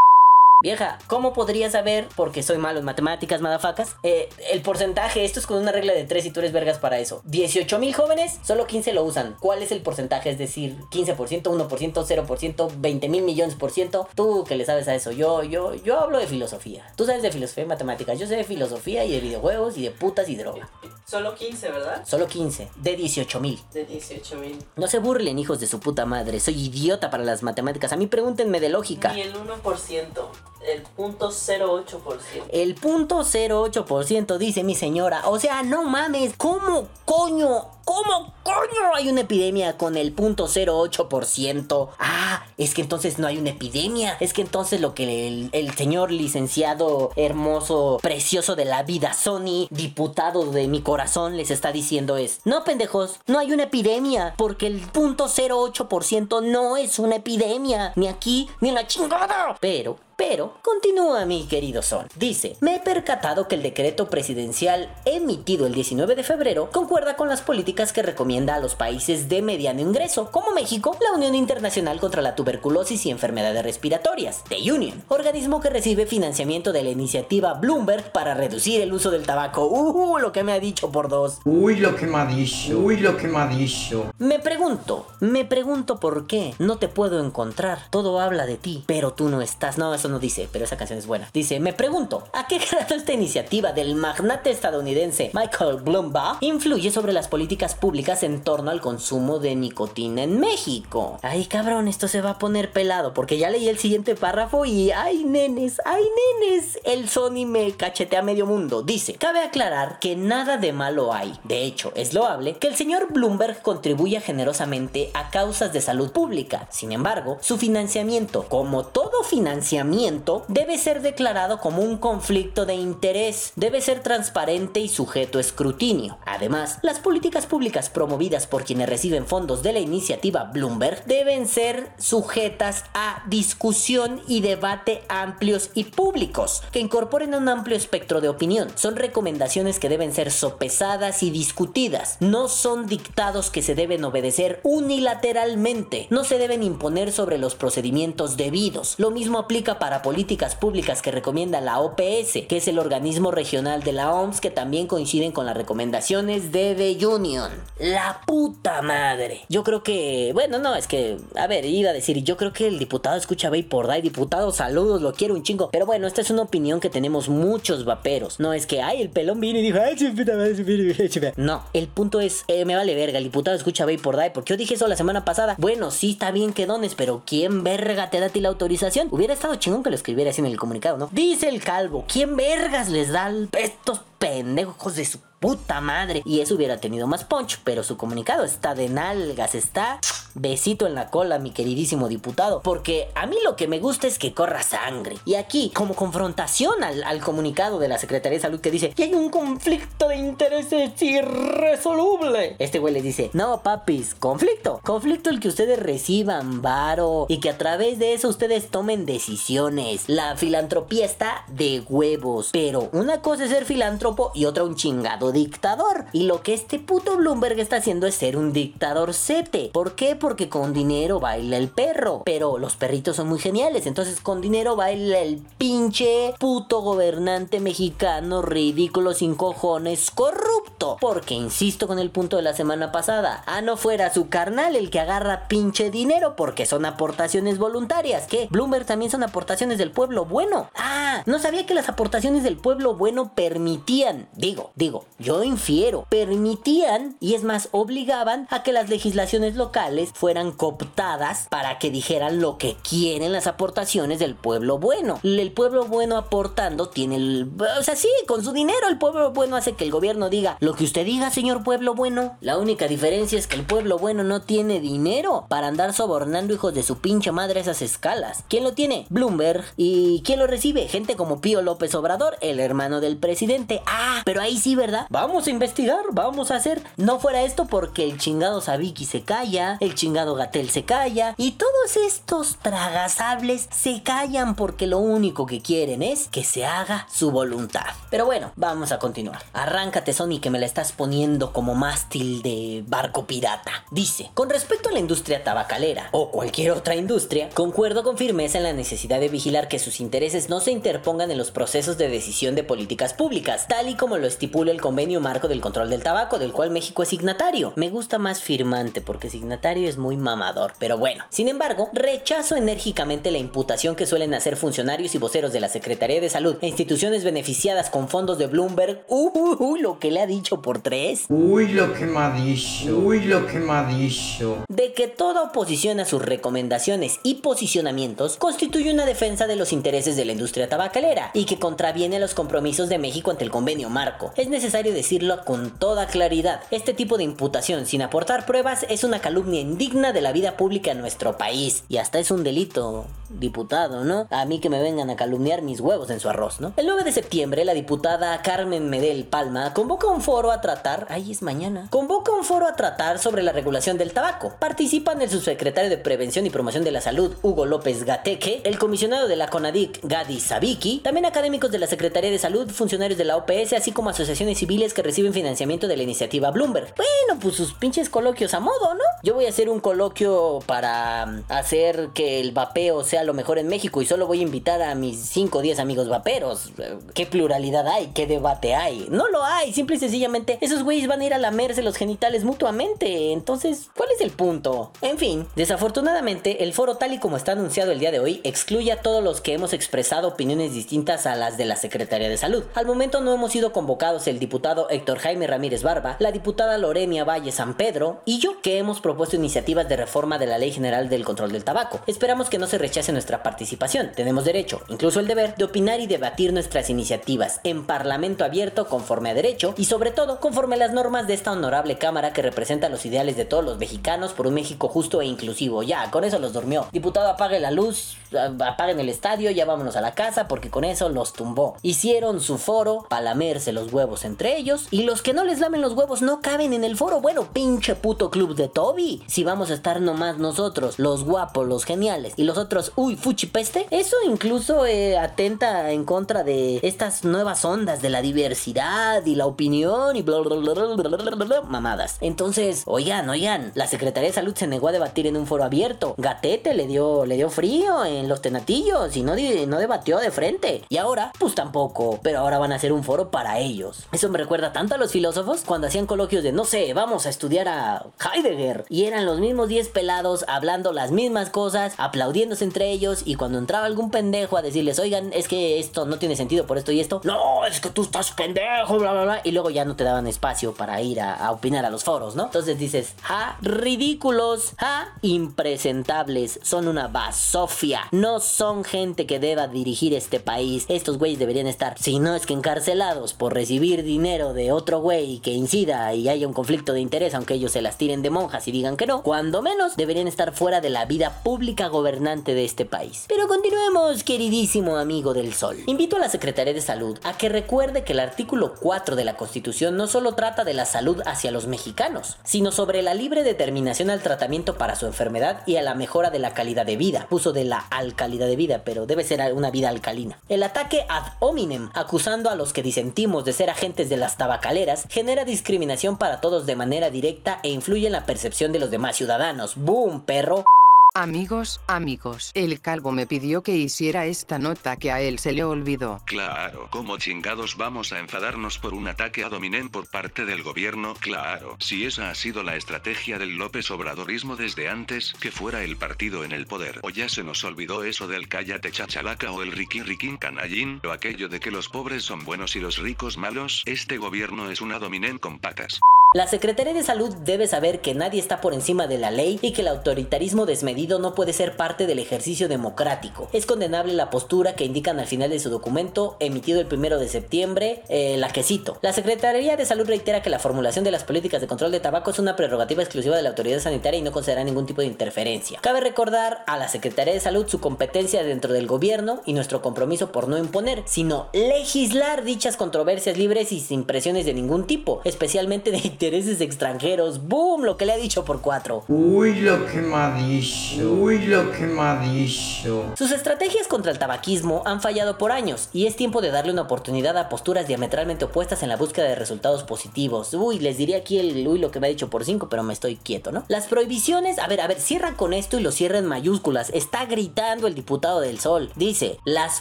Vieja, 0.63 0.97
¿cómo 1.09 1.33
podría 1.33 1.69
saber, 1.73 2.07
porque 2.15 2.45
soy 2.45 2.57
malo 2.57 2.79
en 2.79 2.85
matemáticas, 2.85 3.41
madafacas, 3.41 3.97
eh, 4.05 4.29
el 4.53 4.63
porcentaje? 4.63 5.25
Esto 5.25 5.41
es 5.41 5.49
con 5.49 5.59
una 5.59 5.73
regla 5.73 5.93
de 5.93 6.05
3 6.05 6.25
y 6.27 6.31
tú 6.31 6.39
eres 6.39 6.53
vergas 6.53 6.79
para 6.79 7.01
eso. 7.01 7.21
18 7.25 7.81
mil 7.81 7.93
jóvenes, 7.93 8.39
solo 8.45 8.69
15 8.69 8.93
lo 8.93 9.03
usan. 9.03 9.35
¿Cuál 9.41 9.61
es 9.65 9.73
el 9.73 9.83
porcentaje? 9.83 10.31
Es 10.31 10.39
decir, 10.39 10.77
15%, 10.93 11.43
1%, 11.43 11.67
0%, 11.67 12.71
20 12.77 13.09
mil 13.09 13.25
millones 13.25 13.57
por 13.57 13.73
ciento. 13.73 14.09
Tú 14.15 14.45
que 14.45 14.55
le 14.55 14.65
sabes 14.65 14.87
a 14.87 14.95
eso. 14.95 15.11
Yo, 15.11 15.43
yo, 15.43 15.75
yo 15.75 15.99
hablo 15.99 16.19
de 16.19 16.29
filosofía. 16.29 16.87
Tú 16.95 17.07
sabes 17.07 17.23
de 17.23 17.33
filosofía 17.33 17.65
y 17.65 17.67
matemáticas. 17.67 18.17
Yo 18.21 18.29
sé 18.29 18.37
de 18.37 18.45
filosofía 18.45 19.05
y 19.05 19.11
de 19.11 19.19
videojuegos 19.19 19.77
y 19.77 19.83
de 19.83 19.91
putas 19.91 20.29
y 20.29 20.37
droga. 20.37 20.71
Solo 21.05 21.35
15, 21.35 21.71
¿verdad? 21.73 22.07
Solo 22.07 22.29
15, 22.29 22.71
de 22.77 22.97
18 22.97 23.41
mil. 23.41 23.59
De 23.73 23.85
18 23.85 24.37
mil. 24.37 24.65
No 24.77 24.87
se 24.87 25.01
burlen, 25.01 25.41
hijos 25.41 25.59
de 25.59 25.67
su 25.67 25.81
puta 25.81 26.07
madre. 26.07 26.39
Soy 26.39 26.55
idiota 26.55 27.11
para 27.11 27.25
las 27.25 27.43
matemáticas. 27.43 27.93
A 27.93 27.97
mí 27.97 28.07
pregúntenme 28.07 28.61
de 28.61 28.69
lógica. 28.69 29.13
Ni 29.13 29.23
el 29.23 29.35
1%. 29.35 30.52
El 30.67 30.83
punto 30.83 31.31
08%. 31.31 32.45
El 32.51 32.75
punto 32.77 33.21
08% 33.21 34.39
dice 34.39 34.63
mi 34.63 34.75
señora. 34.75 35.29
O 35.29 35.39
sea, 35.39 35.63
no 35.63 35.83
mames. 35.85 36.35
¿Cómo 36.37 36.89
coño? 37.05 37.67
¿Cómo 37.85 38.33
coño 38.45 38.95
hay 38.95 39.09
una 39.09 39.23
epidemia 39.23 39.77
con 39.77 39.97
el 39.97 40.13
punto 40.13 40.47
08%? 40.47 41.89
Ah, 41.99 42.47
es 42.57 42.75
que 42.75 42.83
entonces 42.83 43.19
no 43.19 43.27
hay 43.27 43.39
una 43.39 43.51
epidemia. 43.51 44.17
Es 44.21 44.33
que 44.33 44.43
entonces 44.43 44.81
lo 44.81 44.95
que 44.95 45.49
el, 45.53 45.75
señor 45.75 46.13
licenciado 46.13 47.11
hermoso, 47.17 47.99
precioso 48.01 48.55
de 48.55 48.65
la 48.65 48.85
vida, 48.85 49.15
Sony, 49.15 49.67
diputado 49.71 50.45
de 50.53 50.69
mi 50.69 50.81
corazón, 50.81 51.37
les 51.37 51.51
está 51.51 51.73
diciendo 51.73 52.17
es, 52.17 52.41
no 52.45 52.63
pendejos, 52.63 53.19
no 53.27 53.41
hay 53.41 53.53
una 53.53 53.65
epidemia. 53.65 54.35
Porque 54.37 54.69
el 54.69 54.81
punto 54.81 55.27
08% 55.27 56.43
no 56.43 56.77
es 56.77 57.01
una 57.01 57.17
epidemia. 57.17 57.93
Ni 57.97 58.07
aquí, 58.07 58.49
ni 58.61 58.69
en 58.69 58.77
la 58.77 58.87
chingada. 58.87 59.57
Pero 59.61 59.99
pero, 60.29 60.55
continúa 60.63 61.27
mi 61.27 61.49
querido 61.49 61.83
Son. 61.83 62.07
Dice, 62.15 62.57
me 62.61 62.77
he 62.77 62.79
percatado 62.79 63.49
que 63.49 63.57
el 63.57 63.63
decreto 63.63 64.09
presidencial 64.09 64.89
emitido 65.05 65.67
el 65.67 65.75
19 65.75 66.15
de 66.15 66.23
febrero 66.23 66.71
concuerda 66.71 67.17
con 67.17 67.29
las 67.29 67.43
políticas 67.43 67.93
que 67.93 68.05
recomienda 68.05 68.55
a 68.55 68.61
los 68.61 68.77
países 68.77 69.29
de 69.29 69.43
mediano 69.43 69.81
ingreso, 69.81 70.31
como 70.31 70.53
México, 70.53 70.97
la 71.01 71.17
Unión 71.17 71.35
Internacional 71.35 71.99
contra 71.99 72.23
la 72.23 72.37
Tuberculosis 72.37 73.05
y 73.05 73.11
Enfermedades 73.11 73.65
Respiratorias, 73.65 74.45
The 74.49 74.73
Union, 74.73 75.03
organismo 75.09 75.61
que 75.61 75.71
recibe 75.71 76.07
financiamiento 76.07 76.73
de 76.73 76.85
la 76.85 76.91
iniciativa 76.91 77.55
Bloomberg 77.55 78.13
para 78.13 78.35
reducir 78.35 78.81
el 78.81 78.93
uso 78.93 79.11
del 79.11 79.27
tabaco. 79.27 79.67
Uh, 79.67 80.19
lo 80.19 80.31
que 80.31 80.45
me 80.45 80.53
ha 80.53 80.61
dicho 80.61 80.93
por 80.93 81.09
dos. 81.09 81.39
Uy, 81.45 81.81
lo 81.81 81.97
que 81.97 82.07
me 82.07 82.19
ha 82.19 82.27
dicho. 82.27 82.79
Uy, 82.79 82.99
lo 82.99 83.17
que 83.17 83.27
me 83.27 83.39
ha 83.39 83.49
dicho. 83.49 84.13
Me 84.19 84.39
pregunto, 84.39 85.09
me 85.19 85.45
pregunto 85.45 85.99
por 85.99 86.29
qué 86.29 86.55
no 86.61 86.77
te 86.77 86.87
puedo 86.87 87.25
encontrar. 87.25 87.89
Todo 87.91 88.21
habla 88.21 88.47
de 88.47 88.57
ti, 88.57 88.85
pero 88.87 89.15
tú 89.15 89.29
no 89.29 89.41
estás. 89.41 89.79
No, 89.79 89.93
eso 89.93 90.12
no 90.13 90.19
dice, 90.19 90.49
pero 90.53 90.65
esa 90.65 90.77
canción 90.77 90.99
es 90.99 91.07
buena. 91.07 91.29
Dice, 91.33 91.59
me 91.59 91.73
pregunto, 91.73 92.29
¿a 92.33 92.47
qué 92.47 92.59
grado 92.59 92.95
esta 92.95 93.13
iniciativa 93.13 93.73
del 93.73 93.95
magnate 93.97 94.51
estadounidense 94.51 95.31
Michael 95.35 95.79
Bloomberg 95.79 96.37
influye 96.41 96.91
sobre 96.91 97.13
las 97.13 97.29
políticas 97.29 97.75
públicas 97.75 98.23
en 98.23 98.43
torno 98.43 98.71
al 98.71 98.81
consumo 98.81 99.39
de 99.39 99.57
nicotina 99.57 100.23
en 100.23 100.39
México? 100.39 101.19
Ay, 101.23 101.47
cabrón, 101.47 101.89
esto 101.89 102.09
se 102.09 102.21
va 102.21 102.31
a 102.31 102.39
poner 102.39 102.71
pelado 102.71 103.15
porque 103.15 103.39
ya 103.39 103.51
leí 103.51 103.69
el 103.69 103.79
siguiente 103.79 104.15
párrafo 104.15 104.65
y 104.65 104.91
ay, 104.91 105.25
nenes, 105.25 105.81
ay, 105.85 106.05
nenes, 106.41 106.79
el 106.85 107.09
Sony 107.09 107.47
me 107.47 107.73
cachetea 107.73 108.23
medio 108.23 108.47
mundo. 108.47 108.83
Dice, 108.83 109.15
cabe 109.15 109.41
aclarar 109.41 109.99
que 109.99 110.15
nada 110.15 110.59
de 110.59 110.73
malo 110.73 111.13
hay. 111.13 111.33
De 111.45 111.65
hecho, 111.65 111.93
es 111.97 112.13
loable 112.13 112.59
que 112.59 112.69
el 112.69 112.77
señor 112.77 113.13
Bloomberg 113.13 113.63
contribuya 113.63 114.21
generosamente 114.21 115.11
a 115.15 115.31
causas 115.31 115.73
de 115.73 115.81
salud 115.81 116.13
pública. 116.13 116.69
Sin 116.71 116.93
embargo, 116.93 117.39
su 117.41 117.57
financiamiento, 117.57 118.45
como 118.49 118.85
todo 118.85 119.23
financiamiento, 119.25 120.02
debe 120.49 120.79
ser 120.79 121.01
declarado 121.01 121.61
como 121.61 121.81
un 121.81 121.97
conflicto 121.97 122.67
de 122.67 122.75
interés. 122.75 123.53
Debe 123.55 123.81
ser 123.81 124.03
transparente 124.03 124.81
y 124.81 124.89
sujeto 124.89 125.39
a 125.39 125.41
escrutinio. 125.41 126.19
Además, 126.27 126.81
las 126.83 126.99
políticas 126.99 127.47
públicas 127.47 127.89
promovidas 127.89 128.49
por 128.49 128.65
quienes 128.65 128.89
reciben 128.89 129.27
fondos 129.27 129.63
de 129.63 129.73
la 129.73 129.79
iniciativa 129.79 130.45
Bloomberg 130.45 131.05
deben 131.05 131.47
ser 131.47 131.93
sujetas 131.99 132.85
a 132.95 133.23
discusión 133.29 134.21
y 134.27 134.41
debate 134.41 135.03
amplios 135.09 135.71
y 135.75 135.85
públicos, 135.85 136.65
que 136.73 136.81
incorporen 136.81 137.37
un 137.37 137.49
amplio 137.49 137.77
espectro 137.77 138.21
de 138.21 138.29
opinión. 138.29 138.73
Son 138.75 138.97
recomendaciones 138.97 139.79
que 139.79 139.89
deben 139.89 140.13
ser 140.13 140.33
sopesadas 140.33 141.23
y 141.23 141.31
discutidas. 141.31 142.17
No 142.19 142.49
son 142.49 142.87
dictados 142.87 143.51
que 143.51 143.63
se 143.63 143.77
deben 143.77 144.05
obedecer 144.05 144.59
unilateralmente. 144.65 146.09
No 146.11 146.25
se 146.25 146.39
deben 146.39 146.65
imponer 146.65 147.13
sobre 147.13 147.39
los 147.39 147.55
procedimientos 147.55 148.37
debidos. 148.37 148.97
Lo 148.99 149.13
mismo 149.13 149.39
aplica 149.39 149.79
para 149.83 150.01
políticas 150.01 150.55
públicas 150.55 151.03
que 151.03 151.11
recomienda 151.11 151.61
la 151.61 151.81
OPS, 151.81 152.47
que 152.49 152.59
es 152.59 152.69
el 152.69 152.79
organismo 152.79 153.33
regional 153.33 153.83
de 153.83 153.91
la 153.91 154.15
OMS 154.15 154.41
que 154.41 154.49
también 154.49 154.87
coinciden 154.87 155.33
con 155.33 155.45
las 155.45 155.57
recomendaciones 155.57 156.53
de 156.53 156.77
The 156.77 157.05
Union. 157.05 157.51
La 157.81 158.21
puta 158.25 158.81
madre. 158.81 159.41
Yo 159.49 159.65
creo 159.65 159.83
que, 159.83 160.31
bueno, 160.35 160.61
no, 160.61 160.77
es 160.77 160.87
que, 160.87 161.17
a 161.35 161.49
ver, 161.49 161.65
iba 161.65 161.91
a 161.91 161.93
decir, 161.93 162.23
yo 162.23 162.37
creo 162.37 162.53
que 162.53 162.69
el 162.69 162.79
diputado 162.79 163.17
escucha 163.17 163.51
por 163.69 163.89
Day, 163.89 164.03
diputado, 164.03 164.53
saludos, 164.53 165.03
lo 165.03 165.15
quiero 165.15 165.35
un 165.35 165.43
chingo. 165.43 165.71
Pero 165.73 165.85
bueno, 165.85 166.07
esta 166.07 166.21
es 166.21 166.31
una 166.31 166.43
opinión 166.43 166.79
que 166.79 166.89
tenemos 166.89 167.29
muchos 167.29 167.85
vaperos. 167.85 168.39
No 168.39 168.53
es 168.53 168.67
que, 168.67 168.83
ay, 168.83 169.03
el 169.03 169.11
pelón 169.11 169.41
vino 169.41 169.59
y 169.59 169.63
dijo, 169.63 169.79
ay, 169.85 169.99
su 169.99 170.15
puta 170.15 170.37
madre". 170.37 171.33
No, 171.37 171.65
el 171.73 171.89
punto 171.89 172.21
es, 172.21 172.45
eh, 172.47 172.65
me 172.65 172.77
vale 172.77 172.95
verga, 172.95 173.19
el 173.19 173.25
diputado 173.25 173.57
escucha 173.57 173.85
por 174.01 174.15
Day, 174.17 174.31
porque 174.33 174.51
yo 174.51 174.57
dije 174.57 174.75
eso 174.75 174.87
la 174.87 174.97
semana 174.97 175.25
pasada. 175.25 175.57
Bueno, 175.59 175.91
sí 175.91 176.13
está 176.13 176.31
bien 176.31 176.53
que 176.53 176.67
dones, 176.67 176.95
pero 176.95 177.25
¿quién 177.27 177.65
verga 177.65 178.11
te 178.11 178.21
da 178.21 178.27
a 178.27 178.29
ti 178.29 178.39
la 178.39 178.49
autorización? 178.49 179.09
Hubiera 179.11 179.35
estado 179.35 179.57
chingón 179.57 179.72
que 179.81 179.91
lo 179.91 179.97
escribiera 179.97 180.31
así 180.31 180.41
en 180.41 180.47
el 180.47 180.59
comunicado, 180.59 180.99
¿no? 180.99 181.09
Dice 181.13 181.49
el 181.49 181.63
calvo, 181.63 182.05
¿quién 182.07 182.37
vergas 182.37 182.89
les 182.89 183.11
da 183.11 183.33
estos 183.53 184.01
pendejos 184.19 184.97
de 184.97 185.05
su 185.05 185.21
puta 185.43 185.81
madre? 185.81 186.23
Y 186.25 186.41
eso 186.41 186.55
hubiera 186.55 186.79
tenido 186.79 187.07
más 187.07 187.25
punch, 187.25 187.59
pero 187.65 187.83
su 187.83 187.99
comunicado 187.99 188.45
está 188.45 188.75
de 188.75 188.89
nalgas, 188.89 189.55
está 189.55 190.01
besito 190.35 190.87
en 190.87 190.95
la 190.95 191.11
cola, 191.11 191.39
mi 191.39 191.51
queridísimo 191.51 192.09
diputado, 192.09 192.63
porque 192.63 193.09
a 193.15 193.27
mí 193.27 193.37
lo 193.45 193.57
que 193.57 193.69
me 193.69 193.81
gusta 193.81 194.07
es 194.07 194.19
que 194.19 194.33
corra 194.33 194.63
sangre. 194.63 195.17
Y 195.25 195.35
aquí, 195.35 195.71
como 195.75 195.95
confrontación 195.95 196.83
al, 196.83 197.21
comunicado 197.21 197.79
de 197.79 197.89
la 197.89 197.99
Secretaría 197.99 198.39
de 198.39 198.43
Salud 198.43 198.61
que 198.61 198.71
dice, 198.71 198.93
y 198.97 199.03
hay 199.03 199.15
un 199.15 199.31
conflicto 199.31 200.09
de 200.09 200.17
intereses 200.17 200.91
irresoluble. 201.03 202.57
Este 202.59 202.79
güey 202.79 202.95
le 202.95 203.03
dice, 203.03 203.31
no 203.33 203.63
papis, 203.63 204.15
conflicto. 204.15 204.81
Conflicto 204.83 205.31
el 205.31 205.41
que 205.41 205.49
ustedes 205.49 205.79
reciban 205.79 206.63
varo 206.63 207.27
y 207.29 207.41
que 207.41 207.51
a 207.51 207.59
través 207.59 207.99
de 207.99 208.15
eso 208.15 208.29
ustedes 208.29 208.69
tomen 208.69 209.07
decisiones. 209.07 210.05
La 210.09 210.37
filantropía 210.37 211.05
está 211.05 211.45
de 211.49 211.83
huevos, 211.89 212.51
pero 212.53 212.89
una 212.93 213.21
cosa 213.21 213.45
es 213.45 213.51
ser 213.51 213.65
filántropo 213.65 214.31
y 214.35 214.47
otra 214.47 214.65
un 214.65 214.77
chingado 214.77 215.32
dictador. 215.33 216.07
Y 216.13 216.25
lo 216.25 216.43
que 216.43 216.55
este 216.55 216.79
puto 216.79 217.17
Bloomberg 217.17 217.59
está 217.59 217.77
haciendo 217.77 218.07
es 218.07 218.15
ser 218.15 218.37
un 218.37 218.53
dictador 218.53 219.15
sete. 219.15 219.71
¿Por 219.73 219.95
qué? 219.95 220.17
Porque 220.17 220.49
con 220.49 220.73
dinero 220.73 221.21
baila 221.21 221.57
el 221.57 221.69
perro. 221.69 222.23
Pero 222.25 222.59
los 222.59 222.77
perritos 222.77 223.17
son 223.17 223.29
muy 223.29 223.39
geniales. 223.39 223.87
Entonces 223.87 224.21
con 224.21 224.41
dinero 224.41 224.77
baila 224.77 225.19
el 225.19 225.43
pinche 225.59 226.35
puto 226.39 226.81
gobernante 226.83 227.61
mexicano 227.61 228.43
ridículo 228.43 229.15
sin 229.15 229.35
cojones 229.35 230.11
corrupto. 230.11 230.97
Porque 231.01 231.35
insisto 231.35 231.87
con 231.87 231.99
el 231.99 232.11
punto 232.11 232.37
de 232.37 232.43
la 232.43 232.55
semana 232.55 232.93
pasada. 232.93 233.43
Ah, 233.47 233.61
no 233.61 233.77
fuera 233.77 234.13
su 234.13 234.29
carnal 234.29 234.77
el 234.77 234.91
que 234.91 235.01
agarra 235.01 235.49
pinche 235.49 235.91
dinero 235.91 236.37
porque 236.37 236.67
son 236.67 236.85
aportaciones 236.85 237.59
voluntarias. 237.59 238.27
¿Qué? 238.27 238.49
Bloomberg 238.51 238.87
también 238.87 239.11
son 239.11 239.23
aportaciones 239.23 239.79
del 239.79 239.91
pueblo 239.91 240.25
bueno. 240.25 240.71
Ah, 240.77 241.23
no 241.27 241.39
sabía 241.39 241.67
que 241.67 241.75
las 241.75 241.89
aportaciones 241.89 242.43
del 242.43 242.57
pueblo 242.57 242.95
bueno 242.95 243.33
permitían, 243.35 244.29
digo, 244.35 244.73
digo, 244.75 245.05
yo 245.23 245.43
infiero, 245.43 246.07
permitían 246.09 247.17
y 247.21 247.35
es 247.35 247.45
más, 247.45 247.69
obligaban 247.73 248.47
a 248.51 248.63
que 248.63 248.73
las 248.73 248.89
legislaciones 248.89 249.57
locales 249.57 250.11
fueran 250.15 250.53
cooptadas 250.53 251.47
para 251.49 251.79
que 251.79 251.91
dijeran 251.91 252.41
lo 252.41 252.59
que 252.59 252.77
quieren 252.89 253.33
las 253.33 253.47
aportaciones 253.47 254.19
del 254.19 254.35
pueblo 254.35 254.79
bueno. 254.79 255.21
El 255.23 255.53
pueblo 255.53 255.87
bueno 255.87 256.17
aportando 256.17 256.89
tiene 256.89 257.17
el... 257.17 257.51
O 257.79 257.83
sea, 257.83 257.97
sí, 257.97 258.09
con 258.27 258.45
su 258.45 258.53
dinero 258.53 258.89
el 258.89 258.99
pueblo 258.99 259.33
bueno 259.33 259.57
hace 259.57 259.73
que 259.73 259.85
el 259.85 259.91
gobierno 259.91 260.29
diga 260.29 260.57
lo 260.61 260.75
que 260.75 260.85
usted 260.85 261.05
diga, 261.05 261.31
señor 261.31 261.63
pueblo 261.63 261.95
bueno. 261.95 262.37
La 262.41 262.59
única 262.59 262.89
diferencia 262.89 263.39
es 263.39 263.47
que 263.47 263.57
el 263.57 263.65
pueblo 263.65 263.99
bueno 263.99 264.25
no 264.25 264.43
tiene 264.43 264.81
dinero 264.81 265.47
para 265.49 265.69
andar 265.69 265.93
sobornando 265.93 266.55
hijos 266.55 266.75
de 266.75 266.83
su 266.83 266.99
pinche 266.99 267.33
madre 267.33 267.61
a 267.61 267.63
esas 267.63 267.83
escalas. 267.83 268.45
¿Quién 268.49 268.65
lo 268.65 268.73
tiene? 268.73 269.07
Bloomberg. 269.11 269.65
¿Y 269.77 270.23
quién 270.25 270.39
lo 270.39 270.47
recibe? 270.47 270.89
Gente 270.89 271.17
como 271.17 271.41
Pío 271.41 271.63
López 271.63 271.95
Obrador, 271.95 272.37
el 272.41 272.61
hermano 272.61 273.01
del 273.01 273.17
presidente. 273.17 273.83
Ah, 273.87 274.23
pero 274.25 274.41
ahí 274.41 274.59
sí, 274.59 274.75
¿verdad? 274.75 275.07
Vamos 275.13 275.47
a 275.47 275.51
investigar, 275.51 276.07
vamos 276.13 276.51
a 276.51 276.57
hacer. 276.57 276.83
No 276.97 277.21
fuera 277.21 277.43
esto 277.43 277.67
porque 277.67 278.05
el 278.05 278.17
chingado 278.17 278.63
Sabiki 278.63 279.05
se 279.05 279.21
calla, 279.21 279.77
el 279.81 279.95
chingado 279.95 280.35
Gatel 280.35 280.71
se 280.71 280.87
calla 280.87 281.35
y 281.37 281.51
todos 281.51 281.99
estos 281.99 282.57
tragasables 282.57 283.69
se 283.71 284.03
callan 284.03 284.55
porque 284.55 284.87
lo 284.87 285.01
único 285.01 285.45
que 285.45 285.61
quieren 285.61 286.03
es 286.03 286.29
que 286.29 286.45
se 286.45 286.65
haga 286.65 287.07
su 287.13 287.31
voluntad. 287.31 287.85
Pero 288.09 288.25
bueno, 288.25 288.53
vamos 288.57 288.91
a 288.91 288.99
continuar. 288.99 289.43
Arráncate, 289.53 290.15
Sony, 290.15 290.41
que 290.41 290.49
me 290.49 290.59
la 290.59 290.65
estás 290.65 290.93
poniendo 290.93 291.53
como 291.53 291.75
mástil 291.75 292.41
de 292.41 292.83
barco 292.87 293.27
pirata. 293.27 293.85
Dice, 293.91 294.31
con 294.33 294.49
respecto 294.49 294.89
a 294.89 294.93
la 294.93 294.99
industria 294.99 295.45
tabacalera 295.45 296.09
o 296.13 296.31
cualquier 296.31 296.71
otra 296.71 296.97
industria, 296.97 297.51
concuerdo 297.51 298.03
con 298.03 298.17
firmeza 298.17 298.57
en 298.57 298.65
la 298.65 298.73
necesidad 298.73 299.21
de 299.21 299.29
vigilar 299.29 299.69
que 299.69 299.79
sus 299.79 300.01
intereses 300.01 300.49
no 300.49 300.61
se 300.61 300.71
interpongan 300.71 301.31
en 301.31 301.37
los 301.37 301.51
procesos 301.51 301.99
de 301.99 302.09
decisión 302.09 302.55
de 302.55 302.65
políticas 302.65 303.13
públicas, 303.13 303.69
tal 303.69 303.91
y 303.91 303.95
como 303.95 304.17
lo 304.17 304.27
estipula 304.27 304.73
el 304.73 304.81
convenio 304.93 305.23
marco 305.23 305.49
del 305.49 305.63
control 305.63 305.89
del 305.89 306.03
tabaco, 306.03 306.39
del 306.39 306.53
cual 306.53 306.69
México 306.69 307.03
es 307.03 307.09
signatario. 307.09 307.73
Me 307.77 307.89
gusta 307.89 308.19
más 308.19 308.43
firmante 308.43 309.01
porque 309.01 309.31
signatario 309.31 309.89
es 309.89 309.97
muy 309.97 310.19
mamador, 310.19 310.75
pero 310.79 310.99
bueno. 310.99 311.25
Sin 311.31 311.49
embargo, 311.49 311.89
rechazo 311.95 312.57
enérgicamente 312.57 313.31
la 313.31 313.39
imputación 313.39 313.97
que 313.97 314.05
suelen 314.05 314.35
hacer 314.35 314.55
funcionarios 314.57 315.15
y 315.15 315.19
voceros 315.19 315.55
de 315.55 315.61
la 315.61 315.71
Secretaría 315.71 316.21
de 316.21 316.29
Salud 316.29 316.57
e 316.61 316.69
instituciones 316.69 317.25
beneficiadas 317.25 317.89
con 317.89 318.11
fondos 318.11 318.37
de 318.37 318.49
Bloomberg. 318.49 319.03
Uh, 319.09 319.31
uh, 319.33 319.65
uh, 319.65 319.77
lo 319.77 319.99
que 319.99 320.11
le 320.11 320.21
ha 320.21 320.27
dicho 320.27 320.61
por 320.61 320.83
tres. 320.83 321.25
Uy, 321.31 321.69
lo 321.69 321.95
que 321.95 322.05
me 322.05 322.19
ha 322.19 322.31
dicho. 322.33 322.95
Uy, 322.99 323.23
lo 323.23 323.47
que 323.47 323.59
me 323.61 323.73
ha 323.73 323.85
dicho. 323.85 324.59
de 324.69 324.93
que 324.93 325.09
toda 325.09 325.41
oposición 325.41 326.01
a 326.01 326.05
sus 326.05 326.21
recomendaciones 326.21 327.19
y 327.23 327.37
posicionamientos 327.37 328.37
constituye 328.37 328.93
una 328.93 329.07
defensa 329.07 329.47
de 329.47 329.57
los 329.57 329.73
intereses 329.73 330.17
de 330.17 330.27
la 330.27 330.33
industria 330.33 330.69
tabacalera 330.69 331.31
y 331.33 331.47
que 331.47 331.59
contraviene 331.59 332.21
los 332.21 332.35
compromisos 332.35 332.91
de 332.91 332.99
México 332.99 333.31
ante 333.31 333.45
el 333.45 333.51
convenio 333.51 333.89
marco. 333.89 334.35
Es 334.37 334.49
necesario 334.49 334.82
decirlo 334.91 335.45
con 335.45 335.71
toda 335.79 336.09
claridad. 336.09 336.63
Este 336.73 336.95
tipo 336.95 337.19
de 337.19 337.25
imputación 337.25 337.87
sin 337.87 338.03
aportar 338.03 338.47
pruebas 338.47 338.85
es 338.89 339.05
una 339.05 339.21
calumnia 339.21 339.61
indigna 339.61 340.13
de 340.13 340.23
la 340.23 340.33
vida 340.33 340.57
pública 340.57 340.91
en 340.91 341.01
nuestro 341.01 341.39
país 341.39 341.85
y 341.89 341.99
hasta 341.99 342.19
es 342.19 342.33
un 342.33 342.43
delito, 342.43 343.07
diputado, 343.39 344.05
¿no? 344.05 344.27
A 344.31 344.45
mí 344.45 344.59
que 344.59 344.71
me 344.71 344.83
vengan 344.83 345.11
a 345.11 345.17
calumniar 345.17 345.63
mis 345.63 345.81
huevos 345.81 346.11
en 346.11 346.21
su 346.21 346.29
arroz, 346.29 346.61
¿no? 346.61 346.73
El 346.77 346.87
9 346.87 347.05
de 347.05 347.13
septiembre 347.13 347.65
la 347.65 347.75
diputada 347.75 348.41
Carmen 348.43 348.89
Medel 348.91 349.25
Palma 349.25 349.73
convoca 349.75 350.07
un 350.07 350.21
foro 350.21 350.51
a 350.51 350.61
tratar, 350.61 351.07
ahí 351.11 351.31
es 351.31 351.43
mañana, 351.43 351.87
convoca 351.91 352.33
un 352.33 352.45
foro 352.45 352.67
a 352.67 352.77
tratar 352.77 353.19
sobre 353.19 353.43
la 353.43 353.53
regulación 353.53 353.99
del 353.99 354.13
tabaco. 354.13 354.55
Participan 354.59 355.23
el 355.23 355.31
subsecretario 355.31 355.91
de 355.91 355.99
Prevención 355.99 356.47
y 356.47 356.51
Promoción 356.51 356.85
de 356.85 356.91
la 356.91 357.01
Salud, 357.01 357.35
Hugo 357.43 357.67
López 357.67 358.05
Gateque, 358.05 358.61
el 358.65 358.79
comisionado 358.79 359.29
de 359.29 359.37
la 359.37 359.49
CONADIC, 359.49 360.01
Gadi 360.03 360.41
Sabiki, 360.41 360.99
también 360.99 361.27
académicos 361.27 361.71
de 361.71 361.79
la 361.79 361.87
Secretaría 361.87 362.31
de 362.31 362.39
Salud, 362.39 362.71
funcionarios 362.71 363.19
de 363.19 363.25
la 363.25 363.37
OPS, 363.37 363.75
así 363.75 363.93
como 363.93 364.11
asociaciones 364.11 364.59
civiles 364.59 364.72
que 364.73 365.03
reciben 365.03 365.35
financiamiento 365.35 365.87
de 365.87 365.97
la 365.97 366.03
iniciativa 366.03 366.51
Bloomberg. 366.51 366.95
Bueno, 366.97 367.41
pues 367.41 367.55
sus 367.55 367.75
pinches 367.75 368.09
coloquios 368.09 368.55
a 368.55 368.61
modo, 368.61 368.95
¿no? 368.95 369.05
Yo 369.23 369.35
voy 369.35 369.45
a 369.45 369.51
hacer 369.51 369.69
un 369.69 369.81
coloquio 369.81 370.61
para 370.67 371.27
mm, 371.27 371.45
hacer 371.51 372.09
que 372.15 372.41
el 372.41 372.53
vapeo 372.53 373.05
sea 373.05 373.23
lo 373.23 373.35
mejor 373.35 373.59
en 373.59 373.69
México 373.69 374.01
y 374.01 374.07
solo 374.07 374.27
voy 374.27 374.41
a 374.41 374.43
invitar 374.43 374.83
a 374.83 374.95
mis 374.95 375.19
5 375.19 375.59
o 375.59 375.63
10 375.63 375.79
amigos 375.79 376.09
vaperos. 376.09 376.73
Eh, 376.79 376.99
¿Qué 377.15 377.27
pluralidad 377.27 377.87
hay? 377.87 378.09
¿Qué 378.15 378.27
debate 378.27 378.75
hay? 378.75 379.07
No 379.11 379.29
lo 379.29 379.45
hay, 379.45 379.75
simple 379.75 379.97
y 379.97 379.99
sencillamente 379.99 380.57
esos 380.63 380.83
güeyes 380.83 381.07
van 381.07 381.21
a 381.21 381.27
ir 381.27 381.35
a 381.35 381.39
lamerse 381.39 381.83
los 381.83 381.97
genitales 381.97 382.43
mutuamente. 382.43 383.33
Entonces, 383.33 383.91
¿cuál 383.95 384.09
es 384.11 384.23
el 384.23 384.31
punto? 384.31 384.91
En 385.03 385.19
fin, 385.19 385.47
desafortunadamente 385.55 386.65
el 386.65 386.73
foro 386.73 386.97
tal 386.97 387.13
y 387.13 387.19
como 387.19 387.37
está 387.37 387.53
anunciado 387.53 387.93
el 387.93 388.01
día 388.01 388.11
de 388.11 388.21
hoy 388.21 388.41
excluye 388.43 388.91
a 388.91 389.03
todos 389.03 389.23
los 389.23 389.43
que 389.43 389.53
hemos 389.53 389.75
expresado 389.75 390.29
opiniones 390.29 390.73
distintas 390.73 391.27
a 391.27 391.37
las 391.37 391.59
de 391.59 391.67
la 391.67 391.77
Secretaría 391.77 392.31
de 392.31 392.39
Salud. 392.39 392.65
Al 392.75 392.87
momento 392.87 393.21
no 393.21 393.35
hemos 393.35 393.53
sido 393.53 393.73
convocados 393.73 394.27
el 394.27 394.39
diputado 394.39 394.62
Héctor 394.91 395.19
Jaime 395.19 395.49
Ramírez 395.49 395.83
Barba, 395.83 396.17
la 396.21 396.31
diputada 396.31 396.79
Lorenia 396.79 397.25
Valle 397.25 397.51
San 397.51 397.75
Pedro 397.75 398.23
y 398.25 398.39
yo 398.39 398.63
que 398.63 398.79
hemos 398.79 399.01
propuesto 399.01 399.35
iniciativas 399.35 399.89
de 399.89 399.97
reforma 399.97 400.39
de 400.39 400.47
la 400.47 400.57
Ley 400.57 400.71
General 400.71 401.09
del 401.09 401.25
Control 401.25 401.51
del 401.51 401.65
Tabaco. 401.65 402.01
Esperamos 402.07 402.49
que 402.49 402.59
no 402.59 402.69
se 402.69 402.79
rechace 402.79 403.11
nuestra 403.11 403.43
participación. 403.43 404.13
Tenemos 404.15 404.45
derecho, 404.45 404.83
incluso 404.89 405.19
el 405.19 405.27
deber, 405.27 405.57
de 405.57 405.65
opinar 405.65 405.99
y 405.99 406.07
debatir 406.07 406.53
nuestras 406.53 406.91
iniciativas 406.91 407.61
en 407.65 407.85
Parlamento 407.87 408.45
abierto 408.45 408.87
conforme 408.87 409.31
a 409.31 409.35
derecho 409.35 409.75
y 409.77 409.87
sobre 409.87 410.13
todo 410.13 410.39
conforme 410.39 410.77
a 410.77 410.79
las 410.79 410.93
normas 410.93 411.27
de 411.27 411.35
esta 411.35 411.51
honorable 411.51 411.99
Cámara 411.99 412.33
que 412.33 412.43
representa 412.43 412.89
los 412.89 413.05
ideales 413.05 413.37
de 413.37 413.45
todos 413.45 413.65
los 413.65 413.79
mexicanos 413.79 414.33
por 414.33 414.47
un 414.47 414.55
México 414.55 414.87
justo 414.87 415.21
e 415.21 415.27
inclusivo. 415.27 415.83
Ya, 415.83 416.09
con 416.13 416.23
eso 416.23 416.39
los 416.39 416.53
durmió. 416.53 416.87
Diputado, 416.93 417.29
apague 417.29 417.59
la 417.59 417.73
luz, 417.73 418.17
apaguen 418.39 419.01
el 419.01 419.09
estadio, 419.09 419.51
ya 419.51 419.65
vámonos 419.65 419.97
a 419.97 420.01
la 420.01 420.15
casa 420.15 420.49
porque 420.49 420.71
con 420.71 420.85
eso 420.85 421.09
los 421.09 421.33
tumbó. 421.33 421.77
Hicieron 421.83 422.41
su 422.41 422.59
foro 422.59 423.07
para 423.09 423.23
lamerse 423.23 423.73
los 423.73 423.93
huevos 423.93 424.25
entre 424.25 424.57
ellos 424.57 424.87
y 424.91 425.03
los 425.03 425.23
que 425.23 425.33
no 425.33 425.45
les 425.45 425.61
lamen 425.61 425.83
los 425.83 425.95
huevos 425.95 426.23
no 426.23 426.41
caben 426.41 426.73
en 426.73 426.85
el 426.85 426.97
foro. 426.97 427.21
Bueno, 427.21 427.49
pinche 427.53 427.95
puto 427.95 428.31
club 428.31 428.55
de 428.55 428.69
Toby. 428.69 429.23
Si 429.27 429.45
vamos 429.45 429.71
a 429.71 429.75
estar 429.75 430.01
nomás 430.01 430.39
nosotros, 430.39 430.99
los 430.99 431.25
guapos, 431.25 431.67
los 431.67 431.85
geniales 431.85 432.35
y 432.37 432.45
los 432.45 432.59
otros, 432.59 432.93
uy, 432.97 433.17
fuchi 433.17 433.47
peste, 433.47 433.87
eso 433.91 434.17
incluso 434.27 434.87
eh, 434.87 435.19
atenta 435.19 435.91
en 435.91 436.05
contra 436.05 436.45
de 436.45 436.81
estas 436.83 437.25
nuevas 437.25 437.65
ondas 437.65 438.03
de 438.03 438.11
la 438.11 438.23
diversidad 438.23 439.25
y 439.27 439.35
la 439.35 439.47
opinión 439.47 440.17
y 440.17 440.23
bla 440.23 440.39
bla 440.41 440.57
bla 440.57 440.73
bla 440.73 440.95
bla 440.95 441.09
bla 441.09 441.37
bla, 441.37 441.45
bla, 441.45 441.63
mamadas. 441.63 442.19
Entonces, 442.21 442.83
oigan, 442.87 443.29
oigan, 443.29 443.73
la 443.75 443.87
Secretaría 443.87 444.29
de 444.29 444.35
Salud 444.35 444.55
se 444.55 444.67
negó 444.67 444.89
a 444.89 444.93
debatir 444.93 445.27
en 445.27 445.37
un 445.37 445.47
foro 445.47 445.65
abierto. 445.65 446.15
Gatete 446.19 446.75
le 446.75 446.87
dio, 446.87 447.27
le 447.27 447.37
dio 447.37 447.51
frío 447.51 448.05
en 448.05 448.22
los 448.29 448.43
tenatillos 448.43 449.17
y 449.17 449.23
no, 449.23 449.35
no 449.67 449.79
debatió 449.79 450.19
de 450.19 450.31
frente. 450.31 450.85
Y 450.89 450.97
ahora, 450.97 451.33
pues 451.39 451.55
tampoco, 451.55 452.21
pero 452.23 452.41
ahora 452.41 452.59
van 452.59 452.73
a 452.73 452.77
hacer 452.77 452.93
un 452.93 453.05
foro 453.05 453.31
para 453.31 453.59
ellos. 453.59 454.07
Eso 454.13 454.29
me 454.29 454.39
recuerda 454.39 454.73
tanto 454.73 454.95
a 454.95 454.99
los 454.99 455.13
filósofos 455.13 455.63
cuando 455.65 455.87
hacían 455.87 456.07
coloquios 456.07 456.43
de, 456.43 456.53
no 456.53 456.65
sé, 456.65 456.93
vamos 456.95 457.27
a 457.27 457.31
estudiar 457.31 457.69
a 457.69 458.07
Heidegger. 458.21 458.85
Y 458.89 459.05
eran 459.05 459.27
los 459.27 459.41
mismos 459.41 459.69
10 459.69 459.89
pelados 459.89 460.45
hablando 460.49 460.93
las 460.93 461.11
mismas 461.11 461.51
cosas, 461.51 461.95
aplaudiéndose 461.97 462.65
entre 462.65 462.91
ellos. 462.91 463.23
Y 463.25 463.37
cuando 463.37 463.59
entraba 463.59 463.87
algún 463.87 464.11
pendejo 464.11 464.57
a 464.57 464.63
decirles, 464.63 464.99
oigan, 464.99 465.33
es 465.33 465.49
que 465.49 465.79
esto 465.79 466.07
no 466.07 466.19
tiene 466.19 466.37
sentido 466.37 466.67
por 466.67 466.79
esto 466.79 466.93
y 466.93 467.01
esto. 467.01 467.21
No, 467.25 467.65
es 467.67 467.81
que 467.81 467.91
tú 467.91 468.03
estás 468.03 468.33
pendejo, 468.33 468.99
bla, 468.99 469.13
bla, 469.13 469.25
bla. 469.25 469.41
Y 469.45 469.53
luego 469.53 469.71
ya 469.71 469.85
no 469.85 469.97
te 469.97 470.05
daban 470.05 470.27
espacio 470.27 470.75
para 470.75 471.01
ir 471.01 471.21
a, 471.21 471.35
a 471.35 471.51
opinar 471.53 471.85
a 471.85 471.91
los 471.91 472.05
foros, 472.05 472.37
¿no? 472.37 472.45
Entonces 472.45 472.79
dices, 472.79 473.15
ja, 473.23 473.57
ridículos, 473.61 474.73
ja, 474.79 475.15
impresentables, 475.23 476.61
son 476.63 476.89
una 476.89 477.09
basofia. 477.09 478.09
No 478.13 478.41
son 478.41 478.85
gente 478.85 479.25
que 479.25 479.41
deba 479.41 479.69
dirigir 479.69 480.13
este 480.13 480.39
país. 480.39 480.85
Estos 480.89 481.17
güeyes 481.17 481.39
deberían 481.39 481.67
estar, 481.67 481.99
si 481.99 482.19
no 482.19 482.35
es 482.35 482.45
que 482.45 482.53
encarcelados 482.53 483.33
por 483.33 483.55
recibir 483.55 484.03
dinero 484.03 484.53
de 484.53 484.71
otro 484.71 485.01
güey 485.01 485.39
que 485.39 485.53
incida 485.53 486.13
y 486.13 486.29
haya 486.29 486.47
un 486.47 486.53
conflicto 486.53 486.93
de 486.93 487.01
interés, 487.01 487.35
aunque 487.35 487.55
ellos 487.55 487.73
se 487.73 487.81
las 487.81 487.97
tiren 487.97 488.21
de 488.21 488.29
monjas 488.29 488.69
y 488.69 488.73
digan 488.73 488.99
que 488.99 489.07
no, 489.07 489.23
cuando 489.23 489.63
menos 489.63 489.97
deberían 489.97 490.29
estar 490.29 490.53
fuera 490.53 490.83
de 490.83 490.91
la 490.91 491.07
vida 491.07 491.41
pública 491.43 491.89
gobernante 491.89 492.53
de 492.55 492.67
este 492.67 492.85
país. 492.85 493.25
Pero 493.29 493.49
continuemos, 493.49 494.25
queridísimo 494.25 494.99
amigo 494.99 495.33
del 495.33 495.55
sol. 495.55 495.79
Invito 495.87 496.17
a 496.17 496.21
la 496.21 496.29
Secretaría 496.29 496.75
de 496.75 496.83
Salud 496.83 497.19
a 497.25 497.39
que 497.39 497.49
recuerde 497.49 498.05
que 498.05 498.13
el 498.13 498.21
artículo 498.21 498.75
4 498.79 499.17
de 499.17 499.25
la 499.25 499.39
Constitución 499.39 499.97
no 499.97 500.07
solo 500.07 500.35
trata 500.35 500.65
de 500.65 500.75
la 500.75 500.85
salud 500.85 501.23
hacia 501.25 501.51
los 501.51 501.67
mexicanos, 501.67 502.37
sino 502.45 502.73
sobre 502.73 503.01
la 503.01 503.15
libre 503.15 503.43
determinación 503.43 504.11
al 504.11 504.21
tratamiento 504.21 504.77
para 504.77 504.97
su 504.97 505.07
enfermedad 505.07 505.63
y 505.65 505.77
a 505.77 505.83
la 505.83 505.95
mejora 505.95 506.29
de 506.29 506.41
la 506.41 506.53
calidad 506.53 506.85
de 506.85 506.99
vida. 506.99 507.27
Puso 507.31 507.55
de 507.55 507.65
la 507.65 507.87
alcalidad 508.03 508.47
de 508.47 508.57
vida, 508.57 508.83
pero 508.85 509.07
debe 509.07 509.25
ser 509.25 509.41
una 509.55 509.71
vida 509.71 509.89
alcalina. 509.89 510.41
El 510.49 510.63
ataque 510.63 511.07
ad 511.09 511.33
hominem, 511.41 511.91
acusando 511.95 512.51
a 512.51 512.55
los 512.55 512.73
que 512.73 512.83
disentimos 512.83 513.45
de 513.45 513.53
ser 513.53 513.71
agentes 513.71 514.09
de 514.09 514.17
las 514.17 514.37
tabacaleras, 514.37 515.07
genera 515.09 515.45
discriminación 515.45 516.19
para 516.19 516.41
todos 516.41 516.67
de 516.67 516.77
manera 516.77 517.11
directa 517.11 517.61
e 517.63 517.71
influye 517.71 518.07
en 518.07 518.13
la 518.13 518.27
percepción 518.27 518.73
de 518.73 518.79
los 518.79 518.91
demás 518.91 519.17
ciudadanos. 519.17 519.77
¡Boom, 519.77 520.23
perro! 520.23 520.65
Amigos, 521.15 521.83
amigos, 521.89 522.53
el 522.55 522.81
calvo 522.81 523.13
me 523.13 523.27
pidió 523.27 523.63
que 523.63 523.77
hiciera 523.77 524.25
esta 524.25 524.59
nota 524.59 524.97
que 524.97 525.13
a 525.13 525.21
él 525.21 525.39
se 525.39 525.53
le 525.53 525.63
olvidó. 525.63 526.23
Claro, 526.25 526.89
¿cómo 526.91 527.19
chingados 527.19 527.77
vamos 527.77 528.15
a 528.15 528.19
enfadarnos 528.19 528.79
por 528.79 528.95
un 528.95 529.07
ataque 529.09 529.45
a 529.45 529.51
Dominen 529.51 529.91
por 529.91 530.09
parte 530.09 530.47
del 530.47 530.63
gobierno? 530.63 531.13
Claro, 531.21 531.77
si 531.81 532.07
esa 532.07 532.31
ha 532.31 532.35
sido 532.35 532.63
la 532.63 532.77
estrategia 532.77 533.39
del 533.39 533.59
López 533.59 533.91
Obradorismo 533.91 534.57
desde 534.57 534.89
antes 534.89 535.35
que 535.39 535.51
fuera 535.51 535.85
el 535.85 535.99
partido 535.99 536.45
en 536.45 536.53
el 536.53 536.67
poder. 536.67 537.01
O 537.03 537.11
ya 537.11 537.29
se 537.29 537.45
nos 537.45 537.63
olvidó 537.65 538.05
eso 538.05 538.27
del 538.27 538.49
cállate 538.49 538.91
chachalaca 538.91 539.53
o 539.53 539.63
el 539.63 539.73
riqui 539.73 540.03
riquín 540.03 540.39
canallín, 540.39 541.03
o 541.05 541.11
aquello 541.11 541.51
de 541.51 541.61
que 541.61 541.71
los 541.71 541.91
pobres 541.91 542.23
son 542.23 542.43
buenos 542.43 542.75
y 542.75 542.81
los 542.81 542.97
ricos 542.97 543.37
malos. 543.37 543.83
Este 543.85 544.17
gobierno 544.17 544.71
es 544.71 544.81
una 544.81 544.99
Dominen 544.99 545.39
con 545.39 545.59
patas. 545.59 546.01
La 546.35 546.47
Secretaría 546.47 546.95
de 546.95 547.03
Salud 547.03 547.35
debe 547.45 547.67
saber 547.67 548.01
que 548.01 548.15
nadie 548.15 548.41
está 548.41 548.63
por 548.63 548.73
encima 548.73 549.07
de 549.07 549.19
la 549.19 549.31
ley 549.31 549.59
y 549.61 549.73
que 549.73 549.83
el 549.83 549.89
autoritarismo 549.89 550.65
desmedido 550.65 551.19
no 551.19 551.35
puede 551.35 551.53
ser 551.53 551.77
parte 551.77 552.07
del 552.07 552.19
ejercicio 552.19 552.69
democrático. 552.69 553.51
Es 553.53 553.67
condenable 553.67 554.15
la 554.15 554.31
postura 554.31 554.75
que 554.75 554.87
indican 554.87 555.21
al 555.21 555.27
final 555.27 555.51
de 555.51 555.59
su 555.59 555.69
documento 555.69 556.39
emitido 556.41 556.81
el 556.81 556.87
primero 556.87 557.19
de 557.19 557.29
septiembre, 557.29 558.03
eh, 558.09 558.37
la 558.39 558.49
que 558.49 558.63
cito. 558.63 558.97
La 559.03 559.13
Secretaría 559.13 559.77
de 559.77 559.85
Salud 559.85 560.07
reitera 560.07 560.41
que 560.41 560.49
la 560.49 560.59
formulación 560.59 561.05
de 561.05 561.11
las 561.11 561.23
políticas 561.23 561.61
de 561.61 561.67
control 561.67 561.93
de 561.93 562.01
tabaco 562.01 562.31
es 562.31 562.39
una 562.39 562.57
prerrogativa 562.57 563.03
exclusiva 563.03 563.37
de 563.37 563.43
la 563.43 563.51
autoridad 563.51 563.81
sanitaria 563.81 564.19
y 564.19 564.23
no 564.23 564.33
concederá 564.33 564.65
ningún 564.65 564.87
tipo 564.87 565.03
de 565.03 565.09
interferencia. 565.09 565.81
Cabe 565.83 566.01
recordar 566.01 566.65
a 566.67 566.79
la 566.79 566.89
Secretaría 566.89 567.35
de 567.35 567.41
Salud 567.41 567.69
su 567.69 567.79
competencia 567.79 568.43
dentro 568.43 568.73
del 568.73 568.87
gobierno 568.87 569.43
y 569.45 569.53
nuestro 569.53 569.83
compromiso 569.83 570.33
por 570.33 570.49
no 570.49 570.57
imponer, 570.57 571.03
sino 571.05 571.51
legislar 571.53 572.43
dichas 572.43 572.79
controversias 572.79 573.37
libres 573.37 573.71
y 573.71 573.81
sin 573.81 574.05
presiones 574.05 574.47
de 574.47 574.55
ningún 574.55 574.87
tipo, 574.87 575.21
especialmente 575.25 575.91
de 575.91 576.22
intereses 576.23 576.61
extranjeros. 576.61 577.49
¡Boom! 577.49 577.83
Lo 577.85 577.97
que 577.97 578.07
le 578.07 578.13
ha 578.13 578.17
dicho 578.17 578.45
por 578.45 578.61
cuatro. 578.61 579.03
Uy, 579.09 579.57
lo 579.61 579.85
que 579.87 580.01
me 580.01 580.15
ha 580.15 580.33
dicho. 580.37 581.13
Uy, 581.15 581.47
lo 581.47 581.73
que 581.73 581.85
me 581.85 582.01
ha 582.01 582.21
dicho. 582.21 583.07
Sus 583.17 583.33
estrategias 583.33 583.89
contra 583.89 584.13
el 584.13 584.21
tabaquismo 584.21 584.83
han 584.87 585.01
fallado 585.01 585.37
por 585.37 585.51
años 585.51 585.89
y 585.93 586.07
es 586.07 586.15
tiempo 586.15 586.41
de 586.41 586.53
darle 586.53 586.71
una 586.71 586.83
oportunidad 586.83 587.37
a 587.37 587.49
posturas 587.49 587.89
diametralmente 587.89 588.45
opuestas 588.45 588.85
en 588.85 588.89
la 588.89 588.97
búsqueda 588.97 589.27
de 589.27 589.35
resultados 589.35 589.83
positivos. 589.83 590.55
Uy, 590.55 590.79
les 590.79 590.97
diría 590.97 591.17
aquí 591.17 591.41
el 591.41 591.67
uy 591.67 591.81
lo 591.81 591.91
que 591.91 591.99
me 591.99 592.07
ha 592.07 592.11
dicho 592.11 592.31
por 592.31 592.45
5, 592.45 592.69
pero 592.69 592.85
me 592.85 592.93
estoy 592.93 593.17
quieto, 593.17 593.51
¿no? 593.51 593.65
Las 593.67 593.89
prohibiciones, 593.89 594.61
a 594.61 594.69
ver, 594.69 594.81
a 594.81 594.87
ver, 594.87 595.01
cierra 595.01 595.37
con 595.37 595.53
esto 595.53 595.81
y 595.81 595.83
lo 595.83 595.91
cierra 595.91 596.19
en 596.19 596.27
mayúsculas. 596.27 596.91
Está 596.91 597.27
gritando 597.27 597.89
el 597.89 597.97
diputado 597.97 598.39
del 598.39 598.61
Sol. 598.61 598.93
Dice, 598.95 599.39
las 599.45 599.81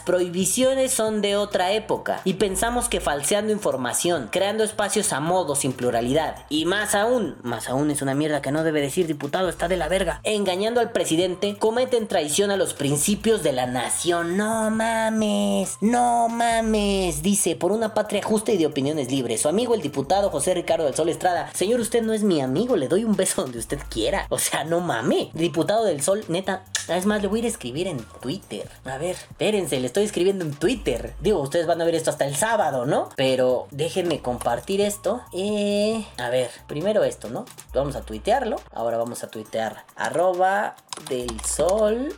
prohibiciones 0.00 0.92
son 0.92 1.22
de 1.22 1.36
otra 1.36 1.70
época 1.70 2.20
y 2.24 2.34
pensamos 2.34 2.88
que 2.88 3.00
falseando 3.00 3.52
información, 3.52 4.28
creando 4.32 4.64
espacios 4.64 5.12
a 5.12 5.20
modo 5.20 5.54
sin 5.54 5.72
pluralidad 5.72 6.31
y 6.48 6.64
más 6.64 6.94
aún, 6.94 7.36
más 7.42 7.68
aún 7.68 7.90
es 7.90 8.02
una 8.02 8.14
mierda 8.14 8.42
que 8.42 8.52
no 8.52 8.64
debe 8.64 8.80
decir 8.80 9.06
diputado, 9.06 9.48
está 9.48 9.68
de 9.68 9.76
la 9.76 9.88
verga, 9.88 10.20
engañando 10.24 10.80
al 10.80 10.92
presidente, 10.92 11.56
cometen 11.58 12.08
traición 12.08 12.50
a 12.50 12.56
los 12.56 12.74
principios 12.74 13.42
de 13.42 13.52
la 13.52 13.66
nación. 13.66 14.36
No 14.36 14.70
mames, 14.70 15.78
no 15.80 16.28
mames, 16.28 17.22
dice, 17.22 17.56
por 17.56 17.72
una 17.72 17.94
patria 17.94 18.22
justa 18.22 18.52
y 18.52 18.58
de 18.58 18.66
opiniones 18.66 19.10
libres. 19.10 19.42
Su 19.42 19.48
amigo 19.48 19.74
el 19.74 19.82
diputado 19.82 20.30
José 20.30 20.54
Ricardo 20.54 20.84
del 20.84 20.94
Sol 20.94 21.08
Estrada, 21.08 21.50
señor, 21.54 21.80
usted 21.80 22.02
no 22.02 22.12
es 22.12 22.22
mi 22.22 22.40
amigo, 22.40 22.76
le 22.76 22.88
doy 22.88 23.04
un 23.04 23.16
beso 23.16 23.42
donde 23.42 23.58
usted 23.58 23.78
quiera. 23.88 24.26
O 24.28 24.38
sea, 24.38 24.64
no 24.64 24.80
mame. 24.80 25.30
Diputado 25.34 25.84
del 25.84 26.02
Sol, 26.02 26.24
neta, 26.28 26.64
es 26.88 27.06
más, 27.06 27.22
le 27.22 27.28
voy 27.28 27.38
a 27.38 27.40
ir 27.40 27.44
a 27.46 27.48
escribir 27.48 27.86
en 27.86 27.98
Twitter. 28.20 28.68
A 28.84 28.98
ver, 28.98 29.16
espérense, 29.16 29.78
le 29.80 29.86
estoy 29.86 30.04
escribiendo 30.04 30.44
en 30.44 30.52
Twitter. 30.52 31.14
Digo, 31.20 31.40
ustedes 31.40 31.66
van 31.66 31.80
a 31.80 31.84
ver 31.84 31.94
esto 31.94 32.10
hasta 32.10 32.26
el 32.26 32.36
sábado, 32.36 32.86
¿no? 32.86 33.08
Pero 33.16 33.68
déjenme 33.70 34.20
compartir 34.20 34.80
esto. 34.80 35.22
Eh, 35.32 36.04
a 36.22 36.30
ver, 36.30 36.50
primero 36.68 37.02
esto, 37.02 37.28
¿no? 37.28 37.44
Vamos 37.74 37.96
a 37.96 38.02
tuitearlo. 38.02 38.60
Ahora 38.72 38.96
vamos 38.96 39.24
a 39.24 39.28
tuitear 39.28 39.84
arroba 39.96 40.76
del 41.08 41.40
sol 41.40 42.16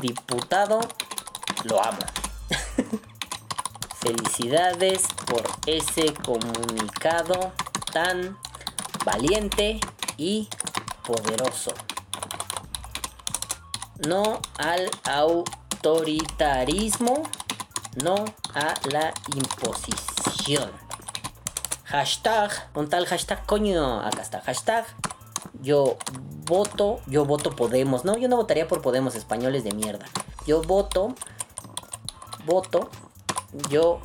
diputado. 0.00 0.80
Lo 1.64 1.84
amo. 1.84 1.98
Felicidades 4.00 5.02
por 5.26 5.42
ese 5.66 6.14
comunicado 6.14 7.52
tan 7.92 8.38
valiente 9.04 9.80
y 10.16 10.48
poderoso. 11.06 11.74
No 14.08 14.40
al 14.56 14.90
autoritarismo, 15.04 17.22
no 18.02 18.24
a 18.54 18.72
la 18.90 19.12
imposición. 19.36 20.81
Hashtag, 21.92 22.50
un 22.74 22.88
tal 22.88 23.06
hashtag, 23.06 23.46
coño, 23.46 24.00
acá 24.00 24.22
está, 24.22 24.40
hashtag 24.40 24.86
yo 25.60 25.96
voto, 26.46 27.00
yo 27.06 27.24
voto 27.24 27.54
Podemos. 27.54 28.04
No, 28.04 28.16
yo 28.16 28.28
no 28.28 28.36
votaría 28.36 28.68
por 28.68 28.82
Podemos, 28.82 29.14
españoles 29.14 29.64
de 29.64 29.72
mierda. 29.72 30.06
Yo 30.46 30.62
voto, 30.62 31.14
voto, 32.44 32.90
yo 33.68 34.00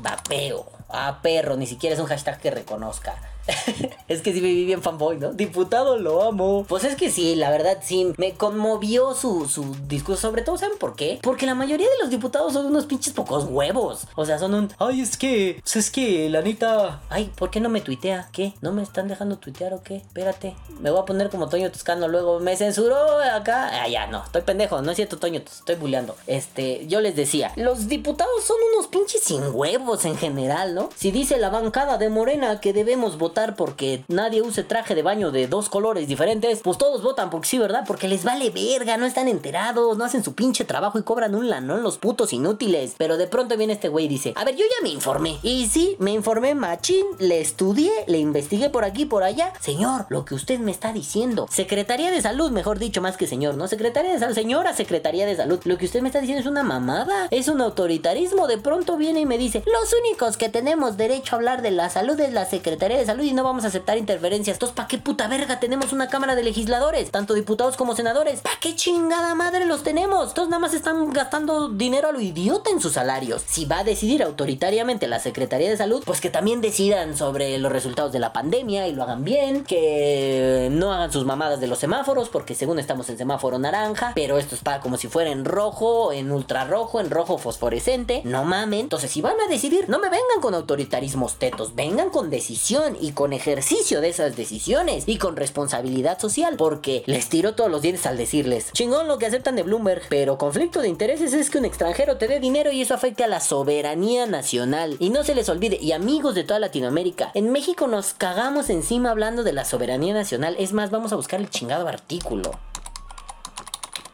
vapeo. 0.00 0.66
Ah, 0.88 1.20
perro, 1.22 1.56
ni 1.56 1.66
siquiera 1.66 1.94
es 1.94 2.00
un 2.00 2.06
hashtag 2.06 2.40
que 2.40 2.50
reconozca. 2.50 3.14
es 4.08 4.22
que 4.22 4.32
sí 4.32 4.40
me 4.40 4.48
vi 4.48 4.64
bien 4.64 4.82
fanboy, 4.82 5.18
¿no? 5.18 5.32
Diputado, 5.32 5.98
lo 5.98 6.22
amo. 6.22 6.64
Pues 6.68 6.84
es 6.84 6.96
que 6.96 7.10
sí, 7.10 7.34
la 7.34 7.50
verdad 7.50 7.78
sí, 7.82 8.12
me 8.16 8.32
conmovió 8.32 9.14
su, 9.14 9.48
su 9.48 9.76
discurso. 9.86 10.22
Sobre 10.22 10.42
todo, 10.42 10.58
¿saben 10.58 10.78
por 10.78 10.96
qué? 10.96 11.18
Porque 11.22 11.46
la 11.46 11.54
mayoría 11.54 11.86
de 11.86 11.98
los 12.00 12.10
diputados 12.10 12.52
son 12.52 12.66
unos 12.66 12.86
pinches 12.86 13.12
pocos 13.12 13.44
huevos. 13.44 14.06
O 14.16 14.24
sea, 14.26 14.38
son 14.38 14.54
un. 14.54 14.72
Ay, 14.78 15.00
es 15.00 15.16
que. 15.16 15.62
es 15.64 15.90
que, 15.90 16.28
la 16.30 16.42
neta. 16.42 17.00
Ay, 17.08 17.30
¿por 17.36 17.50
qué 17.50 17.60
no 17.60 17.68
me 17.68 17.80
tuitea? 17.80 18.28
¿Qué? 18.32 18.54
¿No 18.60 18.72
me 18.72 18.82
están 18.82 19.08
dejando 19.08 19.36
tuitear 19.38 19.74
o 19.74 19.82
qué? 19.82 19.96
Espérate. 19.96 20.56
Me 20.80 20.90
voy 20.90 21.00
a 21.00 21.04
poner 21.04 21.30
como 21.30 21.48
Toño 21.48 21.70
Toscano 21.70 22.08
luego. 22.08 22.40
Me 22.40 22.56
censuró 22.56 23.20
acá. 23.20 23.82
Ah, 23.82 23.88
ya, 23.88 24.06
no. 24.06 24.24
Estoy 24.24 24.42
pendejo. 24.42 24.82
No 24.82 24.90
es 24.90 24.96
cierto, 24.96 25.18
Toño. 25.18 25.42
te 25.42 25.50
Estoy 25.50 25.76
bulleando. 25.76 26.16
Este, 26.26 26.86
yo 26.86 27.00
les 27.00 27.14
decía. 27.16 27.52
Los 27.56 27.88
diputados 27.88 28.44
son 28.44 28.56
unos 28.74 28.88
pinches 28.88 29.22
sin 29.22 29.42
huevos 29.52 30.04
en 30.04 30.16
general, 30.16 30.74
¿no? 30.74 30.90
Si 30.96 31.10
dice 31.10 31.38
la 31.38 31.50
bancada 31.50 31.98
de 31.98 32.08
Morena 32.08 32.60
que 32.60 32.72
debemos 32.72 33.18
votar 33.18 33.35
porque 33.56 34.02
nadie 34.08 34.40
use 34.40 34.64
traje 34.64 34.94
de 34.94 35.02
baño 35.02 35.30
de 35.30 35.46
dos 35.46 35.68
colores 35.68 36.08
diferentes, 36.08 36.60
pues 36.62 36.78
todos 36.78 37.02
votan 37.02 37.28
porque 37.28 37.48
sí, 37.48 37.58
¿verdad? 37.58 37.84
Porque 37.86 38.08
les 38.08 38.24
vale 38.24 38.50
verga, 38.50 38.96
no 38.96 39.04
están 39.04 39.28
enterados, 39.28 39.98
no 39.98 40.04
hacen 40.04 40.24
su 40.24 40.34
pinche 40.34 40.64
trabajo 40.64 40.98
y 40.98 41.02
cobran 41.02 41.34
un 41.34 41.50
lanón 41.50 41.82
los 41.82 41.98
putos 41.98 42.32
inútiles. 42.32 42.94
Pero 42.96 43.18
de 43.18 43.26
pronto 43.26 43.56
viene 43.56 43.74
este 43.74 43.88
güey 43.88 44.06
y 44.06 44.08
dice, 44.08 44.32
a 44.36 44.44
ver, 44.44 44.56
yo 44.56 44.64
ya 44.64 44.82
me 44.82 44.88
informé. 44.88 45.38
Y 45.42 45.66
sí, 45.66 45.96
me 45.98 46.12
informé 46.12 46.54
machín, 46.54 47.04
le 47.18 47.40
estudié, 47.40 47.92
le 48.06 48.18
investigué 48.18 48.70
por 48.70 48.84
aquí, 48.84 49.04
por 49.04 49.22
allá. 49.22 49.52
Señor, 49.60 50.06
lo 50.08 50.24
que 50.24 50.34
usted 50.34 50.58
me 50.58 50.70
está 50.70 50.92
diciendo, 50.92 51.46
Secretaría 51.50 52.10
de 52.10 52.22
Salud, 52.22 52.50
mejor 52.50 52.78
dicho, 52.78 53.02
más 53.02 53.18
que 53.18 53.26
señor, 53.26 53.56
¿no? 53.56 53.68
Secretaría 53.68 54.12
de 54.12 54.18
Salud, 54.18 54.34
señora 54.34 54.72
Secretaría 54.72 55.26
de 55.26 55.36
Salud, 55.36 55.60
lo 55.64 55.76
que 55.76 55.84
usted 55.84 56.00
me 56.00 56.08
está 56.08 56.20
diciendo 56.20 56.40
es 56.40 56.46
una 56.46 56.62
mamada, 56.62 57.28
es 57.30 57.48
un 57.48 57.60
autoritarismo. 57.60 58.46
De 58.46 58.56
pronto 58.56 58.96
viene 58.96 59.20
y 59.20 59.26
me 59.26 59.36
dice, 59.36 59.62
los 59.66 59.92
únicos 59.92 60.38
que 60.38 60.48
tenemos 60.48 60.96
derecho 60.96 61.34
a 61.34 61.36
hablar 61.36 61.60
de 61.60 61.70
la 61.70 61.90
salud 61.90 62.18
es 62.20 62.32
la 62.32 62.46
Secretaría 62.46 62.96
de 62.96 63.04
Salud 63.04 63.25
y 63.26 63.32
no 63.32 63.44
vamos 63.44 63.64
a 63.64 63.68
aceptar 63.68 63.98
interferencias. 63.98 64.54
Entonces, 64.56 64.74
¿para 64.74 64.88
qué 64.88 64.98
puta 64.98 65.28
verga 65.28 65.60
tenemos 65.60 65.92
una 65.92 66.08
Cámara 66.08 66.34
de 66.34 66.42
Legisladores? 66.42 67.10
Tanto 67.10 67.34
diputados 67.34 67.76
como 67.76 67.94
senadores. 67.94 68.40
¿Para 68.40 68.58
qué 68.60 68.74
chingada 68.74 69.34
madre 69.34 69.66
los 69.66 69.82
tenemos? 69.82 70.34
Todos 70.34 70.48
nada 70.48 70.60
más 70.60 70.74
están 70.74 71.10
gastando 71.12 71.68
dinero 71.68 72.08
a 72.08 72.12
lo 72.12 72.20
idiota 72.20 72.70
en 72.70 72.80
sus 72.80 72.92
salarios. 72.92 73.42
Si 73.46 73.64
va 73.64 73.80
a 73.80 73.84
decidir 73.84 74.22
autoritariamente 74.22 75.08
la 75.08 75.20
Secretaría 75.20 75.68
de 75.68 75.76
Salud, 75.76 76.02
pues 76.04 76.20
que 76.20 76.30
también 76.30 76.60
decidan 76.60 77.16
sobre 77.16 77.58
los 77.58 77.72
resultados 77.72 78.12
de 78.12 78.18
la 78.18 78.32
pandemia 78.32 78.88
y 78.88 78.92
lo 78.92 79.02
hagan 79.02 79.24
bien. 79.24 79.64
Que 79.64 80.68
no 80.70 80.92
hagan 80.92 81.12
sus 81.12 81.24
mamadas 81.24 81.60
de 81.60 81.66
los 81.66 81.78
semáforos, 81.78 82.28
porque 82.28 82.54
según 82.54 82.78
estamos 82.78 83.08
en 83.08 83.18
semáforo 83.18 83.58
naranja, 83.58 84.12
pero 84.14 84.38
esto 84.38 84.54
está 84.54 84.80
como 84.80 84.96
si 84.96 85.08
fuera 85.08 85.30
en 85.30 85.44
rojo, 85.44 86.12
en 86.12 86.30
ultrarrojo, 86.30 87.00
en 87.00 87.10
rojo 87.10 87.38
fosforescente. 87.38 88.22
No 88.24 88.44
mamen. 88.44 88.80
Entonces, 88.80 89.10
si 89.10 89.20
van 89.20 89.40
a 89.40 89.48
decidir, 89.48 89.88
no 89.88 89.98
me 89.98 90.08
vengan 90.08 90.40
con 90.40 90.54
autoritarismos 90.54 91.34
tetos, 91.34 91.74
vengan 91.74 92.10
con 92.10 92.30
decisión 92.30 92.96
y 93.00 93.12
con 93.16 93.32
ejercicio 93.32 94.00
de 94.00 94.10
esas 94.10 94.36
decisiones 94.36 95.02
y 95.08 95.16
con 95.18 95.34
responsabilidad 95.34 96.20
social, 96.20 96.54
porque 96.56 97.02
les 97.06 97.28
tiro 97.28 97.56
todos 97.56 97.68
los 97.68 97.82
dientes 97.82 98.06
al 98.06 98.16
decirles, 98.16 98.70
chingón 98.72 99.08
lo 99.08 99.18
que 99.18 99.26
aceptan 99.26 99.56
de 99.56 99.64
Bloomberg, 99.64 100.02
pero 100.08 100.38
conflicto 100.38 100.80
de 100.80 100.88
intereses 100.88 101.32
es 101.32 101.50
que 101.50 101.58
un 101.58 101.64
extranjero 101.64 102.18
te 102.18 102.28
dé 102.28 102.38
dinero 102.38 102.70
y 102.70 102.82
eso 102.82 102.94
afecte 102.94 103.24
a 103.24 103.28
la 103.28 103.40
soberanía 103.40 104.26
nacional. 104.26 104.96
Y 105.00 105.10
no 105.10 105.24
se 105.24 105.34
les 105.34 105.48
olvide, 105.48 105.78
y 105.80 105.92
amigos 105.92 106.36
de 106.36 106.44
toda 106.44 106.60
Latinoamérica, 106.60 107.32
en 107.34 107.50
México 107.50 107.88
nos 107.88 108.12
cagamos 108.12 108.70
encima 108.70 109.10
hablando 109.10 109.42
de 109.42 109.54
la 109.54 109.64
soberanía 109.64 110.14
nacional, 110.14 110.54
es 110.58 110.72
más, 110.72 110.90
vamos 110.90 111.12
a 111.12 111.16
buscar 111.16 111.40
el 111.40 111.50
chingado 111.50 111.88
artículo. 111.88 112.52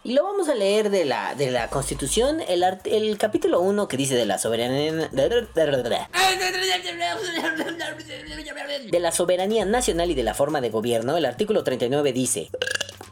Y 0.05 0.15
lo 0.15 0.25
vamos 0.25 0.49
a 0.49 0.55
leer 0.57 0.91
de 0.91 1.05
la, 1.05 1.37
de 1.37 1.53
la 1.53 1.69
Constitución, 1.69 2.41
el, 2.49 2.65
art- 2.65 2.87
el 2.89 3.17
capítulo 3.19 3.61
1 3.61 3.87
que 3.87 3.97
dice 3.97 4.17
de 4.17 4.27
la 4.27 4.37
soberanía... 4.39 5.09
De 8.91 8.99
la 9.01 9.13
soberanía 9.13 9.65
nacional 9.65 10.11
y 10.11 10.15
de 10.15 10.25
la 10.25 10.35
forma 10.35 10.61
de 10.61 10.71
gobierno, 10.71 11.17
el 11.17 11.25
artículo 11.25 11.63
39 11.63 12.13
dice... 12.13 12.51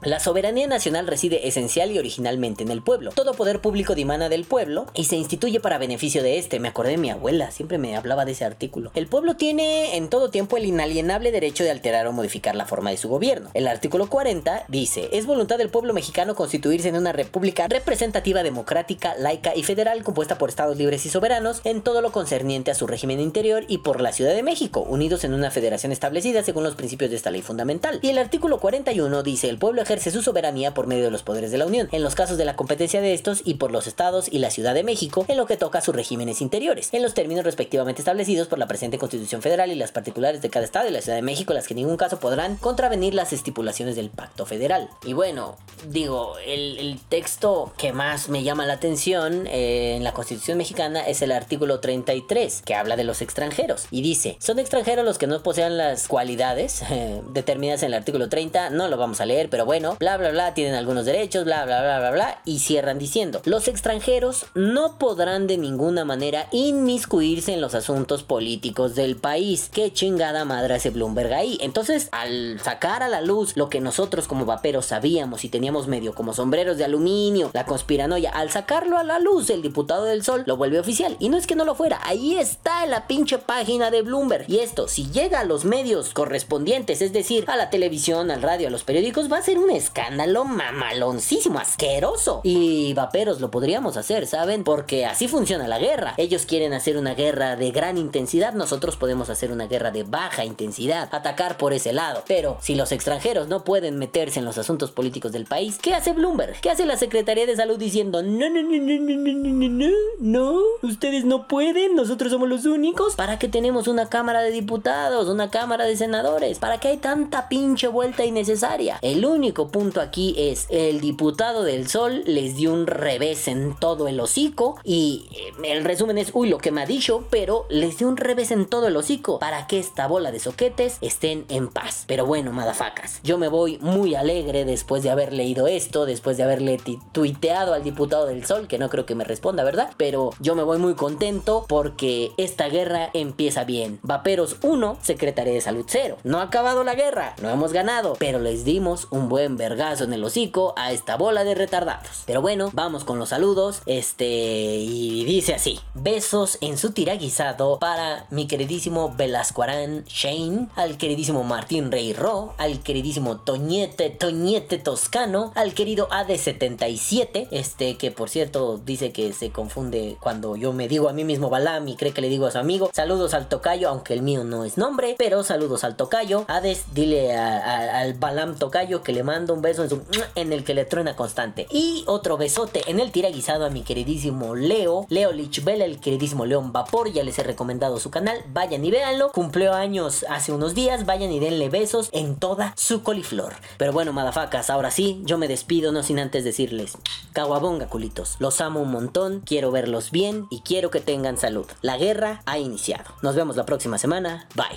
La 0.03 0.19
soberanía 0.19 0.67
nacional 0.67 1.07
reside 1.07 1.47
esencial 1.47 1.91
y 1.93 1.99
originalmente 1.99 2.63
en 2.63 2.71
el 2.71 2.81
pueblo. 2.83 3.13
Todo 3.15 3.35
poder 3.35 3.61
público 3.61 3.95
dimana 3.95 4.31
del 4.31 4.45
pueblo 4.45 4.87
y 4.95 5.05
se 5.05 5.17
instituye 5.17 5.61
para 5.61 5.77
beneficio 5.77 6.23
de 6.23 6.39
este. 6.39 6.59
Me 6.59 6.69
acordé 6.69 6.93
de 6.93 6.97
mi 6.97 7.11
abuela, 7.11 7.51
siempre 7.51 7.77
me 7.77 7.95
hablaba 7.95 8.25
de 8.25 8.33
ese 8.33 8.47
artículo. 8.47 8.93
El 8.95 9.09
pueblo 9.09 9.37
tiene 9.37 9.99
en 9.99 10.09
todo 10.09 10.31
tiempo 10.31 10.57
el 10.57 10.65
inalienable 10.65 11.33
derecho 11.33 11.65
de 11.65 11.71
alterar 11.71 12.07
o 12.07 12.13
modificar 12.13 12.57
la 12.57 12.65
forma 12.65 12.89
de 12.89 12.97
su 12.97 13.11
gobierno. 13.11 13.51
El 13.53 13.69
artículo 13.69 14.09
40 14.09 14.65
dice, 14.69 15.11
es 15.13 15.27
voluntad 15.27 15.59
del 15.59 15.69
pueblo 15.69 15.93
mexicano 15.93 16.35
constituirse 16.81 16.89
en 16.89 16.97
una 16.97 17.13
república 17.13 17.69
representativa, 17.69 18.43
democrática, 18.43 19.15
laica 19.19 19.55
y 19.55 19.63
federal 19.63 20.03
compuesta 20.03 20.39
por 20.39 20.49
estados 20.49 20.77
libres 20.77 21.05
y 21.05 21.11
soberanos 21.11 21.61
en 21.65 21.83
todo 21.83 22.01
lo 22.01 22.11
concerniente 22.13 22.71
a 22.71 22.75
su 22.75 22.87
régimen 22.87 23.21
interior 23.21 23.65
y 23.69 23.79
por 23.79 24.01
la 24.01 24.13
Ciudad 24.13 24.35
de 24.35 24.43
México, 24.43 24.81
unidos 24.81 25.25
en 25.25 25.35
una 25.35 25.51
federación 25.51 25.93
establecida 25.93 26.43
según 26.43 26.65
los 26.65 26.75
principios 26.75 27.11
de 27.11 27.17
esta 27.17 27.31
ley 27.31 27.43
fundamental. 27.43 27.99
Y 28.03 28.09
el 28.09 28.19
artículo 28.19 28.61
41 28.61 29.23
dice, 29.23 29.49
el 29.49 29.59
pueblo 29.59 29.83
ejerce 29.83 30.11
su 30.11 30.23
soberanía 30.23 30.73
por 30.75 30.87
medio 30.87 31.05
de 31.05 31.11
los 31.11 31.23
poderes 31.23 31.51
de 31.51 31.59
la 31.59 31.67
Unión, 31.67 31.89
en 31.93 32.03
los 32.03 32.15
casos 32.15 32.39
de 32.39 32.45
la 32.45 32.57
competencia 32.57 33.01
de 33.01 33.15
estos 33.15 33.43
y 33.45 33.55
por 33.55 33.71
los 33.71 33.87
estados 33.87 34.29
y 34.31 34.39
la 34.39 34.51
Ciudad 34.51 34.75
de 34.75 34.85
México, 34.85 35.25
en 35.29 35.37
lo 35.37 35.47
que 35.47 35.57
toca 35.57 35.79
a 35.79 35.83
sus 35.83 35.95
regímenes 35.95 36.41
interiores, 36.41 36.89
en 36.93 37.03
los 37.03 37.15
términos 37.15 37.45
respectivamente 37.45 38.01
establecidos 38.01 38.49
por 38.49 38.59
la 38.59 38.69
presente 38.69 38.99
Constitución 38.99 39.43
Federal 39.43 39.71
y 39.71 39.75
las 39.75 39.93
particulares 39.93 40.43
de 40.43 40.51
cada 40.51 40.65
estado 40.65 40.89
y 40.89 40.93
la 40.93 41.03
Ciudad 41.03 41.17
de 41.17 41.23
México, 41.23 41.53
las 41.53 41.67
que 41.67 41.75
en 41.75 41.79
ningún 41.79 41.97
caso 41.97 42.21
podrán 42.21 42.57
contravenir 42.57 43.15
las 43.15 43.33
estipulaciones 43.33 43.97
del 43.97 44.11
Pacto 44.11 44.47
Federal. 44.47 44.89
Y 45.05 45.13
bueno, 45.13 45.57
digo, 45.89 46.35
el, 46.47 46.70
el 46.79 46.99
texto 47.09 47.73
que 47.77 47.93
más 47.93 48.29
me 48.29 48.43
llama 48.43 48.67
la 48.67 48.75
atención 48.75 49.47
eh, 49.47 49.97
en 49.97 50.05
la 50.05 50.13
Constitución 50.13 50.59
mexicana 50.59 51.01
es 51.01 51.23
el 51.23 51.33
artículo 51.33 51.81
33, 51.81 52.63
que 52.63 52.75
habla 52.75 52.97
de 52.97 53.05
los 53.05 53.23
extranjeros. 53.23 53.87
Y 53.91 54.03
dice, 54.03 54.37
son 54.41 54.59
extranjeros 54.59 55.05
los 55.05 55.19
que 55.19 55.27
no 55.27 55.43
posean 55.43 55.77
las 55.77 56.09
cualidades 56.09 56.83
eh, 56.91 57.23
determinadas 57.33 57.83
en 57.83 57.89
el 57.89 57.95
artículo 57.95 58.29
30, 58.29 58.71
no 58.71 58.89
lo 58.89 58.97
vamos 58.97 59.21
a 59.21 59.27
leer, 59.27 59.51
pero 59.51 59.65
bueno, 59.65 59.97
bla 59.99 60.17
bla 60.17 60.31
bla, 60.31 60.55
tienen 60.55 60.75
algunos 60.75 61.05
derechos, 61.05 61.45
bla 61.45 61.65
bla 61.65 61.81
bla 61.81 61.99
bla 61.99 62.11
bla, 62.11 62.43
y 62.45 62.61
cierran 62.61 62.99
diciendo, 62.99 63.41
los 63.45 63.69
extranjeros 63.69 64.47
no 64.55 64.99
podrán 64.99 65.47
de 65.47 65.59
ninguna 65.59 66.05
manera 66.05 66.47
inmiscuirse 66.53 67.53
en 67.55 67.61
los 67.61 67.75
asuntos 67.75 68.23
políticos 68.23 68.95
del 68.95 69.17
país. 69.17 69.71
Qué 69.73 69.93
chingada 69.93 70.45
madre 70.45 70.75
hace 70.75 70.91
Bloomberg 70.91 71.33
ahí. 71.33 71.59
Entonces, 71.61 72.09
al 72.13 72.61
sacar 72.61 73.03
a 73.03 73.09
la 73.09 73.21
luz 73.21 73.57
lo 73.57 73.69
que 73.69 73.81
nosotros 73.81 74.29
como 74.29 74.45
vaperos 74.45 74.87
sabíamos 74.87 75.45
y 75.45 75.49
teníamos 75.49 75.87
medio 75.87 76.15
como 76.15 76.33
sombreros 76.61 76.77
de 76.77 76.85
aluminio, 76.85 77.51
la 77.55 77.65
conspiranoia, 77.65 78.29
al 78.33 78.51
sacarlo 78.51 78.99
a 78.99 79.03
la 79.03 79.19
luz, 79.19 79.49
el 79.49 79.63
diputado 79.63 80.05
del 80.05 80.23
Sol 80.23 80.43
lo 80.45 80.59
vuelve 80.59 80.79
oficial. 80.79 81.17
Y 81.19 81.31
no 81.31 81.39
es 81.39 81.47
que 81.47 81.55
no 81.55 81.65
lo 81.65 81.75
fuera, 81.75 81.99
ahí 82.03 82.37
está 82.37 82.85
la 82.85 83.07
pinche 83.07 83.39
página 83.39 83.91
de 83.91 84.03
Bloomberg. 84.03 84.45
Y 84.47 84.59
esto, 84.59 84.87
si 84.87 85.11
llega 85.11 85.41
a 85.41 85.45
los 85.45 85.65
medios 85.65 86.13
correspondientes, 86.13 87.01
es 87.01 87.15
decir, 87.15 87.47
a 87.49 87.57
la 87.57 87.71
televisión, 87.71 88.31
al 88.31 88.43
radio, 88.43 88.69
a 88.69 88.71
los 88.71 88.85
periódicos, 88.85 89.33
va 89.33 89.39
a 89.39 89.43
ser 89.43 89.59
un 89.59 89.71
escándalo 89.71 90.45
mamaloncísimo, 90.45 91.59
asqueroso. 91.59 92.43
Y 92.45 92.93
vaperos 92.93 93.41
lo 93.41 93.51
podríamos 93.51 93.97
hacer, 93.97 94.27
¿saben? 94.27 94.63
Porque 94.63 95.07
así 95.07 95.27
funciona 95.27 95.67
la 95.67 95.79
guerra. 95.79 96.13
Ellos 96.19 96.45
quieren 96.45 96.75
hacer 96.75 96.99
una 96.99 97.15
guerra 97.15 97.57
de 97.57 97.71
gran 97.71 97.97
intensidad, 97.97 98.53
nosotros 98.53 98.99
podemos 98.99 99.31
hacer 99.31 99.51
una 99.51 99.67
guerra 99.67 99.93
de 99.93 100.03
baja 100.03 100.45
intensidad, 100.45 101.09
atacar 101.11 101.57
por 101.57 101.73
ese 101.73 101.95
lado. 101.95 102.23
Pero 102.27 102.59
si 102.61 102.75
los 102.75 102.93
extranjeros 102.93 103.49
no 103.49 103.65
pueden 103.65 103.99
meterse 103.99 104.41
en 104.41 104.45
los 104.45 104.59
asuntos 104.59 104.91
políticos 104.91 105.33
del 105.33 105.47
país, 105.47 105.79
¿qué 105.81 105.95
hace 105.95 106.13
Bloomberg? 106.13 106.50
¿Qué 106.61 106.71
hace 106.71 106.87
la 106.87 106.97
Secretaría 106.97 107.47
de 107.47 107.57
Salud 107.57 107.79
diciendo, 107.79 108.23
no, 108.23 108.51
no, 108.51 108.63
no, 108.63 108.77
no, 108.77 109.01
no, 109.01 109.17
no, 109.17 109.43
no, 109.43 109.69
no, 109.69 109.91
no, 110.19 110.61
ustedes 110.83 111.25
no 111.25 111.49
pueden, 111.49 111.95
nosotros 111.95 112.31
somos 112.31 112.49
los 112.49 112.67
únicos? 112.67 113.15
¿Para 113.15 113.39
qué 113.39 113.49
tenemos 113.49 113.89
una 113.89 114.09
Cámara 114.09 114.43
de 114.43 114.51
Diputados, 114.51 115.29
una 115.29 115.51
Cámara 115.51 115.85
de 115.85 115.97
Senadores? 115.97 116.59
¿Para 116.59 116.79
qué 116.79 116.89
hay 116.89 116.97
tanta 116.97 117.49
pinche 117.49 117.89
vuelta 117.89 118.25
innecesaria? 118.25 118.99
El 119.03 119.25
único 119.25 119.69
punto 119.69 120.01
aquí 120.01 120.35
es, 120.37 120.67
el 120.71 121.01
diputado 121.01 121.63
del 121.63 121.89
Sol 121.89 122.23
les 122.27 122.57
dio 122.57 122.73
un 122.73 122.87
revés 122.87 123.49
en 123.49 123.77
todo 123.79 124.09
el 124.09 124.21
hocico 124.21 124.79
y 124.85 125.29
eh, 125.33 125.73
el 125.73 125.85
resumen 125.85 126.19
es, 126.19 126.31
uy, 126.35 126.49
lo 126.49 126.59
que 126.59 126.71
me 126.71 126.83
ha 126.83 126.87
dicho, 126.87 127.25
pero 127.31 127.67
les 127.69 127.99
dio 127.99 128.09
un 128.09 128.17
revés 128.17 128.51
en 128.51 128.67
todo 128.67 128.89
el 128.89 128.97
hocico 128.97 129.39
para 129.39 129.67
que 129.67 129.79
esta 129.79 130.07
bola 130.07 130.33
de 130.33 130.41
soquetes 130.41 130.99
estén 131.01 131.45
en 131.49 131.69
paz. 131.69 132.05
Pero 132.07 132.27
bueno, 132.27 132.53
madafacas, 132.53 133.21
yo 133.23 133.39
me 133.39 133.49
voy 133.49 133.79
muy 133.79 134.15
alegre 134.15 134.65
después 134.65 135.03
de 135.03 135.11
haber 135.11 135.33
leído 135.33 135.67
esto, 135.67 136.07
después 136.07 136.37
de 136.37 136.40
haberle 136.43 136.79
ti- 136.79 136.99
tuiteado 137.13 137.75
al 137.75 137.83
diputado 137.85 138.27
del 138.27 138.45
Sol, 138.47 138.67
que 138.69 138.79
no 138.79 138.89
creo 138.89 139.07
que 139.07 139.15
me 139.15 139.25
responda, 139.25 139.65
¿verdad? 139.65 139.91
Pero 139.97 140.31
yo 140.41 140.55
me 140.55 140.63
voy 140.63 140.79
muy 140.79 140.95
contento 140.95 141.65
porque 141.69 142.33
esta 142.37 142.69
guerra 142.69 143.11
empieza 143.15 143.65
bien. 143.65 143.99
Vaperos 144.03 144.57
1, 144.63 144.99
Secretaría 145.03 145.53
de 145.53 145.61
Salud 145.61 145.85
0. 145.89 146.17
No 146.25 146.39
ha 146.41 146.43
acabado 146.45 146.85
la 146.85 146.95
guerra, 146.95 147.35
no 147.43 147.51
hemos 147.51 147.73
ganado, 147.73 148.15
pero 148.19 148.39
les 148.39 148.65
dimos 148.65 149.09
un 149.11 149.29
buen 149.29 149.57
vergazo 149.57 150.05
en 150.05 150.13
el 150.13 150.25
hocico 150.25 150.75
a 150.77 150.93
esta 150.93 151.17
bola 151.17 151.45
de 151.45 151.55
retardados. 151.55 152.23
Pero 152.27 152.41
bueno, 152.43 152.71
vamos 152.73 153.05
con 153.05 153.19
los 153.19 153.31
saludos. 153.31 153.83
Este, 153.87 154.77
y 154.79 155.25
dice 155.25 155.55
así: 155.55 155.81
Besos 155.95 156.59
en 156.61 156.77
su 156.79 156.93
tiraguisado 156.93 157.79
para 157.79 158.27
mi 158.31 158.47
queridísimo 158.47 159.15
Velascuarán 159.17 160.05
Shane, 160.07 160.69
al 160.77 160.97
queridísimo 160.99 161.43
Martín 161.45 161.91
Rey 161.91 162.13
Ro, 162.13 162.55
al 162.59 162.81
queridísimo 162.81 163.39
Toñete, 163.39 164.11
Toñete 164.11 164.79
Toscano, 164.79 165.53
al 165.55 165.75
querido 165.75 166.09
AD77, 166.27 167.49
este 167.51 167.97
que 167.97 168.11
por 168.11 168.29
cierto 168.29 168.79
dice 168.79 169.13
que 169.13 169.33
se 169.33 169.51
confunde 169.51 170.17
cuando 170.21 170.57
yo 170.57 170.73
me 170.73 170.89
digo 170.89 171.09
a 171.09 171.13
mí 171.13 171.25
mismo 171.25 171.51
Balam 171.51 171.89
y 171.89 171.97
cree 171.97 172.13
que 172.13 172.21
le 172.21 172.29
digo 172.29 172.47
a 172.47 172.51
su 172.51 172.59
amigo. 172.59 172.91
Saludos 172.93 173.35
al 173.35 173.49
tocayo, 173.49 173.89
aunque 173.89 174.15
el 174.15 174.23
mío 174.23 174.45
no 174.45 174.65
es 174.65 174.79
nombre, 174.79 175.15
pero 175.19 175.43
saludos 175.43 175.85
al 175.85 175.97
tocayo. 175.97 176.45
Hades, 176.49 176.85
dile 176.95 177.37
al 177.37 178.15
Balam 178.15 178.57
tocayo 178.57 179.03
que 179.03 179.13
le 179.13 179.23
mando 179.23 179.55
un 179.55 179.63
beso 179.63 179.87
en, 180.35 180.53
el 180.53 180.65
que 180.65 180.75
le 180.75 180.85
truena 180.85 181.17
constante. 181.17 181.67
Y 181.71 182.05
otro 182.07 182.37
besote 182.37 182.83
en 182.87 183.01
el 183.01 183.13
tiraguisado 183.13 183.65
a 183.65 183.71
mi 183.71 183.83
queridísimo 183.83 184.55
Leo, 184.55 185.07
Leo 185.09 185.33
Lichbel, 185.33 185.83
el 185.83 186.01
queridísimo 186.01 186.47
León 186.47 186.73
Vapor, 186.73 187.13
ya 187.13 187.23
les 187.23 187.39
he 187.39 187.43
recomendado 187.43 187.99
su 187.99 188.11
canal, 188.11 188.39
vayan 188.53 188.85
y 188.85 188.91
véanlo. 188.91 189.33
Cumplió 189.33 189.75
años 189.75 190.25
hace 190.29 190.53
unos 190.53 190.75
días, 190.75 191.07
vayan 191.07 191.33
y 191.33 191.41
denle 191.41 191.69
besos 191.69 192.09
en 192.13 192.37
toda 192.37 192.75
su 192.77 193.03
coliflor. 193.03 193.55
Pero 193.79 193.93
bueno, 193.93 194.13
madafacas, 194.13 194.71
ahora 194.71 194.91
sí, 194.91 195.23
yo 195.25 195.39
me 195.39 195.49
despido, 195.49 195.93
no 195.93 196.03
sin 196.11 196.19
antes 196.19 196.43
decirles, 196.43 196.99
caguabonga 197.33 197.87
culitos, 197.87 198.35
los 198.41 198.61
amo 198.61 198.81
un 198.81 198.91
montón, 198.91 199.43
quiero 199.47 199.71
verlos 199.71 200.11
bien 200.11 200.49
y 200.51 200.63
quiero 200.63 200.91
que 200.91 201.01
tengan 201.01 201.39
salud. 201.39 201.67
La 201.83 201.99
guerra 201.99 202.43
ha 202.47 202.59
iniciado. 202.59 203.05
Nos 203.23 203.37
vemos 203.37 203.55
la 203.55 203.65
próxima 203.65 203.97
semana, 203.97 204.49
bye. 204.57 204.77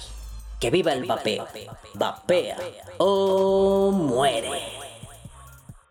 Que 0.60 0.70
viva 0.70 0.94
el 0.94 1.06
vapeo. 1.06 1.48
Vapea 1.96 2.60
o 3.00 3.90
muere. 3.90 4.83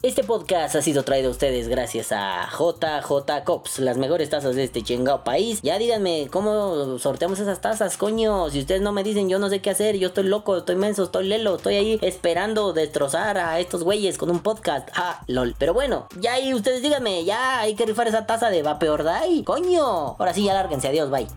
Este 0.03 0.25
podcast 0.25 0.75
ha 0.75 0.83
sido 0.83 1.05
traído 1.05 1.29
a 1.29 1.31
ustedes 1.31 1.69
gracias 1.69 2.11
a 2.11 2.49
JJ 2.51 3.45
Cops, 3.45 3.79
las 3.79 3.99
mejores 3.99 4.31
tazas 4.31 4.57
de 4.57 4.65
este 4.65 4.83
chingado 4.83 5.23
país. 5.23 5.61
Ya 5.63 5.79
díganme 5.79 6.27
cómo 6.29 6.99
sorteamos 6.99 7.39
esas 7.39 7.61
tazas, 7.61 7.97
coño. 7.97 8.51
Si 8.51 8.59
ustedes 8.59 8.83
no 8.83 8.91
me 8.91 9.05
dicen, 9.05 9.29
yo 9.29 9.39
no 9.39 9.49
sé 9.49 9.61
qué 9.61 9.71
hacer. 9.71 9.97
Yo 9.99 10.09
estoy 10.09 10.25
loco, 10.25 10.57
estoy 10.57 10.75
menso, 10.75 11.05
estoy 11.05 11.29
lelo, 11.29 11.55
estoy 11.55 11.77
ahí 11.77 11.99
esperando 12.03 12.73
destrozar 12.73 13.39
a 13.39 13.61
estos 13.61 13.85
güeyes 13.85 14.19
con 14.19 14.29
un 14.29 14.41
podcast. 14.41 14.89
Ah, 14.97 15.23
lol. 15.29 15.55
Pero 15.57 15.73
bueno, 15.73 16.09
ya 16.19 16.33
ahí 16.33 16.53
ustedes 16.53 16.83
díganme, 16.83 17.25
ya 17.25 17.61
hay 17.61 17.77
que 17.77 17.87
rifar 17.87 18.09
esa 18.09 18.27
taza 18.27 18.51
de 18.51 18.65
Vapeordai, 18.65 19.45
coño. 19.45 20.17
Ahora 20.19 20.35
sí, 20.35 20.43
ya 20.43 20.55
lárguense, 20.55 20.89
adiós, 20.89 21.11
bye. 21.11 21.29